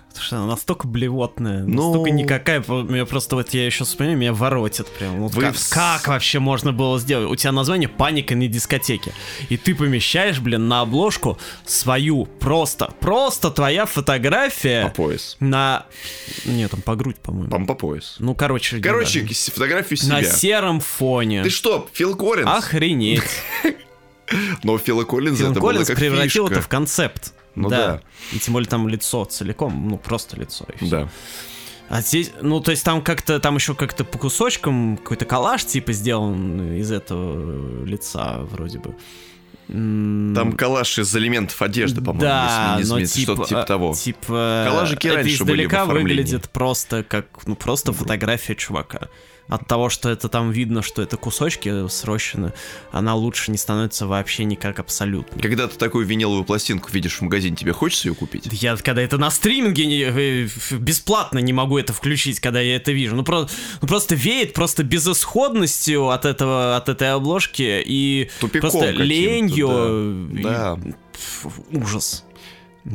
Потому 0.09 0.25
что 0.25 0.37
она 0.37 0.45
настолько 0.47 0.87
блевотная, 0.87 1.63
Ну- 1.63 1.85
настолько 1.87 2.11
никакая. 2.11 2.59
по- 2.61 2.81
Меня 2.83 3.05
просто 3.05 3.37
вот 3.37 3.49
я 3.53 3.65
еще 3.65 3.85
вспоминаю, 3.85 4.17
меня 4.19 4.33
воротит 4.33 4.87
прям. 4.89 5.21
Вот 5.21 5.33
Вы 5.33 5.41
как, 5.43 5.55
как 5.69 6.07
вообще 6.09 6.39
можно 6.39 6.73
было 6.73 6.99
сделать? 6.99 7.29
У 7.31 7.35
тебя 7.37 7.53
название 7.53 7.87
«Паника 7.87 8.35
на 8.35 8.47
дискотеке». 8.47 9.13
И 9.49 9.55
ты 9.55 9.73
помещаешь, 9.73 10.39
блин, 10.39 10.67
на 10.67 10.81
обложку 10.81 11.39
свою 11.65 12.25
просто, 12.25 12.93
просто 12.99 13.51
твоя 13.51 13.85
По 13.85 13.93
фотография 13.93 14.89
пояс. 14.95 15.37
на... 15.39 15.85
Нет, 16.45 16.71
там 16.71 16.81
по 16.81 16.95
грудь, 16.97 17.17
по-моему. 17.17 17.49
Пам 17.49 17.65
по 17.65 17.73
пояс. 17.73 18.17
Ну, 18.19 18.35
короче... 18.35 18.79
Короче, 18.79 19.25
с- 19.33 19.49
фотографию 19.49 19.97
на 20.09 20.21
себя. 20.21 20.31
сером 20.33 20.81
фоне. 20.81 21.41
Ты 21.43 21.49
что, 21.49 21.87
Фил 21.93 22.17
Коллинз? 22.17 22.49
Охренеть. 22.49 23.23
Но 24.63 24.77
Фила 24.77 25.03
Коллинза 25.03 25.43
Фил 25.43 25.51
это 25.51 25.59
было 25.61 25.69
Коллинз 25.71 25.87
как 25.87 25.97
превратил 25.97 26.47
фишка. 26.47 26.53
это 26.59 26.61
в 26.65 26.67
концепт. 26.69 27.33
Ну 27.55 27.69
да. 27.69 28.01
И 28.31 28.39
тем 28.39 28.53
более 28.53 28.69
там 28.69 28.87
лицо 28.87 29.25
целиком, 29.25 29.87
ну 29.89 29.97
просто 29.97 30.37
лицо. 30.39 30.65
и. 30.79 30.89
Да. 30.89 31.09
А 31.89 32.01
здесь, 32.01 32.31
ну 32.41 32.61
то 32.61 32.71
есть 32.71 32.85
там 32.85 33.01
как-то, 33.01 33.41
там 33.41 33.55
еще 33.55 33.75
как-то 33.75 34.05
по 34.05 34.17
кусочкам 34.17 34.95
какой-то 34.95 35.25
коллаж 35.25 35.65
типа 35.65 35.91
сделан 35.91 36.77
из 36.77 36.89
этого 36.89 37.83
лица 37.83 38.39
вроде 38.43 38.79
бы. 38.79 38.95
Там 39.67 40.53
коллаж 40.53 40.99
из 40.99 41.15
элементов 41.15 41.61
одежды, 41.61 42.01
по-моему, 42.01 42.21
да, 42.21 42.75
если 42.77 42.77
не 42.77 42.83
изменить, 42.83 43.13
типа, 43.13 43.33
что-то 43.33 43.47
типа 43.47 43.59
э, 43.59 43.65
того. 43.65 43.93
Типа, 43.93 44.65
Коллажики 44.67 45.07
это 45.07 45.15
раньше 45.17 45.45
были 45.45 45.65
в 45.65 45.85
выглядит 45.85 46.49
просто 46.49 47.03
как, 47.03 47.27
ну 47.45 47.55
просто 47.55 47.93
фотография 47.93 48.55
чувака. 48.55 49.07
От 49.47 49.67
того, 49.67 49.89
что 49.89 50.09
это 50.09 50.29
там 50.29 50.51
видно, 50.51 50.81
что 50.81 51.01
это 51.01 51.17
кусочки 51.17 51.87
срощены, 51.89 52.53
она 52.93 53.15
лучше 53.15 53.51
не 53.51 53.57
становится 53.57 54.07
вообще 54.07 54.45
никак 54.45 54.79
абсолютно. 54.79 55.41
Когда 55.41 55.67
ты 55.67 55.77
такую 55.77 56.05
виниловую 56.05 56.45
пластинку 56.45 56.89
видишь 56.91 57.17
в 57.17 57.21
магазине, 57.21 57.55
тебе 57.57 57.73
хочется 57.73 58.07
ее 58.07 58.15
купить? 58.15 58.47
Я 58.51 58.77
когда 58.77 59.01
это 59.01 59.17
на 59.17 59.29
стриминге 59.29 59.85
не- 59.87 60.03
э, 60.03 60.47
бесплатно 60.77 61.39
не 61.39 61.51
могу 61.51 61.77
это 61.77 61.91
включить, 61.91 62.39
когда 62.39 62.61
я 62.61 62.77
это 62.77 62.93
вижу. 62.93 63.15
Ну, 63.15 63.23
про- 63.23 63.47
ну, 63.81 63.87
просто 63.89 64.15
веет 64.15 64.53
просто 64.53 64.83
безысходностью 64.83 66.09
от 66.09 66.23
этого, 66.25 66.77
от 66.77 66.87
этой 66.87 67.11
обложки 67.11 67.83
и 67.85 68.29
Тупиком 68.39 68.69
просто 68.71 68.89
ленью. 68.91 70.29
и- 70.31 70.43
Да. 70.43 70.79
ужас. 71.71 72.23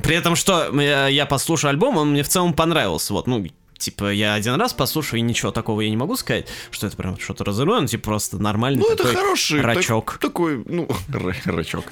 При 0.02 0.16
этом, 0.16 0.35
что 0.36 0.73
я, 0.81 1.06
я 1.09 1.27
послушал 1.27 1.70
альбом, 1.70 1.97
он 1.97 2.10
мне 2.12 2.23
в 2.23 2.28
целом 2.28 2.55
понравился. 2.55 3.12
Вот, 3.12 3.27
ну, 3.27 3.44
типа, 3.78 4.12
я 4.12 4.35
один 4.35 4.55
раз 4.55 4.73
послушаю, 4.73 5.20
и 5.20 5.23
ничего 5.23 5.51
такого 5.53 5.81
я 5.81 5.90
не 5.90 5.97
могу 5.97 6.16
сказать, 6.16 6.48
что 6.70 6.86
это 6.86 6.97
прям 6.97 7.19
что-то 7.19 7.44
разрывное, 7.44 7.81
ну, 7.82 7.86
типа, 7.86 8.05
просто 8.05 8.39
нормальный 8.39 8.81
Ну, 8.81 8.89
это 8.93 9.05
такой 9.05 9.15
хороший. 9.15 9.57
так- 9.61 9.66
рачок. 9.77 10.19
такой, 10.20 10.62
ну, 10.66 10.89
ра- 11.09 11.35
рачок. 11.44 11.85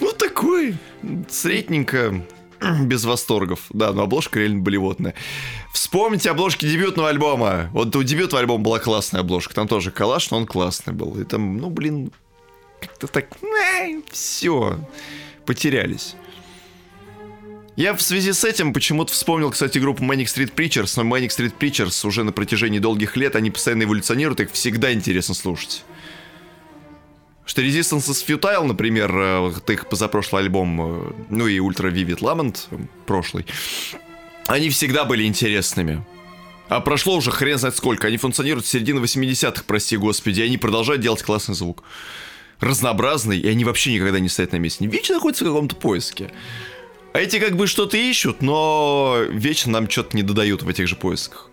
Ну, 0.00 0.12
такой, 0.12 0.76
средненько, 1.28 2.24
без 2.82 3.04
восторгов. 3.04 3.60
Да, 3.70 3.92
но 3.92 4.02
обложка 4.02 4.38
реально 4.38 4.60
блевотная. 4.62 5.14
Вспомните 5.72 6.30
обложки 6.30 6.64
дебютного 6.68 7.08
альбома. 7.08 7.68
Вот 7.72 7.94
у 7.96 8.02
дебютного 8.02 8.40
альбома 8.40 8.62
была 8.62 8.78
классная 8.78 9.20
обложка. 9.22 9.54
Там 9.54 9.66
тоже 9.68 9.90
коллаж, 9.90 10.30
но 10.30 10.36
он 10.38 10.46
классный 10.46 10.92
был. 10.92 11.18
И 11.20 11.24
там, 11.24 11.56
ну, 11.56 11.70
блин, 11.70 12.12
как-то 12.80 13.06
так, 13.08 13.26
все, 14.10 14.78
потерялись. 15.46 16.14
Я 17.76 17.94
в 17.94 18.02
связи 18.02 18.32
с 18.32 18.44
этим 18.44 18.74
почему-то 18.74 19.12
вспомнил, 19.12 19.50
кстати, 19.50 19.78
группу 19.78 20.04
Manic 20.04 20.26
Street 20.26 20.54
Preachers, 20.54 20.92
но 20.96 21.04
Manic 21.04 21.28
Street 21.28 21.54
Preachers 21.58 22.06
уже 22.06 22.22
на 22.22 22.32
протяжении 22.32 22.78
долгих 22.78 23.16
лет, 23.16 23.34
они 23.34 23.50
постоянно 23.50 23.84
эволюционируют, 23.84 24.40
их 24.40 24.52
всегда 24.52 24.92
интересно 24.92 25.34
слушать. 25.34 25.84
Что 27.46 27.62
Resistance 27.62 28.08
is 28.10 28.24
Futile, 28.26 28.64
например, 28.64 29.16
э, 29.16 29.40
вот 29.40 29.68
их 29.70 29.88
позапрошлый 29.88 30.42
альбом, 30.42 30.80
э, 30.80 31.12
ну 31.30 31.46
и 31.46 31.58
Ultra 31.58 31.90
Vivid 31.90 32.18
Lament, 32.18 32.66
э, 32.70 32.76
прошлый, 33.06 33.46
они 34.46 34.68
всегда 34.68 35.04
были 35.04 35.24
интересными. 35.24 36.04
А 36.68 36.80
прошло 36.80 37.16
уже 37.16 37.30
хрен 37.30 37.58
знает 37.58 37.76
сколько. 37.76 38.06
Они 38.06 38.16
функционируют 38.16 38.66
с 38.66 38.70
середины 38.70 39.00
80-х, 39.00 39.64
прости 39.66 39.96
господи, 39.96 40.40
и 40.40 40.44
они 40.44 40.58
продолжают 40.58 41.02
делать 41.02 41.22
классный 41.22 41.54
звук. 41.54 41.82
Разнообразный, 42.60 43.38
и 43.38 43.48
они 43.48 43.64
вообще 43.64 43.92
никогда 43.92 44.20
не 44.20 44.28
стоят 44.28 44.52
на 44.52 44.56
месте. 44.56 44.84
Они 44.84 44.92
вечно 44.92 45.16
находятся 45.16 45.44
в 45.44 45.48
каком-то 45.48 45.74
поиске. 45.74 46.30
А 47.12 47.18
эти 47.18 47.38
как 47.38 47.56
бы 47.56 47.66
что-то 47.66 47.96
ищут, 47.96 48.40
но 48.40 49.18
вечно 49.28 49.72
нам 49.72 49.90
что-то 49.90 50.16
не 50.16 50.22
додают 50.22 50.62
в 50.62 50.68
этих 50.68 50.88
же 50.88 50.96
поисках. 50.96 51.50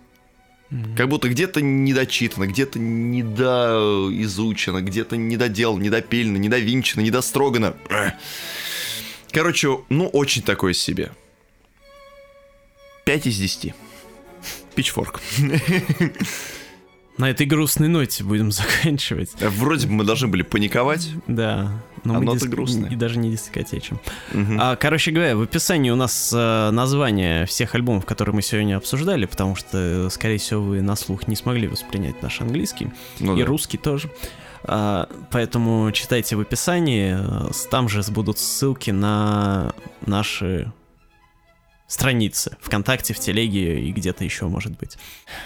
Как 0.96 1.10
будто 1.10 1.28
где-то 1.28 1.62
недочитано, 1.62 2.46
где-то 2.46 2.78
недоизучено, 2.78 4.82
где-то 4.82 5.18
недоделано, 5.18 5.82
недопильно, 5.82 6.38
недовинчено, 6.38 7.02
недострогано. 7.02 7.76
Короче, 9.32 9.80
ну, 9.90 10.08
очень 10.08 10.44
такое 10.44 10.74
себе. 10.74 11.12
5 13.06 13.28
из 13.28 13.38
10. 13.38 13.74
Пичфорк. 14.76 15.20
На 17.20 17.30
этой 17.30 17.46
грустной 17.46 17.90
ноте 17.90 18.24
будем 18.24 18.52
заканчивать. 18.52 19.30
Вроде 19.42 19.86
бы 19.88 19.94
мы 19.94 20.04
должны 20.06 20.28
были 20.30 20.42
паниковать. 20.42 21.10
Да. 21.28 21.72
Но 22.06 22.14
мы 22.14 22.20
Оно-то 22.22 22.38
диск- 22.40 22.50
грустное. 22.50 22.90
И 22.90 22.96
даже 22.96 23.20
не 23.20 23.30
дискотечим. 23.30 24.00
Мгм. 24.34 24.58
А, 24.60 24.76
короче 24.78 25.12
говоря, 25.12 25.36
в 25.36 25.42
описании 25.42 25.90
у 25.92 25.98
нас 25.98 26.32
э, 26.34 26.70
название 26.72 27.46
всех 27.46 27.76
альбомов, 27.76 28.06
которые 28.06 28.34
мы 28.34 28.42
сегодня 28.42 28.78
обсуждали, 28.78 29.26
потому 29.26 29.56
что, 29.58 29.78
э, 29.78 30.10
скорее 30.10 30.38
всего, 30.38 30.62
вы 30.62 30.82
на 30.82 30.96
слух 30.96 31.28
не 31.28 31.36
смогли 31.36 31.68
воспринять 31.68 32.22
наш 32.24 32.40
английский. 32.40 32.90
Ну 33.20 33.36
и 33.36 33.42
да. 33.42 33.46
русский 33.46 33.78
тоже. 33.78 34.10
А, 34.64 35.10
поэтому 35.30 35.92
читайте 35.92 36.38
в 36.38 36.40
описании. 36.40 37.18
э, 37.20 37.52
Там 37.70 37.90
же 37.90 38.02
будут 38.14 38.40
ссылки 38.40 38.92
на 38.92 39.74
наши 40.06 40.72
страницы 41.90 42.56
ВКонтакте, 42.62 43.14
в 43.14 43.20
Телеге 43.20 43.82
и 43.82 43.92
где-то 43.92 44.24
еще, 44.24 44.46
может 44.48 44.78
быть. 44.78 44.98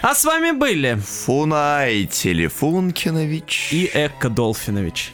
А 0.02 0.14
с 0.14 0.24
вами 0.24 0.52
были 0.52 0.94
Фунай 0.94 2.04
Телефункинович. 2.04 3.72
и 3.72 3.90
Экка 3.92 4.28
Долфинович. 4.28 5.10